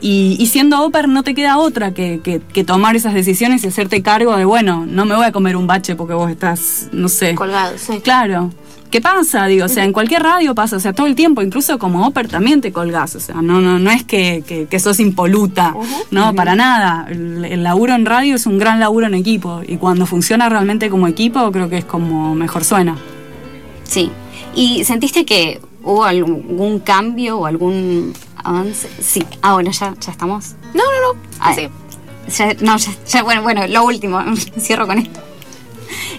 Y, 0.02 0.36
y 0.39 0.47
siendo 0.47 0.82
Oper 0.84 1.08
no 1.08 1.24
te 1.24 1.34
queda 1.34 1.58
otra 1.58 1.93
que, 1.93 2.20
que- 2.22 2.41
que 2.41 2.64
tomar 2.66 2.95
esas 2.97 3.14
decisiones 3.14 3.64
y 3.64 3.68
hacerte 3.68 4.02
cargo 4.02 4.36
de, 4.36 4.43
bueno, 4.43 4.86
no 4.86 5.06
me 5.06 5.16
voy 5.16 5.26
a 5.26 5.32
comer 5.32 5.56
un 5.56 5.68
bache 5.68 5.95
porque 5.95 6.14
vos 6.16 6.30
estás, 6.30 6.89
no 6.91 7.08
sé. 7.08 7.36
Colgado, 7.36 7.78
sí. 7.78 8.02
Claro. 8.04 8.52
¿Qué 8.92 9.00
pasa? 9.02 9.46
Digo, 9.48 9.66
o 9.66 9.70
sea, 9.70 9.86
en 9.86 9.94
cualquier 9.94 10.22
radio 10.22 10.54
pasa, 10.54 10.76
o 10.76 10.80
sea, 10.82 10.92
todo 10.94 11.08
el 11.08 11.16
tiempo, 11.16 11.42
incluso 11.42 11.80
como 11.80 12.06
Oper 12.06 12.28
también 12.28 12.60
te 12.60 12.72
colgás, 12.74 13.16
o 13.16 13.20
sea, 13.22 13.36
no, 13.42 13.62
no, 13.62 13.80
no 13.80 13.89
es 13.89 14.04
que, 14.04 14.44
que, 14.46 14.68
que 14.68 14.80
sos 14.80 15.00
impoluta, 15.00 15.74
no, 16.12 16.36
para 16.36 16.56
nada. 16.56 17.08
El, 17.10 17.46
el 17.46 17.64
laburo 17.64 17.96
en 17.96 18.06
radio 18.06 18.36
es 18.36 18.46
un 18.46 18.58
gran 18.60 18.80
laburo 18.82 19.08
en 19.08 19.14
equipo 19.16 19.62
y 19.66 19.78
cuando 19.78 20.06
funciona 20.06 20.50
realmente 20.50 20.89
como 20.89 21.08
equipo 21.08 21.52
creo 21.54 21.70
que 21.70 21.78
es 21.78 21.86
como 21.86 22.36
mejor 22.36 22.66
suena. 22.66 22.98
Sí. 23.84 24.12
¿Y 24.54 24.84
sentiste 24.84 25.24
que 25.26 25.62
hubo 25.84 26.04
algún 26.04 26.80
cambio 26.80 27.39
o 27.39 27.46
algún 27.46 28.14
avance? 28.44 28.89
Sí. 29.02 29.24
Ah, 29.42 29.54
bueno, 29.54 29.72
ya, 29.72 29.94
ya 30.02 30.12
estamos. 30.12 30.56
No, 30.74 30.84
no, 30.84 31.14
no. 31.14 31.20
Ah, 31.39 31.56
ya- 31.56 31.70
no, 32.62 32.78
ya, 32.78 32.92
ya, 33.08 33.24
bueno, 33.24 33.42
bueno, 33.42 33.66
lo 33.68 33.84
último, 33.86 34.22
cierro 34.60 34.86
con 34.86 34.98
esto. 35.00 35.20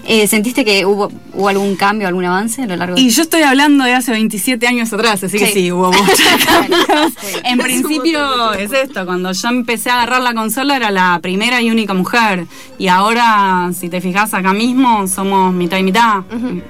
Eh, 0.05 0.27
¿Sentiste 0.27 0.63
que 0.65 0.85
hubo, 0.85 1.11
hubo 1.33 1.47
algún 1.49 1.75
cambio, 1.75 2.07
algún 2.07 2.25
avance 2.25 2.61
a 2.61 2.65
lo 2.67 2.75
largo 2.75 2.95
de 2.95 3.01
Y 3.01 3.09
yo 3.09 3.21
estoy 3.23 3.41
hablando 3.41 3.83
de 3.85 3.93
hace 3.93 4.11
27 4.11 4.67
años 4.67 4.91
atrás, 4.93 5.23
así 5.23 5.37
que 5.37 5.47
Sí. 5.47 5.53
sí, 5.53 5.71
hubo 5.71 5.87
muchos 5.93 6.19
cambios. 6.45 7.13
En 7.43 7.57
principio 7.59 8.53
es 8.53 8.71
esto, 8.71 9.05
cuando 9.05 9.31
yo 9.31 9.47
empecé 9.49 9.89
a 9.89 9.95
agarrar 10.01 10.21
la 10.21 10.33
consola 10.33 10.75
era 10.75 10.91
la 10.91 11.19
primera 11.21 11.61
y 11.61 11.71
única 11.71 11.93
mujer. 11.93 12.45
Y 12.77 12.87
ahora, 12.87 13.71
si 13.77 13.89
te 13.89 14.01
fijas 14.01 14.33
acá 14.33 14.53
mismo, 14.53 15.07
somos 15.07 15.53
mitad 15.53 15.77
y 15.77 15.83
mitad. 15.83 16.23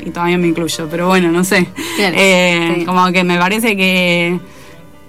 Y 0.06 0.10
todavía 0.12 0.38
me 0.38 0.48
incluyo, 0.48 0.88
pero 0.90 1.08
bueno, 1.08 1.32
no 1.32 1.44
sé. 1.44 1.68
Claro, 1.96 2.16
Eh, 2.18 2.76
sí. 2.80 2.86
Como 2.86 3.12
que 3.12 3.24
me 3.24 3.38
parece 3.38 3.76
que, 3.76 4.40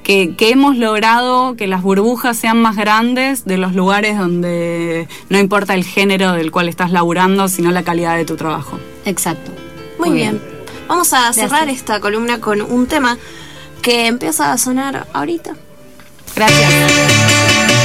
que, 0.05 0.37
que 0.37 0.51
hemos 0.51 0.77
logrado 0.77 1.57
que 1.57 1.67
las 1.67 1.83
burbujas 1.83 2.37
sean 2.37 2.61
más 2.63 2.77
grandes 2.77 3.45
de 3.45 3.59
los 3.59 3.75
lugares 3.75 4.17
donde 4.17 5.09
no 5.31 5.39
importa 5.39 5.75
el 5.75 5.85
género 5.85 6.33
del 6.33 6.53
cual 6.53 6.69
estás 6.69 6.93
laburando, 6.93 7.49
sino 7.49 7.73
la 7.73 7.83
calidad 7.83 8.17
de 8.17 8.25
tu 8.25 8.37
trabajo. 8.37 8.79
Exacto. 9.05 9.51
Muy, 9.99 10.11
Muy 10.11 10.19
bien. 10.19 10.41
Vamos 10.87 11.13
a 11.13 11.33
cerrar 11.33 11.69
esta 11.69 11.99
columna 11.99 12.41
con 12.41 12.61
un 12.61 12.87
tema 12.87 13.19
que 13.83 14.07
empieza 14.07 14.53
a 14.53 14.59
sonar 14.59 15.07
ahorita. 15.13 15.57
Gracias. 16.37 17.84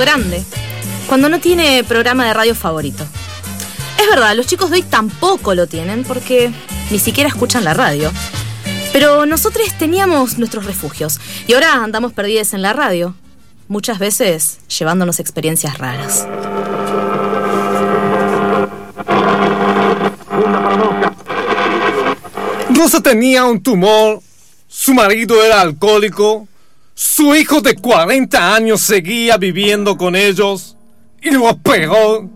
Grande 0.00 0.42
cuando 1.06 1.28
no 1.28 1.40
tiene 1.40 1.84
programa 1.84 2.26
de 2.26 2.34
radio 2.34 2.54
favorito. 2.54 3.04
Es 4.00 4.08
verdad, 4.08 4.34
los 4.34 4.46
chicos 4.46 4.70
de 4.70 4.76
hoy 4.76 4.82
tampoco 4.82 5.54
lo 5.54 5.66
tienen 5.66 6.04
porque 6.04 6.50
ni 6.90 6.98
siquiera 6.98 7.28
escuchan 7.28 7.64
la 7.64 7.74
radio. 7.74 8.10
Pero 8.92 9.26
nosotros 9.26 9.72
teníamos 9.78 10.38
nuestros 10.38 10.64
refugios 10.64 11.20
y 11.46 11.54
ahora 11.54 11.74
andamos 11.84 12.12
perdidos 12.12 12.54
en 12.54 12.62
la 12.62 12.72
radio, 12.72 13.14
muchas 13.68 13.98
veces 13.98 14.58
llevándonos 14.68 15.20
experiencias 15.20 15.78
raras. 15.78 16.26
Rosa 22.70 23.00
tenía 23.02 23.44
un 23.44 23.62
tumor, 23.62 24.20
su 24.66 24.94
marido 24.94 25.44
era 25.44 25.60
alcohólico, 25.60 26.48
su 27.02 27.34
hijo 27.34 27.62
de 27.62 27.76
40 27.76 28.54
años 28.54 28.82
seguía 28.82 29.38
viviendo 29.38 29.96
con 29.96 30.14
ellos 30.14 30.76
y 31.22 31.30
lo 31.30 31.56
peor, 31.56 32.28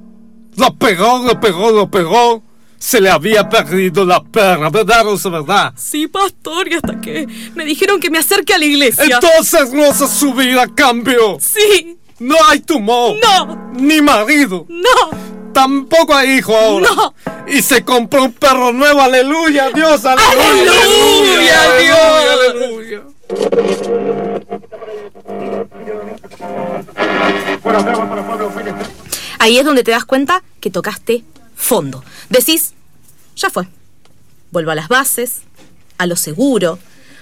lo 0.56 0.78
peor, 0.78 1.20
lo 1.20 1.38
peor, 1.38 1.74
lo 1.74 1.90
peor, 1.90 2.40
se 2.78 2.98
le 2.98 3.10
había 3.10 3.46
perdido 3.46 4.06
la 4.06 4.24
perra, 4.24 4.70
¿verdad, 4.70 5.04
Rosa, 5.04 5.28
verdad? 5.28 5.74
Sí, 5.76 6.06
pastor, 6.06 6.72
y 6.72 6.76
hasta 6.76 6.98
que 6.98 7.28
me 7.54 7.66
dijeron 7.66 8.00
que 8.00 8.08
me 8.08 8.16
acerque 8.16 8.54
a 8.54 8.58
la 8.58 8.64
iglesia. 8.64 9.04
Entonces 9.04 9.70
Rosa 9.70 10.08
su 10.08 10.32
vida 10.32 10.66
cambió. 10.74 11.36
Sí. 11.40 11.98
No 12.20 12.36
hay 12.48 12.60
tumor. 12.60 13.16
No. 13.22 13.70
Ni 13.74 14.00
marido. 14.00 14.64
No. 14.70 15.52
Tampoco 15.52 16.14
hay 16.14 16.38
hijo 16.38 16.56
ahora. 16.56 16.88
No. 16.88 17.14
Y 17.48 17.60
se 17.60 17.84
compró 17.84 18.24
un 18.24 18.32
perro 18.32 18.72
nuevo, 18.72 19.02
aleluya, 19.02 19.68
Dios, 19.74 20.06
aleluya. 20.06 20.62
Aleluya, 20.62 21.64
aleluya, 21.64 22.32
aleluya. 22.32 23.02
Ahí 29.38 29.58
es 29.58 29.64
donde 29.64 29.82
te 29.82 29.90
das 29.90 30.04
cuenta 30.04 30.42
que 30.60 30.70
tocaste 30.70 31.24
fondo. 31.54 32.04
Decís, 32.28 32.74
ya 33.36 33.50
fue. 33.50 33.68
Vuelvo 34.50 34.70
a 34.70 34.74
las 34.74 34.88
bases, 34.88 35.42
a 35.98 36.06
lo 36.06 36.16
seguro, 36.16 36.78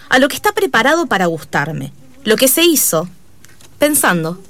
a 0.09 0.19
lo 0.19 0.29
que 0.29 0.37
está 0.37 0.53
preparado 0.53 1.07
para 1.07 1.27
gustarme. 1.27 1.93
Lo 2.25 2.37
que 2.37 2.49
se 2.49 2.63
hizo 2.63 3.09
pensando 3.79 4.41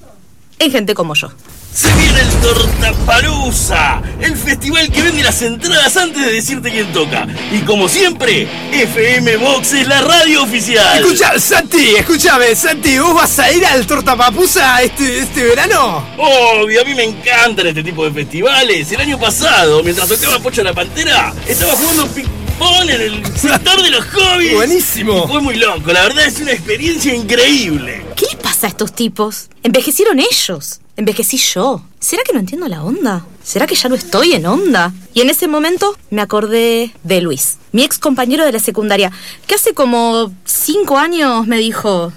en 0.59 0.71
gente 0.71 0.95
como 0.95 1.15
yo. 1.15 1.31
Se 1.75 1.91
viene 1.95 2.21
el 2.21 2.29
Tortapalusa, 2.43 4.03
el 4.21 4.37
festival 4.37 4.91
que 4.91 5.01
vende 5.01 5.23
las 5.23 5.41
entradas 5.41 5.97
antes 5.97 6.27
de 6.27 6.33
decirte 6.33 6.71
quién 6.71 6.93
toca. 6.93 7.27
Y 7.51 7.61
como 7.61 7.89
siempre, 7.89 8.47
FM 8.71 9.39
Box 9.39 9.73
es 9.73 9.89
la 9.89 10.03
radio 10.03 10.43
oficial. 10.43 11.01
Escucha, 11.03 11.39
Santi, 11.39 11.95
escúchame, 11.97 12.55
Santi, 12.55 12.99
¿vos 12.99 13.15
vas 13.15 13.39
a 13.39 13.51
ir 13.51 13.65
al 13.65 13.87
Tortapapusa 13.87 14.83
este, 14.83 15.21
este 15.21 15.45
verano? 15.45 16.07
Obvio, 16.19 16.83
a 16.83 16.85
mí 16.85 16.95
me 16.95 17.05
encantan 17.05 17.67
este 17.67 17.83
tipo 17.83 18.05
de 18.05 18.13
festivales. 18.13 18.93
El 18.93 19.01
año 19.01 19.19
pasado, 19.19 19.83
mientras 19.83 20.07
tocaba 20.09 20.39
Pocho 20.41 20.63
la 20.63 20.75
Pantera, 20.75 21.33
estaba 21.49 21.73
jugando 21.73 22.07
ping-pong 22.09 22.91
en 22.91 23.01
el 23.01 23.27
sector 23.35 23.83
de 23.83 23.91
los 23.91 24.05
hobbies. 24.09 24.55
Buenísimo. 24.57 25.25
Y 25.25 25.29
fue 25.33 25.41
muy 25.41 25.57
loco, 25.57 25.91
la 25.91 26.03
verdad 26.03 26.27
es 26.27 26.39
una 26.39 26.53
experiencia 26.53 27.15
increíble. 27.15 28.05
¿Qué 28.15 28.27
les 28.27 28.37
pasa 28.37 28.67
a 28.67 28.71
estos 28.71 28.93
tipos? 28.95 29.49
Envejecieron 29.63 30.21
ellos. 30.21 30.82
Envejecí 30.97 31.39
yo. 31.39 31.83
¿Será 32.01 32.23
que 32.23 32.33
no 32.33 32.41
entiendo 32.41 32.69
la 32.69 32.83
onda? 32.83 33.25
¿Será 33.43 33.67
que 33.67 33.75
ya 33.75 33.89
no 33.89 33.95
estoy 33.95 34.35
en 34.35 34.45
onda? 34.47 34.93
Y 35.15 35.21
en 35.23 35.31
ese 35.31 35.49
momento 35.49 35.97
me 36.11 36.21
acordé 36.21 36.93
de 37.03 37.21
Luis, 37.23 37.57
mi 37.73 37.83
ex 37.83 37.99
compañero 37.99 38.45
de 38.45 38.53
la 38.53 38.59
secundaria, 38.59 39.11
que 39.47 39.55
hace 39.55 39.73
como 39.73 40.33
cinco 40.45 40.99
años 40.99 41.47
me 41.47 41.57
dijo, 41.57 42.13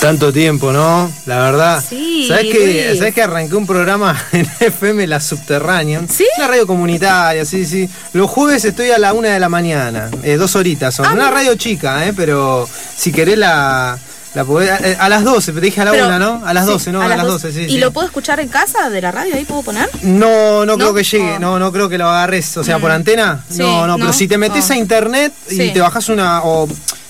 Tanto 0.00 0.32
tiempo, 0.32 0.72
¿no? 0.72 1.10
La 1.26 1.40
verdad. 1.40 1.84
Sí, 1.86 2.26
¿Sabes 2.28 2.52
que. 2.52 2.94
¿Sabes 2.96 3.14
que 3.14 3.22
arranqué 3.22 3.56
un 3.56 3.66
programa 3.66 4.16
en 4.32 4.46
FM 4.60 5.06
La 5.08 5.20
Subterránea? 5.20 6.02
¿Sí? 6.08 6.24
Una 6.36 6.46
radio 6.48 6.66
comunitaria, 6.68 7.44
sí, 7.44 7.64
sí. 7.66 7.88
Los 8.12 8.30
jueves 8.30 8.64
estoy 8.64 8.90
a 8.92 8.98
la 8.98 9.12
una 9.12 9.30
de 9.30 9.40
la 9.40 9.48
mañana. 9.48 10.08
eh, 10.22 10.36
dos 10.36 10.54
horitas 10.54 10.94
son. 10.94 11.06
Ah, 11.06 11.12
una 11.14 11.30
radio 11.32 11.54
chica, 11.56 12.06
¿eh? 12.06 12.12
Pero 12.14 12.68
si 12.96 13.10
querés 13.12 13.38
la. 13.38 13.98
La 14.34 14.44
podés- 14.44 14.80
eh, 14.84 14.96
a 15.00 15.08
las 15.08 15.24
12, 15.24 15.52
te 15.52 15.60
dije 15.60 15.80
a 15.80 15.84
la 15.86 15.90
Pero- 15.92 16.06
una, 16.06 16.18
¿no? 16.18 16.42
A 16.44 16.52
las 16.54 16.66
Sí, 16.66 16.72
12, 16.72 16.92
¿no? 16.92 17.00
A, 17.02 17.08
las 17.08 17.26
12, 17.26 17.52
sí. 17.52 17.62
¿Y 17.62 17.68
sí. 17.70 17.78
lo 17.78 17.90
puedo 17.92 18.06
escuchar 18.06 18.40
en 18.40 18.48
casa 18.48 18.90
de 18.90 19.00
la 19.00 19.10
radio? 19.10 19.34
¿Ahí 19.34 19.44
puedo 19.44 19.62
poner? 19.62 19.88
No, 20.02 20.64
no, 20.66 20.76
creo 20.76 20.94
que 20.94 21.02
llegue, 21.02 21.38
no, 21.38 21.58
no 21.58 21.72
creo 21.72 21.88
que 21.88 21.98
lo 21.98 22.08
agarres, 22.08 22.56
o 22.56 22.64
sea, 22.64 22.78
por 22.78 22.90
antena. 22.90 23.44
Sí, 23.50 23.58
no, 23.58 23.86
no, 23.86 23.96
pero 23.96 24.12
si 24.12 24.28
te 24.28 24.38
metes 24.38 24.70
Ah. 24.70 24.74
a 24.74 24.76
internet 24.76 25.32
y 25.50 25.70
te 25.72 25.80
bajas 25.80 26.08
una, 26.08 26.42
o, 26.44 26.68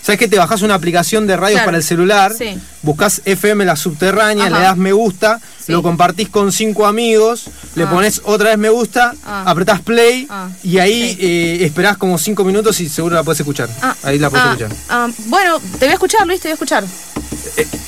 ¿sabes 0.09 0.18
qué? 0.20 0.26
Te 0.26 0.38
bajas 0.38 0.62
una 0.62 0.72
aplicación 0.72 1.26
de 1.26 1.36
radios 1.36 1.56
Claro. 1.59 1.66
para 1.66 1.76
el 1.76 1.82
celular, 1.82 2.32
Sí. 2.32 2.59
buscas 2.80 3.20
FM 3.26 3.66
La 3.66 3.76
Subterránea, 3.76 4.46
Ajá. 4.46 4.56
le 4.56 4.62
das 4.64 4.76
me 4.78 4.92
gusta, 4.92 5.38
lo 5.66 5.82
compartís 5.82 6.30
con 6.30 6.50
cinco 6.50 6.86
amigos, 6.86 7.44
le 7.74 7.84
Ah. 7.84 7.90
pones 7.90 8.22
otra 8.24 8.48
vez 8.48 8.56
me 8.59 8.70
gusta, 8.70 9.12
Ah. 9.26 9.42
apretás 9.46 9.82
play 9.82 10.26
Ah. 10.30 10.48
y 10.64 10.78
ahí 10.78 11.14
eh, 11.20 11.59
esperás 11.61 11.98
como 11.98 12.16
cinco 12.16 12.42
minutos 12.42 12.80
y 12.80 12.88
seguro 12.88 13.16
la 13.16 13.22
puedes 13.22 13.40
escuchar. 13.40 13.68
Ah, 13.82 13.94
ahí 14.02 14.18
la 14.18 14.30
puedes 14.30 14.46
ah, 14.46 14.56
escuchar. 14.59 15.11
bueno, 15.26 15.61
te 15.78 15.84
voy 15.84 15.88
a 15.88 15.92
escuchar, 15.92 16.26
Luis, 16.26 16.40
te 16.40 16.48
voy 16.48 16.52
a 16.52 16.54
escuchar. 16.54 16.84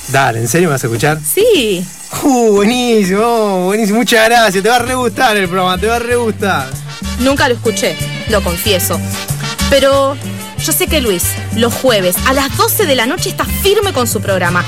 Dale, 0.09 0.39
¿en 0.41 0.47
serio 0.47 0.67
me 0.67 0.73
vas 0.73 0.83
a 0.83 0.87
escuchar? 0.87 1.17
Sí. 1.25 1.83
Uh, 2.21 2.51
buenísimo, 2.51 3.65
buenísimo, 3.65 3.97
muchas 3.97 4.29
gracias, 4.29 4.61
te 4.61 4.69
va 4.69 4.75
a 4.75 4.79
re 4.79 4.93
gustar 4.93 5.35
el 5.37 5.47
programa, 5.49 5.75
te 5.79 5.87
va 5.87 5.95
a 5.95 5.99
re 5.99 6.15
gustar. 6.17 6.67
Nunca 7.19 7.47
lo 7.47 7.55
escuché, 7.55 7.95
lo 8.29 8.43
confieso. 8.43 8.99
Pero 9.71 10.15
yo 10.63 10.71
sé 10.71 10.85
que 10.87 11.01
Luis, 11.01 11.23
los 11.55 11.73
jueves 11.73 12.15
a 12.27 12.33
las 12.33 12.55
12 12.55 12.85
de 12.85 12.95
la 12.95 13.07
noche 13.07 13.29
está 13.29 13.45
firme 13.45 13.93
con 13.93 14.07
su 14.07 14.21
programa. 14.21 14.63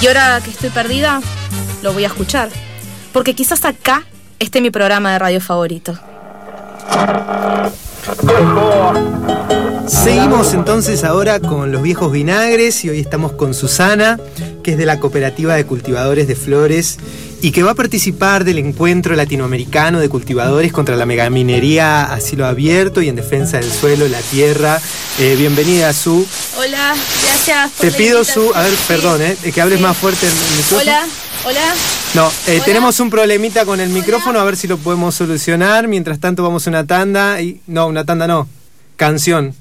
Y 0.00 0.06
ahora 0.06 0.40
que 0.42 0.50
estoy 0.50 0.70
perdida, 0.70 1.20
lo 1.82 1.92
voy 1.92 2.04
a 2.04 2.08
escuchar. 2.08 2.48
Porque 3.12 3.34
quizás 3.34 3.64
acá 3.64 4.04
esté 4.38 4.60
mi 4.60 4.70
programa 4.70 5.12
de 5.12 5.18
radio 5.18 5.40
favorito. 5.40 5.98
Seguimos 9.86 10.54
entonces 10.54 11.04
ahora 11.04 11.38
con 11.38 11.70
los 11.70 11.82
viejos 11.82 12.10
vinagres 12.10 12.84
y 12.84 12.90
hoy 12.90 12.98
estamos 12.98 13.32
con 13.32 13.54
Susana, 13.54 14.18
que 14.64 14.72
es 14.72 14.78
de 14.78 14.86
la 14.86 14.98
Cooperativa 14.98 15.54
de 15.54 15.64
Cultivadores 15.64 16.26
de 16.26 16.34
Flores 16.34 16.98
y 17.42 17.50
que 17.52 17.62
va 17.62 17.72
a 17.72 17.74
participar 17.74 18.44
del 18.44 18.58
encuentro 18.58 19.14
latinoamericano 19.14 20.00
de 20.00 20.08
cultivadores 20.08 20.72
contra 20.72 20.96
la 20.96 21.06
megaminería 21.06 22.04
a 22.04 22.20
cielo 22.20 22.46
abierto 22.46 23.02
y 23.02 23.08
en 23.08 23.16
defensa 23.16 23.58
del 23.58 23.70
suelo, 23.70 24.06
la 24.08 24.20
tierra. 24.20 24.80
Eh, 25.18 25.34
bienvenida, 25.36 25.92
Su. 25.92 26.26
Hola, 26.56 26.94
gracias. 27.24 27.70
por 27.72 27.80
Te 27.80 27.90
la 27.90 27.96
pido, 27.96 28.24
Su, 28.24 28.52
a 28.54 28.62
ver, 28.62 28.74
perdón, 28.88 29.22
eh, 29.22 29.36
que 29.52 29.60
hables 29.60 29.80
más 29.80 29.96
fuerte 29.96 30.26
en 30.26 30.32
el 30.32 30.56
micrófono. 30.56 30.80
Hola, 30.80 31.06
hola. 31.44 31.74
No, 32.14 32.28
eh, 32.46 32.54
Hola. 32.56 32.64
tenemos 32.64 33.00
un 33.00 33.10
problemita 33.10 33.64
con 33.64 33.80
el 33.80 33.88
micrófono, 33.90 34.38
a 34.40 34.44
ver 34.44 34.56
si 34.56 34.66
lo 34.68 34.78
podemos 34.78 35.14
solucionar. 35.14 35.88
Mientras 35.88 36.18
tanto 36.20 36.42
vamos 36.42 36.66
a 36.66 36.70
una 36.70 36.86
tanda 36.86 37.40
y... 37.40 37.60
No, 37.66 37.86
una 37.86 38.04
tanda 38.04 38.26
no. 38.26 38.48
Canción. 38.96 39.54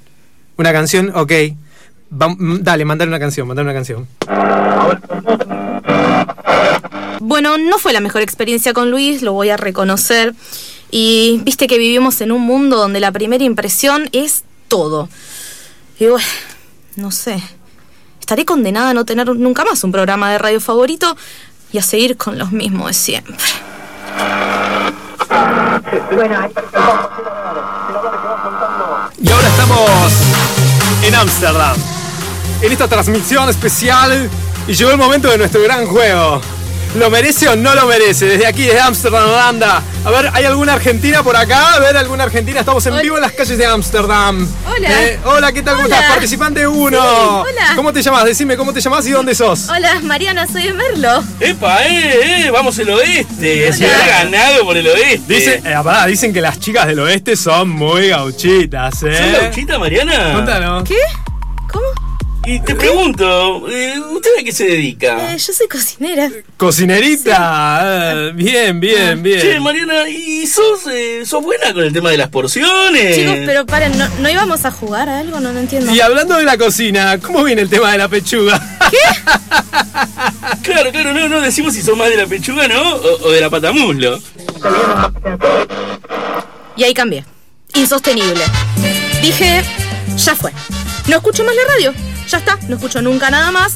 Una 0.57 0.73
canción, 0.73 1.11
ok. 1.15 1.31
Va- 2.13 2.35
dale, 2.37 2.85
mandar 2.85 3.07
una 3.07 3.19
canción, 3.19 3.47
mandar 3.47 3.63
una 3.65 3.73
canción. 3.73 4.07
Bueno, 7.19 7.57
no 7.57 7.77
fue 7.79 7.93
la 7.93 7.99
mejor 8.01 8.21
experiencia 8.21 8.73
con 8.73 8.91
Luis, 8.91 9.21
lo 9.21 9.33
voy 9.33 9.49
a 9.49 9.57
reconocer. 9.57 10.33
Y 10.89 11.39
viste 11.43 11.67
que 11.67 11.77
vivimos 11.77 12.19
en 12.19 12.31
un 12.33 12.41
mundo 12.41 12.75
donde 12.75 12.99
la 12.99 13.11
primera 13.13 13.43
impresión 13.43 14.09
es 14.11 14.43
todo. 14.67 15.07
Y 15.99 16.07
bueno, 16.07 16.25
no 16.97 17.11
sé. 17.11 17.41
Estaré 18.19 18.43
condenada 18.43 18.89
a 18.89 18.93
no 18.93 19.05
tener 19.05 19.27
nunca 19.35 19.63
más 19.63 19.83
un 19.83 19.91
programa 19.91 20.31
de 20.31 20.37
radio 20.37 20.59
favorito 20.59 21.15
y 21.71 21.77
a 21.77 21.81
seguir 21.81 22.17
con 22.17 22.37
los 22.37 22.51
mismos 22.51 22.87
de 22.87 22.93
siempre. 22.93 23.35
Y 29.21 29.31
ahora 29.31 29.47
estamos 29.47 30.11
en 31.03 31.15
Ámsterdam. 31.15 31.77
En 32.61 32.71
esta 32.71 32.87
transmisión 32.87 33.49
especial. 33.49 34.29
Y 34.67 34.73
llegó 34.73 34.91
el 34.91 34.97
momento 34.97 35.29
de 35.29 35.37
nuestro 35.37 35.61
gran 35.63 35.85
juego. 35.87 36.41
¿Lo 36.95 37.09
merece 37.09 37.47
o 37.47 37.55
no 37.55 37.73
lo 37.73 37.85
merece? 37.85 38.25
Desde 38.25 38.45
aquí, 38.45 38.63
desde 38.63 38.81
Ámsterdam, 38.81 39.29
Holanda. 39.29 39.81
A 40.03 40.11
ver, 40.11 40.29
¿hay 40.33 40.43
alguna 40.43 40.73
argentina 40.73 41.23
por 41.23 41.37
acá? 41.37 41.75
A 41.75 41.79
ver, 41.79 41.95
¿alguna 41.95 42.25
argentina? 42.25 42.59
Estamos 42.59 42.85
en 42.85 42.99
vivo 42.99 43.15
en 43.15 43.21
las 43.21 43.31
calles 43.31 43.57
de 43.57 43.65
Ámsterdam. 43.65 44.45
Hola. 44.67 44.89
Eh, 45.03 45.19
hola, 45.23 45.53
¿qué 45.53 45.61
tal? 45.61 45.75
¿Cómo 45.75 45.87
estás? 45.87 46.11
Participante 46.11 46.67
1. 46.67 46.89
Sí, 46.89 47.07
hola. 47.07 47.75
¿Cómo 47.77 47.93
te 47.93 48.01
llamas? 48.01 48.25
Decime 48.25 48.57
cómo 48.57 48.73
te 48.73 48.81
llamas 48.81 49.07
y 49.07 49.11
dónde 49.11 49.33
sos. 49.33 49.69
Hola, 49.69 50.01
Mariana, 50.03 50.45
soy 50.47 50.63
de 50.63 50.73
Merlo. 50.73 51.23
¡Epa, 51.39 51.81
eh, 51.85 52.47
eh! 52.47 52.51
Vamos 52.51 52.77
el 52.77 52.89
oeste. 52.89 53.71
Se 53.71 53.85
ha 53.85 54.23
ganado 54.23 54.65
por 54.65 54.75
el 54.75 54.87
oeste. 54.87 55.33
Dice, 55.33 55.61
eh, 55.63 55.75
pará, 55.81 56.07
dicen 56.07 56.33
que 56.33 56.41
las 56.41 56.59
chicas 56.59 56.87
del 56.87 56.99
oeste 56.99 57.37
son 57.37 57.69
muy 57.69 58.09
gauchitas, 58.09 59.01
¿eh? 59.03 59.17
¿Sos 59.17 59.41
gauchita, 59.41 59.79
Mariana? 59.79 60.33
Contanos. 60.33 60.83
¿Qué? 60.83 60.97
¿Cómo? 61.71 62.10
Y 62.43 62.59
te 62.61 62.73
pregunto, 62.73 63.69
eh, 63.69 63.99
¿usted 63.99 64.31
a 64.39 64.43
qué 64.43 64.51
se 64.51 64.65
dedica? 64.65 65.31
Eh, 65.33 65.37
yo 65.37 65.53
soy 65.53 65.67
cocinera. 65.67 66.27
Cocinerita. 66.57 68.13
eh, 68.29 68.31
bien, 68.33 68.79
bien, 68.79 69.21
bien. 69.21 69.39
Che, 69.41 69.59
Mariana, 69.59 70.09
¿y 70.09 70.47
sos, 70.47 70.87
eh, 70.91 71.23
sos 71.23 71.43
buena 71.43 71.71
con 71.71 71.83
el 71.83 71.93
tema 71.93 72.09
de 72.09 72.17
las 72.17 72.29
porciones? 72.29 73.15
Chicos, 73.15 73.37
pero 73.45 73.65
paren, 73.67 73.95
¿no, 73.97 74.07
no 74.19 74.29
íbamos 74.29 74.65
a 74.65 74.71
jugar 74.71 75.07
a 75.07 75.19
algo? 75.19 75.39
No, 75.39 75.53
no 75.53 75.59
entiendo. 75.59 75.93
Y 75.93 76.01
hablando 76.01 76.35
de 76.37 76.43
la 76.43 76.57
cocina, 76.57 77.19
¿cómo 77.19 77.43
viene 77.43 77.61
el 77.61 77.69
tema 77.69 77.91
de 77.91 77.97
la 77.99 78.07
pechuga? 78.07 78.59
Claro, 80.63 80.91
claro, 80.91 81.13
no, 81.13 81.27
no 81.27 81.41
decimos 81.41 81.73
si 81.73 81.81
sos 81.81 81.97
más 81.97 82.09
de 82.09 82.17
la 82.17 82.27
pechuga, 82.27 82.67
¿no? 82.67 82.81
O, 82.95 83.27
o 83.27 83.31
de 83.31 83.41
la 83.41 83.49
patamuslo. 83.49 84.19
Y 86.75 86.83
ahí 86.83 86.93
cambié. 86.93 87.25
Insostenible. 87.73 88.43
Dije, 89.21 89.63
ya 90.17 90.35
fue. 90.35 90.51
No 91.07 91.15
escucho 91.17 91.43
más 91.43 91.55
la 91.55 91.61
radio. 91.73 91.93
Ya 92.31 92.37
está, 92.37 92.57
no 92.69 92.75
escucho 92.75 93.01
nunca 93.01 93.29
nada 93.29 93.51
más. 93.51 93.73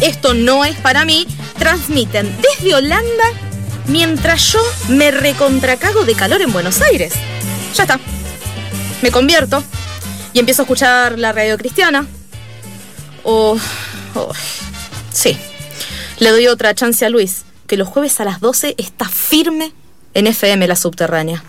Esto 0.00 0.34
no 0.34 0.64
es 0.64 0.76
para 0.76 1.04
mí. 1.06 1.26
Transmiten 1.58 2.36
desde 2.42 2.74
Holanda 2.74 3.24
mientras 3.86 4.52
yo 4.52 4.60
me 4.88 5.10
recontracago 5.10 6.04
de 6.04 6.14
calor 6.14 6.42
en 6.42 6.52
Buenos 6.52 6.82
Aires. 6.82 7.14
Ya 7.74 7.84
está. 7.84 7.98
Me 9.02 9.10
convierto 9.10 9.62
y 10.34 10.38
empiezo 10.40 10.62
a 10.62 10.64
escuchar 10.64 11.18
la 11.18 11.32
radio 11.32 11.56
cristiana. 11.56 12.06
O... 13.22 13.56
o- 14.14 14.32
sí. 15.12 15.38
Le 16.18 16.30
doy 16.30 16.46
otra 16.46 16.74
chance 16.74 17.04
a 17.06 17.08
Luis, 17.10 17.42
que 17.66 17.76
los 17.76 17.88
jueves 17.88 18.20
a 18.20 18.24
las 18.24 18.40
12 18.40 18.74
está 18.78 19.08
firme 19.08 19.72
en 20.12 20.26
FM 20.26 20.66
La 20.68 20.76
Subterránea. 20.76 21.42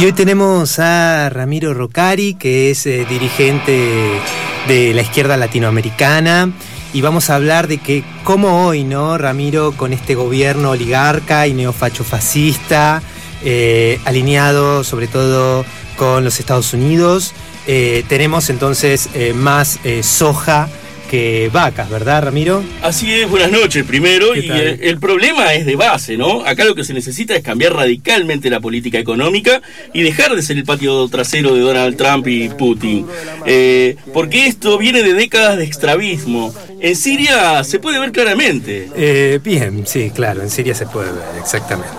Y 0.00 0.04
hoy 0.04 0.12
tenemos 0.12 0.78
a 0.78 1.28
Ramiro 1.28 1.74
Rocari, 1.74 2.34
que 2.34 2.70
es 2.70 2.86
eh, 2.86 3.04
dirigente 3.08 4.20
de 4.68 4.94
la 4.94 5.02
izquierda 5.02 5.36
latinoamericana. 5.36 6.52
Y 6.92 7.00
vamos 7.00 7.30
a 7.30 7.34
hablar 7.34 7.66
de 7.66 7.78
que, 7.78 8.04
cómo 8.22 8.64
hoy, 8.64 8.84
¿no, 8.84 9.18
Ramiro, 9.18 9.72
con 9.72 9.92
este 9.92 10.14
gobierno 10.14 10.70
oligarca 10.70 11.48
y 11.48 11.52
neofacho 11.52 12.04
fascista, 12.04 13.02
eh, 13.44 13.98
alineado 14.04 14.84
sobre 14.84 15.08
todo 15.08 15.64
con 15.96 16.22
los 16.22 16.38
Estados 16.38 16.72
Unidos, 16.74 17.34
eh, 17.66 18.04
tenemos 18.08 18.50
entonces 18.50 19.08
eh, 19.14 19.32
más 19.32 19.80
soja 20.02 20.68
que 21.08 21.50
vacas, 21.52 21.88
¿verdad, 21.90 22.22
Ramiro? 22.22 22.62
Así 22.82 23.12
es, 23.12 23.28
buenas 23.28 23.50
noches 23.50 23.84
primero. 23.84 24.32
¿Qué 24.34 24.78
Y 24.80 24.86
el 24.86 25.00
problema 25.00 25.54
es 25.54 25.66
de 25.66 25.74
base, 25.74 26.16
¿no? 26.16 26.44
Acá 26.44 26.64
lo 26.64 26.74
que 26.74 26.84
se 26.84 26.92
necesita 26.92 27.34
es 27.34 27.42
cambiar 27.42 27.74
radicalmente 27.74 28.50
la 28.50 28.60
política 28.60 28.98
económica 28.98 29.62
y 29.92 30.02
dejar 30.02 30.36
de 30.36 30.42
ser 30.42 30.58
el 30.58 30.64
patio 30.64 31.08
trasero 31.08 31.54
de 31.54 31.60
Donald 31.62 31.96
Trump 31.96 32.28
y 32.28 32.50
Putin. 32.50 33.06
Eh, 33.46 33.96
porque 34.12 34.46
esto 34.46 34.78
viene 34.78 35.02
de 35.02 35.14
décadas 35.14 35.56
de 35.56 35.64
extravismo. 35.64 36.54
En 36.80 36.94
Siria 36.94 37.64
se 37.64 37.78
puede 37.78 37.98
ver 37.98 38.12
claramente. 38.12 38.90
Eh, 38.94 39.40
bien, 39.42 39.86
sí, 39.86 40.10
claro, 40.14 40.42
en 40.42 40.50
Siria 40.50 40.74
se 40.74 40.86
puede 40.86 41.10
ver, 41.10 41.24
exactamente. 41.40 41.96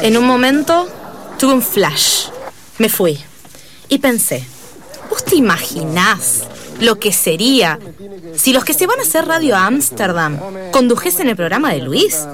En 0.00 0.16
un 0.16 0.24
momento 0.24 0.88
tuve 1.38 1.52
un 1.52 1.62
flash. 1.62 2.28
Me 2.78 2.88
fui. 2.88 3.18
Y 3.90 3.98
pensé, 3.98 4.42
¿vos 5.10 5.22
te 5.22 5.36
imaginás 5.36 6.44
lo 6.82 6.98
que 6.98 7.12
sería 7.12 7.78
si 8.36 8.52
los 8.52 8.64
que 8.64 8.74
se 8.74 8.86
van 8.86 8.98
a 8.98 9.02
hacer 9.02 9.26
Radio 9.26 9.56
Ámsterdam 9.56 10.38
condujesen 10.70 11.28
el 11.28 11.36
programa 11.36 11.72
de 11.72 11.80
Luis? 11.82 12.26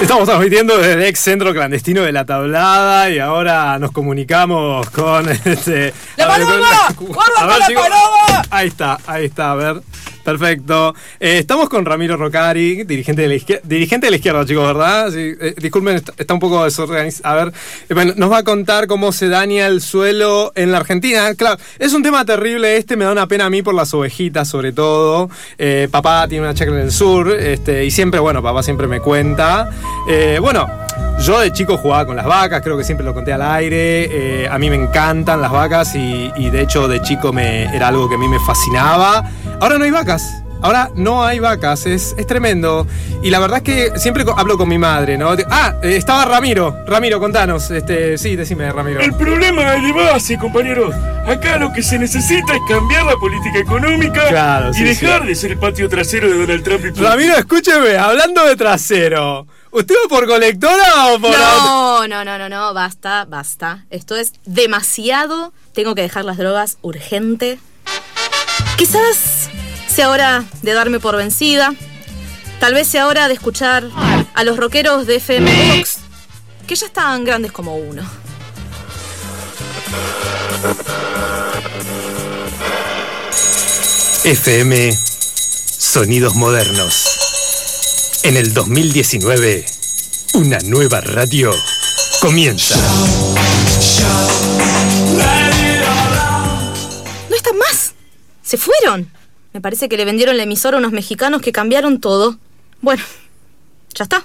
Estamos 0.00 0.24
transmitiendo 0.28 0.76
desde 0.78 0.94
el 0.94 1.02
ex 1.04 1.20
centro 1.20 1.52
clandestino 1.52 2.02
de 2.02 2.10
la 2.10 2.24
tablada 2.24 3.08
y 3.08 3.20
ahora 3.20 3.78
nos 3.78 3.92
comunicamos 3.92 4.90
con 4.90 5.28
este. 5.44 5.94
¡La 6.16 6.24
a 6.24 6.38
ver, 6.38 6.46
con- 6.46 6.54
paloma! 6.54 6.88
¡Guarda 6.98 7.32
a 7.38 7.46
ver, 7.46 7.74
con 7.74 7.74
la 7.74 7.80
paloma! 7.82 8.42
Ahí 8.50 8.68
está, 8.68 8.98
ahí 9.06 9.24
está, 9.26 9.52
a 9.52 9.54
ver. 9.54 9.82
Perfecto. 10.24 10.94
Eh, 11.18 11.38
estamos 11.38 11.68
con 11.68 11.84
Ramiro 11.84 12.16
Rocari, 12.16 12.84
dirigente 12.84 13.22
de 13.22 13.28
la 13.28 13.34
izquierda, 13.34 13.62
dirigente 13.66 14.06
de 14.06 14.10
la 14.10 14.16
izquierda, 14.16 14.44
chicos, 14.44 14.66
¿verdad? 14.66 15.10
Sí, 15.10 15.32
eh, 15.40 15.54
disculpen, 15.58 15.96
está, 15.96 16.34
un 16.34 16.40
poco 16.40 16.64
desorganizado. 16.64 17.28
A 17.28 17.44
ver, 17.44 17.54
eh, 17.88 17.94
bueno, 17.94 18.12
nos 18.16 18.30
va 18.30 18.38
a 18.38 18.44
contar 18.44 18.86
cómo 18.86 19.12
se 19.12 19.28
daña 19.28 19.66
el 19.66 19.80
suelo 19.80 20.52
en 20.54 20.70
la 20.70 20.78
Argentina. 20.78 21.34
Claro, 21.34 21.60
es 21.78 21.92
un 21.92 22.02
tema 22.02 22.24
terrible 22.24 22.76
este, 22.76 22.96
me 22.96 23.04
da 23.04 23.12
una 23.12 23.26
pena 23.26 23.46
a 23.46 23.50
mí 23.50 23.62
por 23.62 23.74
las 23.74 23.92
ovejitas, 23.94 24.48
sobre 24.48 24.72
todo. 24.72 25.28
Papá 25.90 26.26
tiene 26.28 26.44
una 26.44 26.54
chacra 26.54 26.74
en 26.74 26.82
el 26.82 26.92
sur, 26.92 27.30
este, 27.30 27.84
y 27.84 27.90
siempre, 27.90 28.20
bueno, 28.20 28.42
papá 28.42 28.62
siempre 28.62 28.86
me 28.86 29.00
cuenta. 29.00 29.70
Bueno, 30.40 30.68
yo 31.22 31.40
de 31.40 31.52
chico 31.52 31.76
jugaba 31.78 32.06
con 32.06 32.16
las 32.16 32.26
vacas, 32.26 32.62
creo 32.62 32.76
que 32.76 32.84
siempre 32.84 33.04
lo 33.06 33.14
conté 33.14 33.32
al 33.32 33.42
aire. 33.42 34.42
eh, 34.44 34.48
a 34.50 34.58
mí 34.58 34.68
me 34.70 34.76
encantan 34.76 35.40
las 35.40 35.50
vacas 35.52 35.94
y, 35.94 36.30
y 36.36 36.50
de 36.50 36.62
hecho 36.62 36.88
de 36.88 37.00
chico 37.02 37.32
me, 37.32 37.64
era 37.74 37.88
algo 37.88 38.08
que 38.08 38.16
a 38.16 38.18
mí 38.18 38.28
me 38.28 38.38
fascinaba. 38.40 39.24
Ahora 39.60 39.78
no 39.78 39.84
hay 39.84 39.90
vacas. 39.90 40.42
Ahora 40.64 40.90
no 40.94 41.24
hay 41.24 41.40
vacas, 41.40 41.86
es, 41.86 42.14
es 42.16 42.24
tremendo. 42.24 42.86
Y 43.20 43.30
la 43.30 43.40
verdad 43.40 43.56
es 43.58 43.62
que 43.64 43.98
siempre 43.98 44.24
hablo 44.36 44.56
con 44.56 44.68
mi 44.68 44.78
madre, 44.78 45.18
¿no? 45.18 45.30
Ah, 45.50 45.74
eh, 45.82 45.96
estaba 45.96 46.24
Ramiro. 46.24 46.76
Ramiro, 46.86 47.18
contanos. 47.18 47.68
Este, 47.72 48.16
sí, 48.16 48.36
decime, 48.36 48.70
Ramiro. 48.70 49.00
El 49.00 49.12
problema 49.14 49.74
es 49.74 49.82
de 49.82 49.92
base, 49.92 50.38
compañeros. 50.38 50.94
Acá 51.26 51.56
lo 51.56 51.72
que 51.72 51.82
se 51.82 51.98
necesita 51.98 52.54
es 52.54 52.60
cambiar 52.68 53.04
la 53.06 53.16
política 53.16 53.58
económica 53.58 54.28
Claro, 54.28 54.70
y 54.70 54.74
sí, 54.74 54.84
dejar 54.84 55.22
sí. 55.22 55.26
de 55.28 55.34
ser 55.34 55.50
el 55.52 55.58
patio 55.58 55.88
trasero 55.88 56.28
de 56.28 56.38
Donald 56.38 56.62
Trump 56.62 56.84
y 56.84 56.88
Putin. 56.90 57.04
Ramiro, 57.04 57.36
escúcheme, 57.36 57.96
hablando 57.96 58.44
de 58.46 58.54
trasero. 58.54 59.46
¿Usted 59.72 59.94
va 60.04 60.08
por 60.08 60.26
colectora 60.26 61.06
o 61.06 61.18
por 61.18 61.30
No, 61.30 62.06
no, 62.06 62.24
no, 62.26 62.36
no, 62.36 62.48
no, 62.50 62.74
basta, 62.74 63.24
basta. 63.24 63.86
Esto 63.88 64.16
es 64.16 64.34
demasiado. 64.44 65.54
Tengo 65.72 65.94
que 65.94 66.02
dejar 66.02 66.26
las 66.26 66.36
drogas 66.36 66.76
urgente. 66.82 67.58
Quizás 68.76 69.48
sea 69.88 70.10
hora 70.10 70.44
de 70.60 70.74
darme 70.74 71.00
por 71.00 71.16
vencida. 71.16 71.72
Tal 72.60 72.74
vez 72.74 72.86
sea 72.86 73.06
hora 73.06 73.28
de 73.28 73.34
escuchar 73.34 73.88
a 74.34 74.44
los 74.44 74.58
rockeros 74.58 75.06
de 75.06 75.16
FM 75.16 75.76
Box, 75.78 76.00
que 76.66 76.74
ya 76.74 76.86
están 76.86 77.24
grandes 77.24 77.50
como 77.50 77.76
uno. 77.76 78.02
FM 84.24 84.94
Sonidos 84.94 86.34
Modernos. 86.34 87.21
En 88.24 88.36
el 88.36 88.54
2019, 88.54 89.64
una 90.34 90.58
nueva 90.60 91.00
radio 91.00 91.50
comienza. 92.20 92.76
No 97.28 97.34
están 97.34 97.58
más. 97.58 97.94
Se 98.42 98.56
fueron. 98.58 99.10
Me 99.52 99.60
parece 99.60 99.88
que 99.88 99.96
le 99.96 100.04
vendieron 100.04 100.36
la 100.36 100.44
emisora 100.44 100.76
a 100.76 100.78
unos 100.78 100.92
mexicanos 100.92 101.42
que 101.42 101.50
cambiaron 101.50 102.00
todo. 102.00 102.38
Bueno, 102.80 103.02
ya 103.92 104.04
está. 104.04 104.24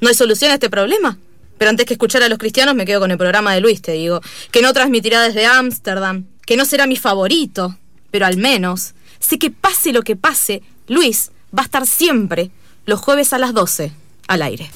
No 0.00 0.08
hay 0.08 0.14
solución 0.14 0.50
a 0.50 0.54
este 0.54 0.70
problema. 0.70 1.18
Pero 1.58 1.68
antes 1.68 1.84
que 1.84 1.92
escuchar 1.92 2.22
a 2.22 2.30
los 2.30 2.38
cristianos 2.38 2.74
me 2.74 2.86
quedo 2.86 3.00
con 3.00 3.10
el 3.10 3.18
programa 3.18 3.52
de 3.52 3.60
Luis, 3.60 3.82
te 3.82 3.92
digo. 3.92 4.22
Que 4.50 4.62
no 4.62 4.72
transmitirá 4.72 5.20
desde 5.20 5.44
Ámsterdam. 5.44 6.24
Que 6.46 6.56
no 6.56 6.64
será 6.64 6.86
mi 6.86 6.96
favorito. 6.96 7.78
Pero 8.10 8.24
al 8.24 8.38
menos, 8.38 8.94
sé 9.20 9.38
que 9.38 9.50
pase 9.50 9.92
lo 9.92 10.00
que 10.00 10.16
pase, 10.16 10.62
Luis 10.88 11.32
va 11.54 11.62
a 11.62 11.66
estar 11.66 11.86
siempre 11.86 12.50
los 12.86 13.00
jueves 13.00 13.32
a 13.32 13.38
las 13.38 13.52
12 13.52 13.92
al 14.28 14.42
aire. 14.42 14.70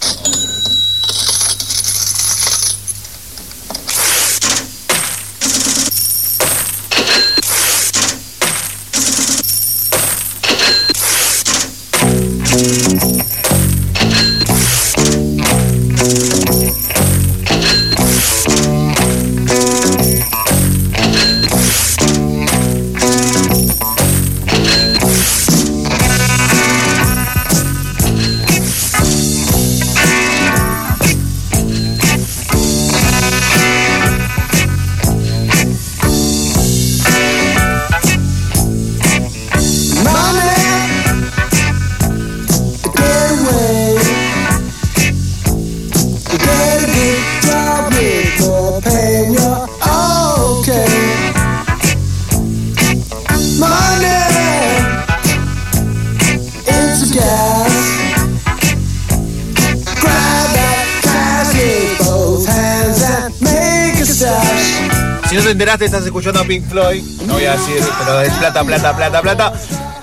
Te 65.80 65.86
estás 65.86 66.04
escuchando 66.04 66.40
a 66.40 66.44
Pink 66.44 66.68
Floyd. 66.68 67.02
No 67.26 67.34
voy 67.34 67.46
a 67.46 67.52
decir, 67.52 67.82
pero 67.98 68.20
es 68.20 68.32
plata, 68.34 68.62
plata, 68.62 68.94
plata, 68.94 69.22
plata. 69.22 69.52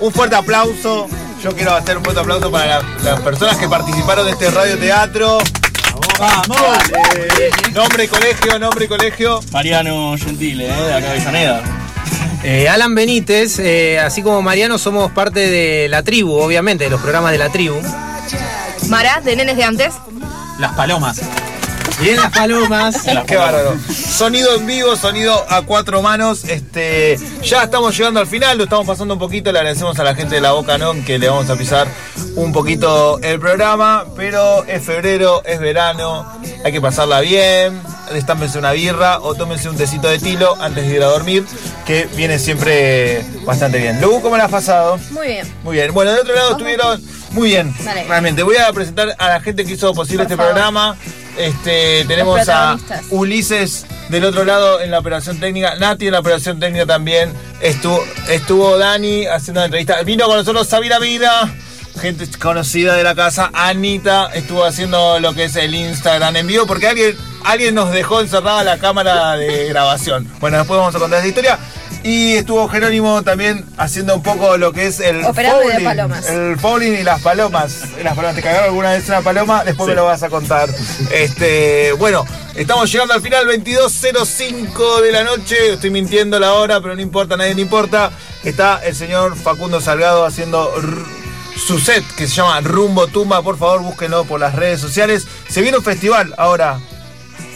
Un 0.00 0.12
fuerte 0.12 0.34
aplauso. 0.34 1.06
Yo 1.42 1.54
quiero 1.54 1.72
hacer 1.72 1.96
un 1.96 2.02
fuerte 2.02 2.20
aplauso 2.20 2.50
para 2.50 2.66
la- 2.66 2.82
las 3.04 3.20
personas 3.20 3.56
que 3.58 3.68
participaron 3.68 4.26
de 4.26 4.32
este 4.32 4.50
radioteatro. 4.50 5.38
¡Vamos! 6.18 6.58
Nombre 7.72 8.04
y 8.04 8.08
colegio, 8.08 8.58
nombre 8.58 8.86
y 8.86 8.88
colegio. 8.88 9.40
Mariano 9.52 10.16
Gentile, 10.18 10.66
¿eh? 10.66 10.82
de 10.82 10.94
acá 10.94 11.06
de 11.06 11.10
Avellaneda. 11.12 11.62
Eh, 12.42 12.68
Alan 12.68 12.92
Benítez, 12.96 13.60
eh, 13.60 14.00
así 14.00 14.20
como 14.22 14.42
Mariano, 14.42 14.78
somos 14.78 15.12
parte 15.12 15.48
de 15.48 15.88
la 15.88 16.02
tribu, 16.02 16.32
obviamente, 16.40 16.84
de 16.84 16.90
los 16.90 17.00
programas 17.00 17.30
de 17.30 17.38
la 17.38 17.50
tribu. 17.50 17.76
Mara, 18.88 19.20
de 19.24 19.36
nenes 19.36 19.56
de 19.56 19.62
antes. 19.62 19.94
Las 20.58 20.72
palomas. 20.72 21.20
Bien 22.00 22.16
las 22.16 22.30
palomas. 22.30 23.02
Qué 23.26 23.36
bárbaro. 23.36 23.76
Sonido 23.90 24.54
en 24.54 24.66
vivo, 24.66 24.94
sonido 24.96 25.44
a 25.48 25.62
cuatro 25.62 26.00
manos. 26.00 26.44
Este, 26.44 27.18
ya 27.42 27.64
estamos 27.64 27.96
llegando 27.96 28.20
al 28.20 28.26
final, 28.26 28.56
lo 28.56 28.64
estamos 28.64 28.86
pasando 28.86 29.14
un 29.14 29.20
poquito. 29.20 29.50
Le 29.50 29.58
agradecemos 29.58 29.98
a 29.98 30.04
la 30.04 30.14
gente 30.14 30.36
de 30.36 30.40
la 30.40 30.52
Boca 30.52 30.78
Non 30.78 31.04
que 31.04 31.18
le 31.18 31.28
vamos 31.28 31.50
a 31.50 31.56
pisar 31.56 31.88
un 32.36 32.52
poquito 32.52 33.18
el 33.20 33.40
programa. 33.40 34.04
Pero 34.16 34.64
es 34.64 34.82
febrero, 34.84 35.42
es 35.44 35.58
verano, 35.58 36.26
hay 36.64 36.70
que 36.72 36.80
pasarla 36.80 37.20
bien. 37.20 37.80
Destámpense 38.12 38.58
una 38.58 38.72
birra 38.72 39.18
o 39.20 39.34
tómense 39.34 39.68
un 39.68 39.76
tecito 39.76 40.08
de 40.08 40.18
tilo 40.18 40.56
antes 40.62 40.86
de 40.88 40.94
ir 40.94 41.02
a 41.02 41.06
dormir, 41.06 41.44
que 41.84 42.08
viene 42.16 42.38
siempre 42.38 43.22
bastante 43.44 43.78
bien. 43.78 44.00
Lu, 44.00 44.22
¿cómo 44.22 44.36
la 44.38 44.44
has 44.44 44.50
pasado? 44.50 44.98
Muy 45.10 45.26
bien. 45.26 45.54
Muy 45.62 45.76
bien. 45.76 45.92
Bueno, 45.92 46.12
de 46.12 46.20
otro 46.20 46.34
lado 46.34 46.52
estuvieron 46.52 47.02
muy 47.32 47.48
bien. 47.50 47.74
Dale. 47.84 48.04
Realmente. 48.04 48.42
Voy 48.42 48.56
a 48.56 48.72
presentar 48.72 49.14
a 49.18 49.28
la 49.28 49.40
gente 49.40 49.64
que 49.66 49.72
hizo 49.72 49.92
posible 49.92 50.24
Por 50.24 50.32
este 50.32 50.36
favor. 50.36 50.52
programa. 50.52 50.96
Este, 51.38 52.04
tenemos 52.06 52.48
a. 52.48 52.78
Ulises 53.10 53.86
del 54.08 54.24
otro 54.24 54.44
lado 54.44 54.80
en 54.80 54.90
la 54.90 54.98
operación 54.98 55.38
técnica, 55.38 55.76
Nati 55.76 56.06
en 56.06 56.12
la 56.12 56.20
operación 56.20 56.58
técnica 56.58 56.86
también. 56.86 57.32
Estuvo, 57.60 58.02
estuvo 58.28 58.76
Dani 58.76 59.26
haciendo 59.26 59.60
una 59.60 59.66
entrevista. 59.66 60.02
Vino 60.02 60.26
con 60.26 60.36
nosotros 60.36 60.66
Sabina 60.66 60.98
Vida, 60.98 61.52
gente 62.00 62.28
conocida 62.38 62.94
de 62.94 63.04
la 63.04 63.14
casa. 63.14 63.50
Anita 63.52 64.30
estuvo 64.34 64.64
haciendo 64.64 65.20
lo 65.20 65.34
que 65.34 65.44
es 65.44 65.56
el 65.56 65.74
Instagram 65.74 66.36
en 66.36 66.46
vivo 66.46 66.66
porque 66.66 66.88
alguien, 66.88 67.16
alguien 67.44 67.74
nos 67.74 67.92
dejó 67.92 68.20
encerrada 68.20 68.64
la 68.64 68.78
cámara 68.78 69.36
de 69.36 69.68
grabación. 69.68 70.28
Bueno, 70.40 70.58
después 70.58 70.78
vamos 70.78 70.94
a 70.94 70.98
contar 70.98 71.20
esa 71.20 71.28
historia. 71.28 71.58
Y 72.02 72.36
estuvo 72.36 72.68
Jerónimo 72.68 73.22
también 73.22 73.64
haciendo 73.76 74.14
un 74.14 74.22
poco 74.22 74.56
lo 74.56 74.72
que 74.72 74.86
es 74.86 75.00
el 75.00 75.24
Operando 75.24 75.60
de 75.60 75.66
fouling, 75.66 75.84
palomas. 75.84 76.28
El 76.28 76.58
fouling 76.58 76.92
y 76.94 77.02
las 77.02 77.20
palomas. 77.22 77.82
Las 78.02 78.14
palomas. 78.14 78.36
¿Te 78.36 78.42
cagaron 78.42 78.68
alguna 78.68 78.92
vez 78.92 79.08
una 79.08 79.20
paloma? 79.20 79.64
Después 79.64 79.88
me 79.88 79.94
lo 79.94 80.04
vas 80.04 80.22
a 80.22 80.28
contar. 80.28 80.68
Este, 81.12 81.92
bueno, 81.92 82.24
estamos 82.54 82.90
llegando 82.90 83.14
al 83.14 83.22
final, 83.22 83.46
22.05 83.46 85.02
de 85.02 85.12
la 85.12 85.24
noche. 85.24 85.74
Estoy 85.74 85.90
mintiendo 85.90 86.38
la 86.38 86.54
hora, 86.54 86.80
pero 86.80 86.94
no 86.94 87.02
importa, 87.02 87.34
a 87.34 87.38
nadie 87.38 87.54
le 87.54 87.62
importa. 87.62 88.10
Está 88.44 88.80
el 88.84 88.94
señor 88.94 89.36
Facundo 89.36 89.80
Salgado 89.80 90.24
haciendo 90.24 90.72
su 91.58 91.78
set 91.78 92.04
que 92.16 92.28
se 92.28 92.36
llama 92.36 92.60
Rumbo 92.60 93.08
Tumba. 93.08 93.42
Por 93.42 93.58
favor, 93.58 93.82
búsquenlo 93.82 94.24
por 94.24 94.40
las 94.40 94.54
redes 94.54 94.80
sociales. 94.80 95.26
Se 95.48 95.60
viene 95.60 95.78
un 95.78 95.84
festival 95.84 96.34
ahora. 96.38 96.78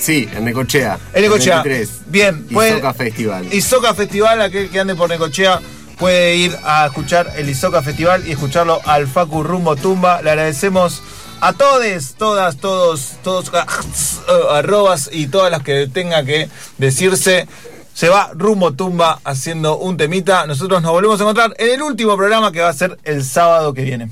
Sí, 0.00 0.28
en 0.34 0.44
Necochea. 0.44 0.98
En 1.14 1.22
Necochea. 1.22 1.62
23. 1.62 1.90
Bien, 2.06 2.44
puede- 2.46 2.70
Isoca 2.72 2.94
Festival. 2.94 3.52
Isoca 3.54 3.94
Festival, 3.94 4.42
aquel 4.42 4.68
que 4.70 4.80
ande 4.80 4.94
por 4.94 5.08
Necochea 5.08 5.60
puede 5.98 6.36
ir 6.36 6.56
a 6.64 6.86
escuchar 6.86 7.32
el 7.36 7.48
Isoca 7.48 7.82
Festival 7.82 8.26
y 8.26 8.32
escucharlo 8.32 8.80
al 8.84 9.06
Facu 9.06 9.42
Rumbo 9.42 9.76
Tumba. 9.76 10.20
Le 10.22 10.30
agradecemos 10.30 11.02
a 11.40 11.52
todos, 11.52 12.14
todas, 12.18 12.56
todos, 12.56 13.12
todos, 13.22 13.48
uh, 13.52 14.50
arrobas 14.52 15.08
y 15.12 15.26
todas 15.28 15.50
las 15.50 15.62
que 15.62 15.86
tenga 15.86 16.24
que 16.24 16.48
decirse. 16.78 17.46
Se 17.94 18.08
va 18.08 18.30
Rumbo 18.34 18.72
Tumba 18.72 19.20
haciendo 19.22 19.76
un 19.76 19.96
temita. 19.98 20.46
Nosotros 20.46 20.80
nos 20.82 20.92
volvemos 20.92 21.20
a 21.20 21.24
encontrar 21.24 21.54
en 21.58 21.70
el 21.74 21.82
último 21.82 22.16
programa 22.16 22.50
que 22.50 22.60
va 22.60 22.70
a 22.70 22.72
ser 22.72 22.96
el 23.04 23.22
sábado 23.22 23.74
que 23.74 23.82
viene. 23.82 24.08